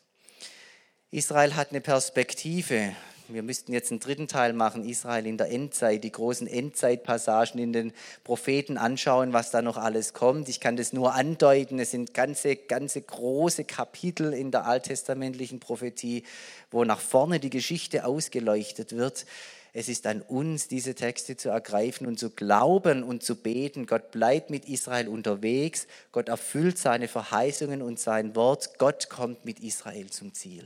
Israel 1.09 1.55
hat 1.55 1.71
eine 1.71 1.81
Perspektive. 1.81 2.95
Wir 3.33 3.43
müssten 3.43 3.73
jetzt 3.73 3.91
einen 3.91 3.99
dritten 3.99 4.27
Teil 4.27 4.53
machen, 4.53 4.83
Israel 4.83 5.25
in 5.25 5.37
der 5.37 5.51
Endzeit, 5.51 6.03
die 6.03 6.11
großen 6.11 6.47
Endzeitpassagen 6.47 7.59
in 7.59 7.73
den 7.73 7.93
Propheten 8.23 8.77
anschauen, 8.77 9.33
was 9.33 9.51
da 9.51 9.61
noch 9.61 9.77
alles 9.77 10.13
kommt. 10.13 10.49
Ich 10.49 10.59
kann 10.59 10.75
das 10.75 10.93
nur 10.93 11.13
andeuten. 11.13 11.79
Es 11.79 11.91
sind 11.91 12.13
ganze, 12.13 12.55
ganze 12.55 13.01
große 13.01 13.63
Kapitel 13.63 14.33
in 14.33 14.51
der 14.51 14.65
alttestamentlichen 14.65 15.59
Prophetie, 15.59 16.23
wo 16.71 16.83
nach 16.83 16.99
vorne 16.99 17.39
die 17.39 17.49
Geschichte 17.49 18.05
ausgeleuchtet 18.05 18.95
wird. 18.95 19.25
Es 19.73 19.87
ist 19.87 20.05
an 20.05 20.21
uns, 20.21 20.67
diese 20.67 20.95
Texte 20.95 21.37
zu 21.37 21.49
ergreifen 21.49 22.05
und 22.05 22.19
zu 22.19 22.29
glauben 22.31 23.03
und 23.03 23.23
zu 23.23 23.35
beten. 23.35 23.85
Gott 23.85 24.11
bleibt 24.11 24.49
mit 24.49 24.67
Israel 24.67 25.07
unterwegs. 25.07 25.87
Gott 26.11 26.27
erfüllt 26.27 26.77
seine 26.77 27.07
Verheißungen 27.07 27.81
und 27.81 27.97
sein 27.97 28.35
Wort. 28.35 28.77
Gott 28.79 29.09
kommt 29.09 29.45
mit 29.45 29.61
Israel 29.61 30.09
zum 30.09 30.33
Ziel. 30.33 30.65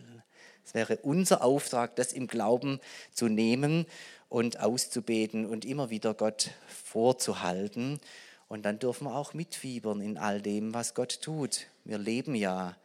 Es 0.65 0.73
wäre 0.73 0.97
unser 0.97 1.43
Auftrag, 1.43 1.95
das 1.95 2.11
im 2.11 2.27
Glauben 2.27 2.79
zu 3.13 3.27
nehmen 3.27 3.85
und 4.29 4.59
auszubeten 4.59 5.45
und 5.45 5.63
immer 5.63 5.89
wieder 5.89 6.13
Gott 6.13 6.51
vorzuhalten. 6.67 7.99
Und 8.47 8.63
dann 8.63 8.79
dürfen 8.79 9.05
wir 9.05 9.15
auch 9.15 9.33
mitfiebern 9.33 10.01
in 10.01 10.17
all 10.17 10.41
dem, 10.41 10.73
was 10.73 10.93
Gott 10.93 11.21
tut. 11.21 11.67
Wir 11.83 11.97
leben 11.97 12.35
ja 12.35 12.75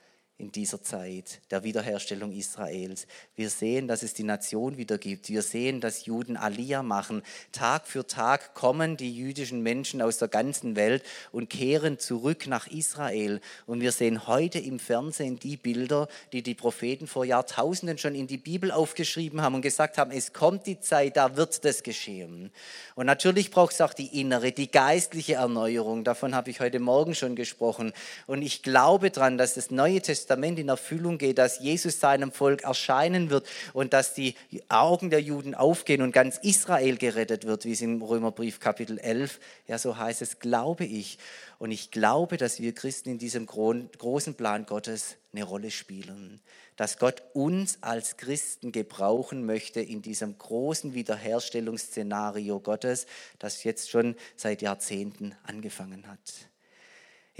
in 0.40 0.50
dieser 0.50 0.82
Zeit 0.82 1.40
der 1.50 1.62
Wiederherstellung 1.64 2.32
Israels. 2.32 3.06
Wir 3.36 3.50
sehen, 3.50 3.86
dass 3.86 4.02
es 4.02 4.14
die 4.14 4.24
Nation 4.24 4.78
wieder 4.78 4.96
gibt. 4.96 5.28
Wir 5.28 5.42
sehen, 5.42 5.80
dass 5.80 6.06
Juden 6.06 6.36
Aliyah 6.36 6.82
machen. 6.82 7.22
Tag 7.52 7.86
für 7.86 8.06
Tag 8.06 8.54
kommen 8.54 8.96
die 8.96 9.14
jüdischen 9.14 9.62
Menschen 9.62 10.00
aus 10.00 10.16
der 10.16 10.28
ganzen 10.28 10.76
Welt 10.76 11.04
und 11.30 11.50
kehren 11.50 11.98
zurück 11.98 12.46
nach 12.46 12.66
Israel. 12.66 13.40
Und 13.66 13.80
wir 13.80 13.92
sehen 13.92 14.26
heute 14.26 14.58
im 14.58 14.78
Fernsehen 14.78 15.38
die 15.38 15.58
Bilder, 15.58 16.08
die 16.32 16.42
die 16.42 16.54
Propheten 16.54 17.06
vor 17.06 17.24
Jahrtausenden 17.24 17.98
schon 17.98 18.14
in 18.14 18.26
die 18.26 18.38
Bibel 18.38 18.72
aufgeschrieben 18.72 19.42
haben 19.42 19.54
und 19.54 19.62
gesagt 19.62 19.98
haben, 19.98 20.10
es 20.10 20.32
kommt 20.32 20.66
die 20.66 20.80
Zeit, 20.80 21.18
da 21.18 21.36
wird 21.36 21.64
das 21.64 21.82
geschehen. 21.82 22.50
Und 22.94 23.06
natürlich 23.06 23.50
braucht 23.50 23.74
es 23.74 23.80
auch 23.82 23.92
die 23.92 24.20
innere, 24.20 24.52
die 24.52 24.70
geistliche 24.70 25.34
Erneuerung. 25.34 26.02
Davon 26.02 26.34
habe 26.34 26.50
ich 26.50 26.60
heute 26.60 26.80
Morgen 26.80 27.14
schon 27.14 27.36
gesprochen. 27.36 27.92
Und 28.26 28.40
ich 28.40 28.62
glaube 28.62 29.10
daran, 29.10 29.36
dass 29.36 29.54
das 29.54 29.70
Neue 29.70 30.00
Testament 30.00 30.29
in 30.58 30.68
Erfüllung 30.68 31.18
geht, 31.18 31.38
dass 31.38 31.60
Jesus 31.60 32.00
seinem 32.00 32.32
Volk 32.32 32.62
erscheinen 32.62 33.30
wird 33.30 33.46
und 33.72 33.92
dass 33.92 34.14
die 34.14 34.34
Augen 34.68 35.10
der 35.10 35.20
Juden 35.20 35.54
aufgehen 35.54 36.02
und 36.02 36.12
ganz 36.12 36.38
Israel 36.38 36.96
gerettet 36.96 37.46
wird, 37.46 37.64
wie 37.64 37.72
es 37.72 37.80
im 37.80 38.02
Römerbrief 38.02 38.60
Kapitel 38.60 38.98
11, 38.98 39.40
ja 39.66 39.78
so 39.78 39.96
heißt 39.96 40.22
es, 40.22 40.38
glaube 40.38 40.84
ich. 40.84 41.18
Und 41.58 41.72
ich 41.72 41.90
glaube, 41.90 42.36
dass 42.38 42.60
wir 42.60 42.74
Christen 42.74 43.10
in 43.10 43.18
diesem 43.18 43.46
großen 43.46 44.34
Plan 44.34 44.64
Gottes 44.64 45.16
eine 45.32 45.44
Rolle 45.44 45.70
spielen. 45.70 46.40
Dass 46.76 46.98
Gott 46.98 47.22
uns 47.34 47.78
als 47.82 48.16
Christen 48.16 48.72
gebrauchen 48.72 49.44
möchte 49.44 49.80
in 49.80 50.00
diesem 50.00 50.38
großen 50.38 50.94
Wiederherstellungsszenario 50.94 52.60
Gottes, 52.60 53.06
das 53.38 53.62
jetzt 53.64 53.90
schon 53.90 54.16
seit 54.36 54.62
Jahrzehnten 54.62 55.34
angefangen 55.42 56.06
hat. 56.06 56.50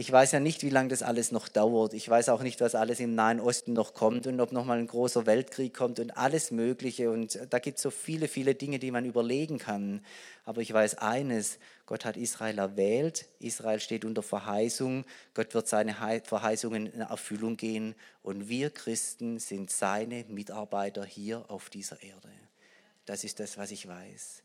Ich 0.01 0.11
weiß 0.11 0.33
ja 0.33 0.41
nicht, 0.41 0.63
wie 0.63 0.71
lange 0.71 0.89
das 0.89 1.03
alles 1.03 1.31
noch 1.31 1.47
dauert. 1.47 1.93
Ich 1.93 2.09
weiß 2.09 2.31
auch 2.31 2.41
nicht, 2.41 2.63
was 2.63 2.75
alles 2.75 3.01
im 3.01 3.15
Nahen 3.15 3.39
Osten 3.39 3.75
noch 3.75 3.93
kommt 3.93 4.27
und 4.27 4.41
ob 4.41 4.51
noch 4.51 4.65
mal 4.65 4.79
ein 4.79 4.87
großer 4.87 5.27
Weltkrieg 5.27 5.75
kommt 5.75 6.01
und 6.01 6.17
alles 6.17 6.53
Mögliche. 6.53 7.11
Und 7.11 7.39
da 7.51 7.59
gibt 7.59 7.77
es 7.77 7.83
so 7.83 7.91
viele, 7.91 8.27
viele 8.27 8.55
Dinge, 8.55 8.79
die 8.79 8.93
man 8.93 9.05
überlegen 9.05 9.59
kann. 9.59 10.03
Aber 10.47 10.63
ich 10.63 10.73
weiß 10.73 10.95
eines, 10.95 11.59
Gott 11.85 12.07
hat 12.07 12.17
Israel 12.17 12.57
erwählt. 12.57 13.27
Israel 13.41 13.79
steht 13.79 14.07
unter 14.07 14.23
Verheißung. 14.23 15.05
Gott 15.35 15.53
wird 15.53 15.69
seine 15.69 15.95
Verheißungen 16.25 16.87
in 16.87 17.03
Erfüllung 17.03 17.59
gehen. 17.59 17.95
Und 18.23 18.49
wir 18.49 18.71
Christen 18.71 19.39
sind 19.39 19.71
seine 19.71 20.25
Mitarbeiter 20.29 21.05
hier 21.05 21.45
auf 21.49 21.69
dieser 21.69 22.03
Erde. 22.03 22.31
Das 23.05 23.23
ist 23.23 23.39
das, 23.39 23.59
was 23.59 23.71
ich 23.71 23.87
weiß. 23.87 24.43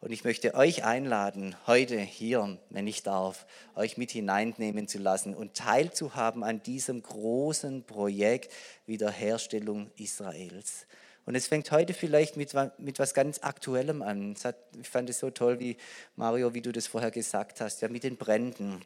Und 0.00 0.12
ich 0.12 0.22
möchte 0.22 0.54
euch 0.54 0.84
einladen, 0.84 1.56
heute 1.66 1.98
hier, 1.98 2.58
wenn 2.70 2.86
ich 2.86 3.02
darf, 3.02 3.46
euch 3.74 3.96
mit 3.96 4.12
hineinnehmen 4.12 4.86
zu 4.86 4.98
lassen 4.98 5.34
und 5.34 5.54
teilzuhaben 5.54 6.44
an 6.44 6.62
diesem 6.62 7.02
großen 7.02 7.82
Projekt 7.82 8.52
Wiederherstellung 8.86 9.90
Israels. 9.96 10.86
Und 11.24 11.34
es 11.34 11.48
fängt 11.48 11.72
heute 11.72 11.94
vielleicht 11.94 12.36
mit, 12.36 12.54
mit 12.78 13.00
was 13.00 13.12
ganz 13.12 13.40
Aktuellem 13.42 14.02
an. 14.02 14.36
Hat, 14.44 14.56
ich 14.80 14.88
fand 14.88 15.10
es 15.10 15.18
so 15.18 15.30
toll, 15.30 15.58
wie 15.58 15.76
Mario, 16.14 16.54
wie 16.54 16.62
du 16.62 16.70
das 16.70 16.86
vorher 16.86 17.10
gesagt 17.10 17.60
hast, 17.60 17.82
ja, 17.82 17.88
mit 17.88 18.04
den 18.04 18.16
Bränden. 18.16 18.80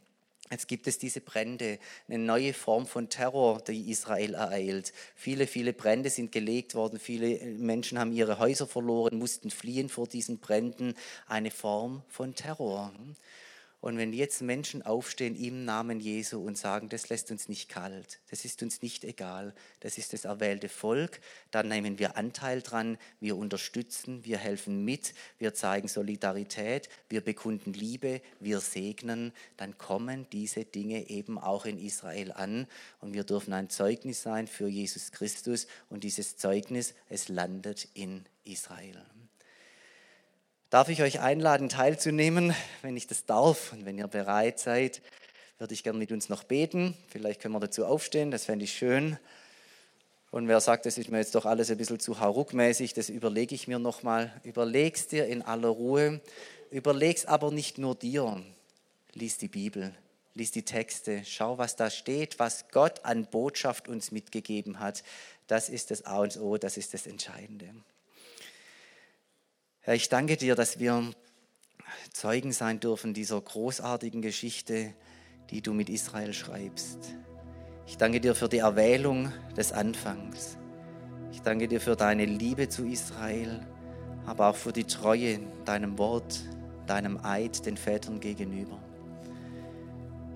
Jetzt 0.52 0.68
gibt 0.68 0.86
es 0.86 0.98
diese 0.98 1.22
Brände, 1.22 1.78
eine 2.08 2.18
neue 2.18 2.52
Form 2.52 2.86
von 2.86 3.08
Terror, 3.08 3.62
die 3.62 3.90
Israel 3.90 4.34
ereilt. 4.34 4.92
Viele, 5.16 5.46
viele 5.46 5.72
Brände 5.72 6.10
sind 6.10 6.30
gelegt 6.30 6.74
worden, 6.74 6.98
viele 7.00 7.38
Menschen 7.56 7.98
haben 7.98 8.12
ihre 8.12 8.38
Häuser 8.38 8.66
verloren, 8.66 9.18
mussten 9.18 9.48
fliehen 9.50 9.88
vor 9.88 10.06
diesen 10.06 10.40
Bränden. 10.40 10.94
Eine 11.26 11.50
Form 11.50 12.02
von 12.10 12.34
Terror. 12.34 12.92
Und 13.82 13.98
wenn 13.98 14.12
jetzt 14.12 14.42
Menschen 14.42 14.82
aufstehen 14.82 15.34
im 15.34 15.64
Namen 15.64 15.98
Jesu 15.98 16.40
und 16.40 16.56
sagen, 16.56 16.88
das 16.88 17.08
lässt 17.08 17.32
uns 17.32 17.48
nicht 17.48 17.68
kalt, 17.68 18.20
das 18.30 18.44
ist 18.44 18.62
uns 18.62 18.80
nicht 18.80 19.02
egal, 19.02 19.52
das 19.80 19.98
ist 19.98 20.12
das 20.12 20.24
erwählte 20.24 20.68
Volk, 20.68 21.20
dann 21.50 21.66
nehmen 21.66 21.98
wir 21.98 22.16
Anteil 22.16 22.62
dran, 22.62 22.96
wir 23.18 23.36
unterstützen, 23.36 24.24
wir 24.24 24.38
helfen 24.38 24.84
mit, 24.84 25.14
wir 25.38 25.52
zeigen 25.52 25.88
Solidarität, 25.88 26.88
wir 27.08 27.22
bekunden 27.22 27.72
Liebe, 27.72 28.22
wir 28.38 28.60
segnen, 28.60 29.32
dann 29.56 29.76
kommen 29.78 30.28
diese 30.30 30.64
Dinge 30.64 31.10
eben 31.10 31.36
auch 31.36 31.66
in 31.66 31.76
Israel 31.80 32.30
an. 32.30 32.68
Und 33.00 33.14
wir 33.14 33.24
dürfen 33.24 33.52
ein 33.52 33.68
Zeugnis 33.68 34.22
sein 34.22 34.46
für 34.46 34.68
Jesus 34.68 35.10
Christus. 35.10 35.66
Und 35.90 36.04
dieses 36.04 36.36
Zeugnis, 36.36 36.94
es 37.08 37.28
landet 37.28 37.88
in 37.94 38.26
Israel 38.44 39.04
darf 40.72 40.88
ich 40.88 41.02
euch 41.02 41.20
einladen, 41.20 41.68
teilzunehmen, 41.68 42.54
wenn 42.80 42.96
ich 42.96 43.06
das 43.06 43.26
darf 43.26 43.74
und 43.74 43.84
wenn 43.84 43.98
ihr 43.98 44.08
bereit 44.08 44.58
seid, 44.58 45.02
würde 45.58 45.74
ich 45.74 45.84
gerne 45.84 45.98
mit 45.98 46.10
uns 46.12 46.30
noch 46.30 46.44
beten. 46.44 46.96
Vielleicht 47.08 47.42
können 47.42 47.54
wir 47.54 47.60
dazu 47.60 47.84
aufstehen, 47.84 48.30
das 48.30 48.46
fände 48.46 48.64
ich 48.64 48.72
schön. 48.72 49.18
Und 50.30 50.48
wer 50.48 50.62
sagt, 50.62 50.86
das 50.86 50.96
ist 50.96 51.10
mir 51.10 51.18
jetzt 51.18 51.34
doch 51.34 51.44
alles 51.44 51.70
ein 51.70 51.76
bisschen 51.76 52.00
zu 52.00 52.20
hauruckmäßig, 52.20 52.94
das 52.94 53.10
überlege 53.10 53.54
ich 53.54 53.68
mir 53.68 53.78
nochmal. 53.78 54.32
Überleg's 54.44 55.08
dir 55.08 55.26
in 55.26 55.42
aller 55.42 55.68
Ruhe. 55.68 56.22
Überleg's 56.70 57.26
aber 57.26 57.50
nicht 57.50 57.76
nur 57.76 57.94
dir. 57.94 58.42
Lies 59.12 59.36
die 59.36 59.48
Bibel, 59.48 59.94
lies 60.32 60.52
die 60.52 60.64
Texte, 60.64 61.20
schau, 61.26 61.58
was 61.58 61.76
da 61.76 61.90
steht, 61.90 62.38
was 62.38 62.70
Gott 62.70 63.04
an 63.04 63.26
Botschaft 63.26 63.88
uns 63.88 64.10
mitgegeben 64.10 64.80
hat. 64.80 65.04
Das 65.48 65.68
ist 65.68 65.90
das 65.90 66.06
A 66.06 66.20
und 66.20 66.38
O, 66.38 66.56
das 66.56 66.78
ist 66.78 66.94
das 66.94 67.06
Entscheidende. 67.06 67.74
Herr, 69.84 69.94
ich 69.94 70.08
danke 70.08 70.36
dir, 70.36 70.54
dass 70.54 70.78
wir 70.78 71.10
Zeugen 72.12 72.52
sein 72.52 72.78
dürfen 72.78 73.14
dieser 73.14 73.40
großartigen 73.40 74.22
Geschichte, 74.22 74.94
die 75.50 75.60
du 75.60 75.72
mit 75.72 75.90
Israel 75.90 76.32
schreibst. 76.32 77.16
Ich 77.88 77.96
danke 77.96 78.20
dir 78.20 78.36
für 78.36 78.48
die 78.48 78.58
Erwählung 78.58 79.32
des 79.56 79.72
Anfangs. 79.72 80.56
Ich 81.32 81.42
danke 81.42 81.66
dir 81.66 81.80
für 81.80 81.96
deine 81.96 82.26
Liebe 82.26 82.68
zu 82.68 82.86
Israel, 82.86 83.66
aber 84.24 84.50
auch 84.50 84.56
für 84.56 84.72
die 84.72 84.84
Treue 84.84 85.40
deinem 85.64 85.98
Wort, 85.98 86.40
deinem 86.86 87.18
Eid 87.24 87.66
den 87.66 87.76
Vätern 87.76 88.20
gegenüber. 88.20 88.80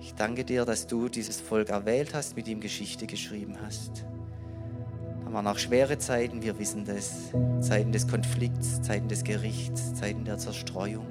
Ich 0.01 0.13
danke 0.13 0.43
dir, 0.43 0.65
dass 0.65 0.87
du 0.87 1.07
dieses 1.07 1.39
Volk 1.39 1.69
erwählt 1.69 2.13
hast, 2.13 2.35
mit 2.35 2.49
ihm 2.49 2.59
Geschichte 2.59 3.07
geschrieben 3.07 3.57
hast. 3.61 4.03
Da 5.27 5.33
waren 5.33 5.47
auch 5.47 5.57
schwere 5.57 5.97
Zeiten, 5.97 6.41
wir 6.41 6.57
wissen 6.57 6.85
das. 6.85 7.33
Zeiten 7.59 7.91
des 7.91 8.07
Konflikts, 8.07 8.81
Zeiten 8.81 9.09
des 9.09 9.25
Gerichts, 9.25 9.93
Zeiten 9.93 10.23
der 10.23 10.37
Zerstreuung. 10.37 11.05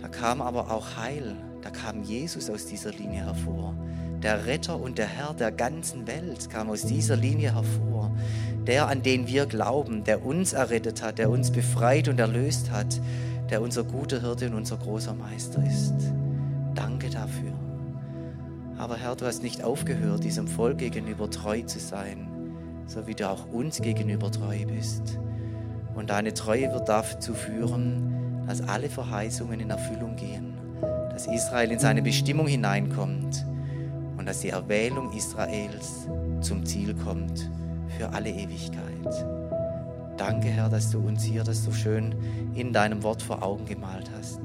Da 0.00 0.08
kam 0.08 0.40
aber 0.40 0.70
auch 0.70 0.96
Heil, 0.96 1.36
da 1.60 1.68
kam 1.68 2.02
Jesus 2.02 2.48
aus 2.48 2.64
dieser 2.64 2.90
Linie 2.90 3.26
hervor. 3.26 3.74
Der 4.22 4.46
Retter 4.46 4.80
und 4.80 4.96
der 4.96 5.08
Herr 5.08 5.34
der 5.34 5.52
ganzen 5.52 6.06
Welt 6.06 6.48
kam 6.48 6.70
aus 6.70 6.86
dieser 6.86 7.16
Linie 7.16 7.54
hervor. 7.54 8.10
Der, 8.66 8.88
an 8.88 9.02
den 9.02 9.26
wir 9.26 9.44
glauben, 9.44 10.02
der 10.02 10.24
uns 10.24 10.54
errettet 10.54 11.02
hat, 11.02 11.18
der 11.18 11.28
uns 11.28 11.50
befreit 11.50 12.08
und 12.08 12.18
erlöst 12.18 12.70
hat, 12.70 12.98
der 13.50 13.60
unser 13.60 13.84
guter 13.84 14.22
Hirte 14.22 14.46
und 14.46 14.54
unser 14.54 14.78
großer 14.78 15.12
Meister 15.12 15.62
ist. 15.66 15.92
Danke 16.74 17.10
dafür. 17.10 17.52
Aber 18.78 18.96
Herr, 18.96 19.16
du 19.16 19.26
hast 19.26 19.42
nicht 19.42 19.62
aufgehört, 19.62 20.24
diesem 20.24 20.48
Volk 20.48 20.78
gegenüber 20.78 21.30
treu 21.30 21.60
zu 21.60 21.78
sein 21.78 22.30
so 22.86 23.06
wie 23.06 23.14
du 23.14 23.28
auch 23.28 23.46
uns 23.52 23.80
gegenüber 23.80 24.30
treu 24.30 24.64
bist. 24.66 25.18
Und 25.94 26.10
deine 26.10 26.34
Treue 26.34 26.72
wird 26.72 26.88
dazu 26.88 27.34
führen, 27.34 28.44
dass 28.46 28.60
alle 28.60 28.88
Verheißungen 28.88 29.60
in 29.60 29.70
Erfüllung 29.70 30.16
gehen, 30.16 30.54
dass 31.10 31.26
Israel 31.26 31.70
in 31.70 31.78
seine 31.78 32.02
Bestimmung 32.02 32.46
hineinkommt 32.46 33.46
und 34.16 34.26
dass 34.26 34.40
die 34.40 34.50
Erwählung 34.50 35.12
Israels 35.12 36.08
zum 36.40 36.64
Ziel 36.64 36.94
kommt 36.94 37.50
für 37.96 38.08
alle 38.10 38.30
Ewigkeit. 38.30 38.82
Danke, 40.16 40.48
Herr, 40.48 40.68
dass 40.68 40.90
du 40.90 40.98
uns 40.98 41.22
hier 41.22 41.42
das 41.42 41.64
so 41.64 41.72
schön 41.72 42.14
in 42.54 42.72
deinem 42.72 43.02
Wort 43.02 43.22
vor 43.22 43.42
Augen 43.42 43.66
gemalt 43.66 44.10
hast 44.16 44.40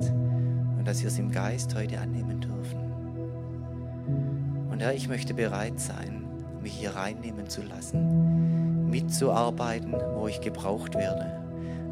und 0.78 0.84
dass 0.86 1.02
wir 1.02 1.10
es 1.10 1.20
im 1.20 1.32
Geist 1.32 1.76
heute 1.76 2.00
annehmen 2.00 2.42
dürfen. 2.42 2.80
Und 4.72 4.82
Herr, 4.82 4.94
ich 4.94 5.08
möchte 5.08 5.34
bereit 5.34 5.80
sein, 5.80 6.18
mich 6.62 6.74
hier 6.74 6.95
reinnehmen 6.95 7.49
zu 7.49 7.62
lassen, 7.62 8.89
mitzuarbeiten, 8.89 9.93
wo 10.16 10.28
ich 10.28 10.41
gebraucht 10.41 10.95
werde, 10.95 11.39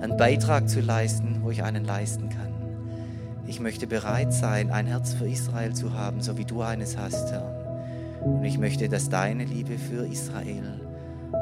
einen 0.02 0.18
Beitrag 0.18 0.70
zu 0.70 0.82
leisten, 0.82 1.40
wo 1.42 1.52
ich 1.52 1.64
einen 1.64 1.86
leisten 1.86 2.30
kann. 2.30 2.54
Ich 3.48 3.60
möchte 3.60 3.88
bereit 3.88 4.34
sein, 4.34 4.72
ein 4.72 4.88
Herz 4.88 5.14
für 5.14 5.28
Israel 5.28 5.74
zu 5.74 5.94
haben, 5.94 6.22
so 6.22 6.38
wie 6.38 6.46
du 6.46 6.62
eines 6.62 6.98
hast, 6.98 7.32
Herr. 7.32 8.20
Und 8.22 8.44
ich 8.44 8.58
möchte, 8.58 8.90
dass 8.90 9.10
deine 9.10 9.46
Liebe 9.46 9.78
für 9.78 10.06
Israel 10.06 10.82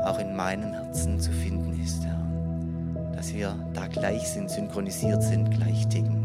auch 0.03 0.19
in 0.19 0.35
meinem 0.35 0.71
Herzen 0.71 1.19
zu 1.19 1.31
finden 1.31 1.81
ist, 1.81 2.05
Herr. 2.05 2.21
Dass 3.15 3.33
wir 3.33 3.55
da 3.73 3.87
gleich 3.87 4.27
sind, 4.27 4.51
synchronisiert 4.51 5.23
sind, 5.23 5.49
gleich 5.49 5.87
ticken. 5.87 6.23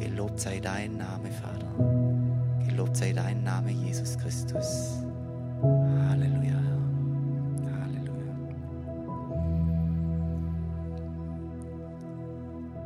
Gelobt 0.00 0.40
sei 0.40 0.60
dein 0.60 0.96
Name, 0.96 1.30
Vater. 1.30 2.66
Gelobt 2.66 2.96
sei 2.96 3.12
dein 3.12 3.42
Name, 3.42 3.70
Jesus 3.70 4.16
Christus. 4.16 5.02
Halleluja. 5.62 6.60
Halleluja. 7.80 8.34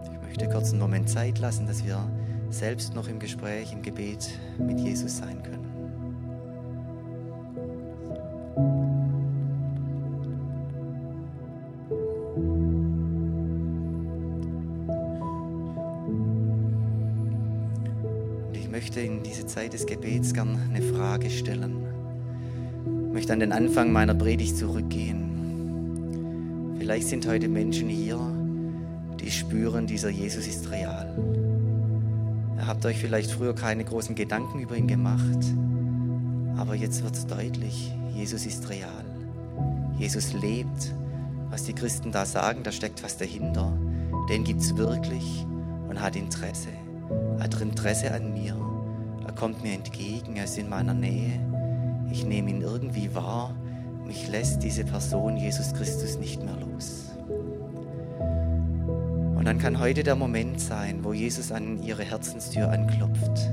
Ich 0.05 0.23
möchte 0.23 0.49
kurz 0.49 0.71
einen 0.71 0.81
Moment 0.81 1.09
Zeit 1.09 1.39
lassen, 1.39 1.67
dass 1.67 1.85
wir 1.85 1.99
selbst 2.49 2.95
noch 2.95 3.09
im 3.09 3.19
Gespräch, 3.19 3.73
im 3.73 3.83
Gebet 3.83 4.39
mit 4.59 4.81
Jesus 4.81 5.19
sein 5.19 5.43
können. 5.43 5.63
Und 18.49 18.57
ich 18.57 18.71
möchte 18.71 19.01
in 19.01 19.23
diese 19.23 19.45
Zeit 19.47 19.75
des 19.75 19.85
Gebets 19.85 20.33
gern 20.33 20.59
eine 20.71 20.81
Frage 20.83 21.29
stellen. 21.29 21.82
Möchte 23.23 23.35
an 23.35 23.39
den 23.39 23.53
Anfang 23.53 23.93
meiner 23.93 24.15
Predigt 24.15 24.57
zurückgehen. 24.57 26.75
Vielleicht 26.81 27.07
sind 27.07 27.25
heute 27.29 27.47
Menschen 27.47 27.89
hier, 27.89 28.19
die 29.21 29.31
spüren, 29.31 29.87
dieser 29.87 30.09
Jesus 30.09 30.49
ist 30.49 30.69
real. 30.73 31.07
Ihr 32.57 32.67
habt 32.67 32.85
euch 32.85 32.99
vielleicht 32.99 33.31
früher 33.31 33.55
keine 33.55 33.85
großen 33.85 34.17
Gedanken 34.17 34.59
über 34.59 34.77
ihn 34.77 34.89
gemacht, 34.89 35.39
aber 36.57 36.75
jetzt 36.75 37.05
wird 37.05 37.15
es 37.15 37.29
deutlich, 37.29 37.93
Jesus 38.13 38.45
ist 38.45 38.69
real. 38.69 39.05
Jesus 40.01 40.33
lebt. 40.33 40.93
Was 41.49 41.63
die 41.63 41.75
Christen 41.75 42.11
da 42.11 42.27
sagen, 42.27 42.65
da 42.65 42.73
steckt 42.73 43.05
was 43.05 43.19
dahinter. 43.19 43.73
Den 44.31 44.43
gibt 44.43 44.63
es 44.63 44.77
wirklich 44.77 45.47
und 45.89 46.03
hat 46.03 46.17
Interesse. 46.17 46.71
Er 47.39 47.45
hat 47.45 47.61
Interesse 47.61 48.13
an 48.13 48.35
mir. 48.35 48.57
Er 49.25 49.33
kommt 49.33 49.63
mir 49.63 49.75
entgegen, 49.75 50.35
er 50.35 50.47
ist 50.47 50.59
in 50.59 50.69
meiner 50.69 50.95
Nähe. 50.95 51.52
Ich 52.11 52.25
nehme 52.25 52.51
ihn 52.51 52.63
irgendwie 52.63 53.15
wahr. 53.15 53.55
Mich 54.07 54.29
lässt 54.29 54.63
diese 54.63 54.85
Person, 54.85 55.37
Jesus 55.37 55.73
Christus, 55.75 56.19
nicht 56.19 56.43
mehr 56.43 56.57
los. 56.57 57.13
Und 59.43 59.47
dann 59.47 59.59
kann 59.59 59.81
heute 59.81 60.03
der 60.03 60.15
Moment 60.15 60.61
sein, 60.61 61.03
wo 61.03 61.13
Jesus 61.13 61.51
an 61.51 61.83
ihre 61.83 62.05
Herzenstür 62.05 62.71
anklopft, 62.71 63.51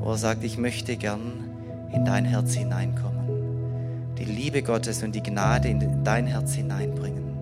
wo 0.00 0.10
er 0.10 0.16
sagt, 0.16 0.42
ich 0.42 0.58
möchte 0.58 0.96
gern 0.96 1.48
in 1.92 2.04
dein 2.04 2.24
Herz 2.24 2.54
hineinkommen, 2.54 4.14
die 4.18 4.24
Liebe 4.24 4.62
Gottes 4.62 5.02
und 5.02 5.14
die 5.14 5.22
Gnade 5.22 5.68
in 5.68 6.02
dein 6.02 6.26
Herz 6.26 6.54
hineinbringen. 6.54 7.36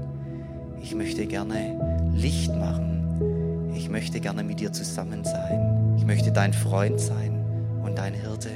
Ich 0.82 0.94
möchte 0.94 1.26
gerne 1.26 2.12
Licht 2.14 2.54
machen. 2.54 3.72
Ich 3.74 3.88
möchte 3.88 4.20
gerne 4.20 4.44
mit 4.44 4.60
dir 4.60 4.72
zusammen 4.72 5.24
sein. 5.24 5.94
Ich 5.96 6.04
möchte 6.04 6.32
dein 6.32 6.52
Freund 6.52 7.00
sein 7.00 7.42
und 7.82 7.96
dein 7.96 8.14
Hirte. 8.14 8.50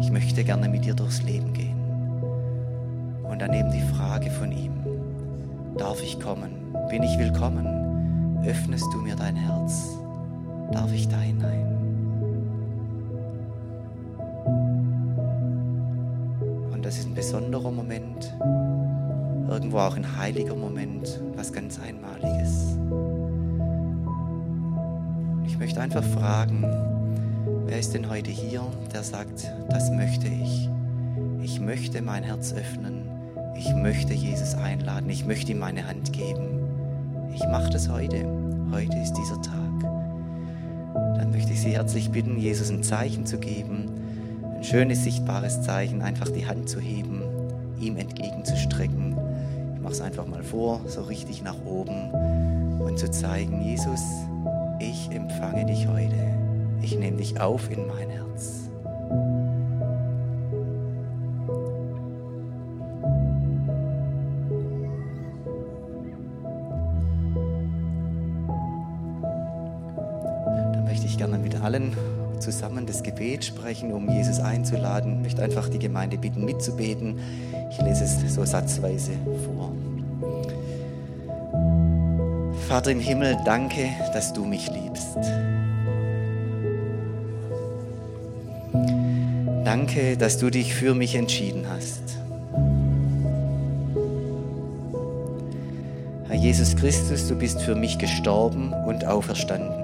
Ich 0.00 0.10
möchte 0.10 0.44
gerne 0.44 0.68
mit 0.68 0.84
dir 0.84 0.94
durchs 0.94 1.22
Leben 1.22 1.52
gehen. 1.52 1.76
Und 3.24 3.40
dann 3.40 3.52
eben 3.52 3.70
die 3.70 3.94
Frage 3.94 4.30
von 4.30 4.52
ihm, 4.52 4.72
darf 5.78 6.02
ich 6.02 6.18
kommen? 6.20 6.74
Bin 6.90 7.02
ich 7.02 7.18
willkommen? 7.18 7.82
öffnest 8.46 8.92
du 8.92 8.98
mir 8.98 9.14
dein 9.14 9.36
Herz, 9.36 9.98
darf 10.72 10.92
ich 10.92 11.08
da 11.08 11.18
hinein. 11.18 11.66
Und 16.72 16.84
das 16.84 16.98
ist 16.98 17.06
ein 17.06 17.14
besonderer 17.14 17.70
Moment, 17.70 18.34
irgendwo 19.48 19.78
auch 19.78 19.96
ein 19.96 20.16
heiliger 20.18 20.56
Moment, 20.56 21.20
was 21.36 21.52
ganz 21.52 21.78
Einmaliges. 21.78 22.76
Ich 25.46 25.58
möchte 25.58 25.80
einfach 25.80 26.02
fragen, 26.02 26.64
wer 27.72 27.80
ist 27.80 27.94
denn 27.94 28.08
heute 28.10 28.30
hier, 28.30 28.62
der 28.92 29.02
sagt, 29.02 29.50
das 29.70 29.90
möchte 29.90 30.28
ich. 30.28 30.68
Ich 31.42 31.58
möchte 31.58 32.02
mein 32.02 32.22
Herz 32.22 32.52
öffnen. 32.52 33.08
Ich 33.56 33.74
möchte 33.74 34.12
Jesus 34.12 34.54
einladen. 34.54 35.08
Ich 35.10 35.24
möchte 35.24 35.52
ihm 35.52 35.58
meine 35.58 35.86
Hand 35.86 36.12
geben 36.12 36.52
ich 37.34 37.46
mache 37.48 37.70
das 37.70 37.88
heute. 37.88 38.26
Heute 38.70 38.96
ist 38.98 39.14
dieser 39.14 39.40
Tag. 39.40 39.54
Dann 40.94 41.30
möchte 41.30 41.52
ich 41.52 41.60
Sie 41.60 41.70
herzlich 41.70 42.10
bitten, 42.10 42.38
Jesus 42.38 42.70
ein 42.70 42.82
Zeichen 42.82 43.26
zu 43.26 43.38
geben, 43.38 43.90
ein 44.54 44.64
schönes, 44.64 45.04
sichtbares 45.04 45.62
Zeichen, 45.62 46.02
einfach 46.02 46.28
die 46.28 46.46
Hand 46.46 46.68
zu 46.68 46.78
heben, 46.78 47.22
ihm 47.80 47.96
entgegenzustrecken. 47.96 49.16
Ich 49.74 49.80
mache 49.80 49.92
es 49.92 50.00
einfach 50.00 50.26
mal 50.26 50.42
vor, 50.42 50.80
so 50.86 51.02
richtig 51.02 51.42
nach 51.42 51.56
oben 51.64 52.10
und 52.80 52.98
zu 52.98 53.10
zeigen, 53.10 53.62
Jesus, 53.62 54.00
ich 54.78 55.10
empfange 55.10 55.66
dich 55.66 55.86
heute. 55.88 56.31
Ich 56.92 56.98
nehme 56.98 57.16
dich 57.16 57.40
auf 57.40 57.70
in 57.70 57.86
mein 57.86 58.10
Herz. 58.10 58.68
allen 71.62 71.96
zusammen 72.40 72.86
das 72.86 73.04
Gebet 73.04 73.44
sprechen, 73.44 73.92
um 73.92 74.10
Jesus 74.10 74.40
einzuladen. 74.40 75.18
Ich 75.18 75.22
möchte 75.22 75.42
einfach 75.42 75.68
die 75.68 75.78
Gemeinde 75.78 76.18
bitten, 76.18 76.44
mitzubeten. 76.44 77.20
Ich 77.70 77.80
lese 77.80 78.04
es 78.04 78.34
so 78.34 78.44
satzweise 78.44 79.12
vor. 79.46 79.72
Vater 82.68 82.90
im 82.90 83.00
Himmel, 83.00 83.36
danke, 83.44 83.90
dass 84.12 84.32
du 84.32 84.44
mich 84.44 84.68
liebst. 84.70 85.18
Danke, 89.64 90.16
dass 90.16 90.38
du 90.38 90.50
dich 90.50 90.74
für 90.74 90.94
mich 90.94 91.14
entschieden 91.14 91.66
hast. 91.68 92.02
Herr 96.28 96.36
Jesus 96.36 96.76
Christus, 96.76 97.28
du 97.28 97.36
bist 97.36 97.60
für 97.62 97.74
mich 97.74 97.98
gestorben 97.98 98.72
und 98.86 99.04
auferstanden. 99.04 99.82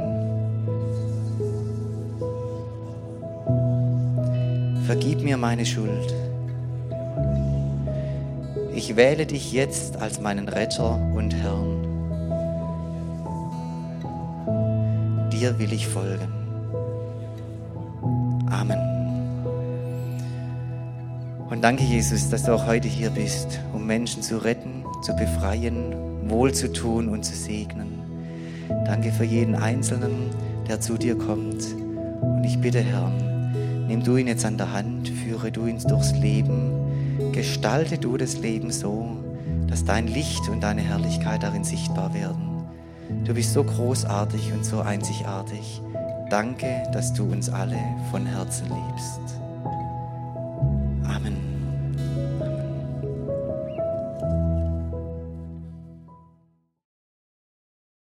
vergib 4.88 5.22
mir 5.22 5.36
meine 5.36 5.66
Schuld. 5.66 6.14
Ich 8.74 8.96
wähle 8.96 9.26
dich 9.26 9.52
jetzt 9.52 9.98
als 9.98 10.18
meinen 10.18 10.48
Retter 10.48 10.94
und 11.14 11.34
Herrn. 11.34 11.82
Dir 15.30 15.58
will 15.58 15.74
ich 15.74 15.86
folgen. 15.88 16.37
Und 21.58 21.62
danke, 21.62 21.82
Jesus, 21.82 22.30
dass 22.30 22.44
du 22.44 22.54
auch 22.54 22.68
heute 22.68 22.86
hier 22.86 23.10
bist, 23.10 23.58
um 23.72 23.84
Menschen 23.84 24.22
zu 24.22 24.38
retten, 24.38 24.84
zu 25.02 25.12
befreien, 25.16 25.92
wohlzutun 26.30 27.08
und 27.08 27.24
zu 27.24 27.34
segnen. 27.34 27.98
Danke 28.86 29.10
für 29.10 29.24
jeden 29.24 29.56
Einzelnen, 29.56 30.30
der 30.68 30.80
zu 30.80 30.96
dir 30.96 31.18
kommt. 31.18 31.74
Und 32.22 32.44
ich 32.44 32.60
bitte, 32.60 32.78
Herr, 32.78 33.10
Nimm 33.88 34.04
du 34.04 34.16
ihn 34.16 34.28
jetzt 34.28 34.44
an 34.44 34.56
der 34.56 34.72
Hand, 34.72 35.08
führe 35.08 35.50
du 35.50 35.66
ihn 35.66 35.80
durchs 35.80 36.12
Leben, 36.12 37.32
gestalte 37.32 37.98
du 37.98 38.16
das 38.16 38.38
Leben 38.38 38.70
so, 38.70 39.16
dass 39.66 39.84
dein 39.84 40.06
Licht 40.06 40.48
und 40.48 40.60
deine 40.60 40.82
Herrlichkeit 40.82 41.42
darin 41.42 41.64
sichtbar 41.64 42.14
werden. 42.14 42.62
Du 43.24 43.34
bist 43.34 43.52
so 43.52 43.64
großartig 43.64 44.52
und 44.52 44.64
so 44.64 44.80
einzigartig. 44.82 45.82
Danke, 46.30 46.84
dass 46.92 47.12
du 47.14 47.24
uns 47.24 47.50
alle 47.50 47.78
von 48.12 48.26
Herzen 48.26 48.66
liebst. 48.66 49.37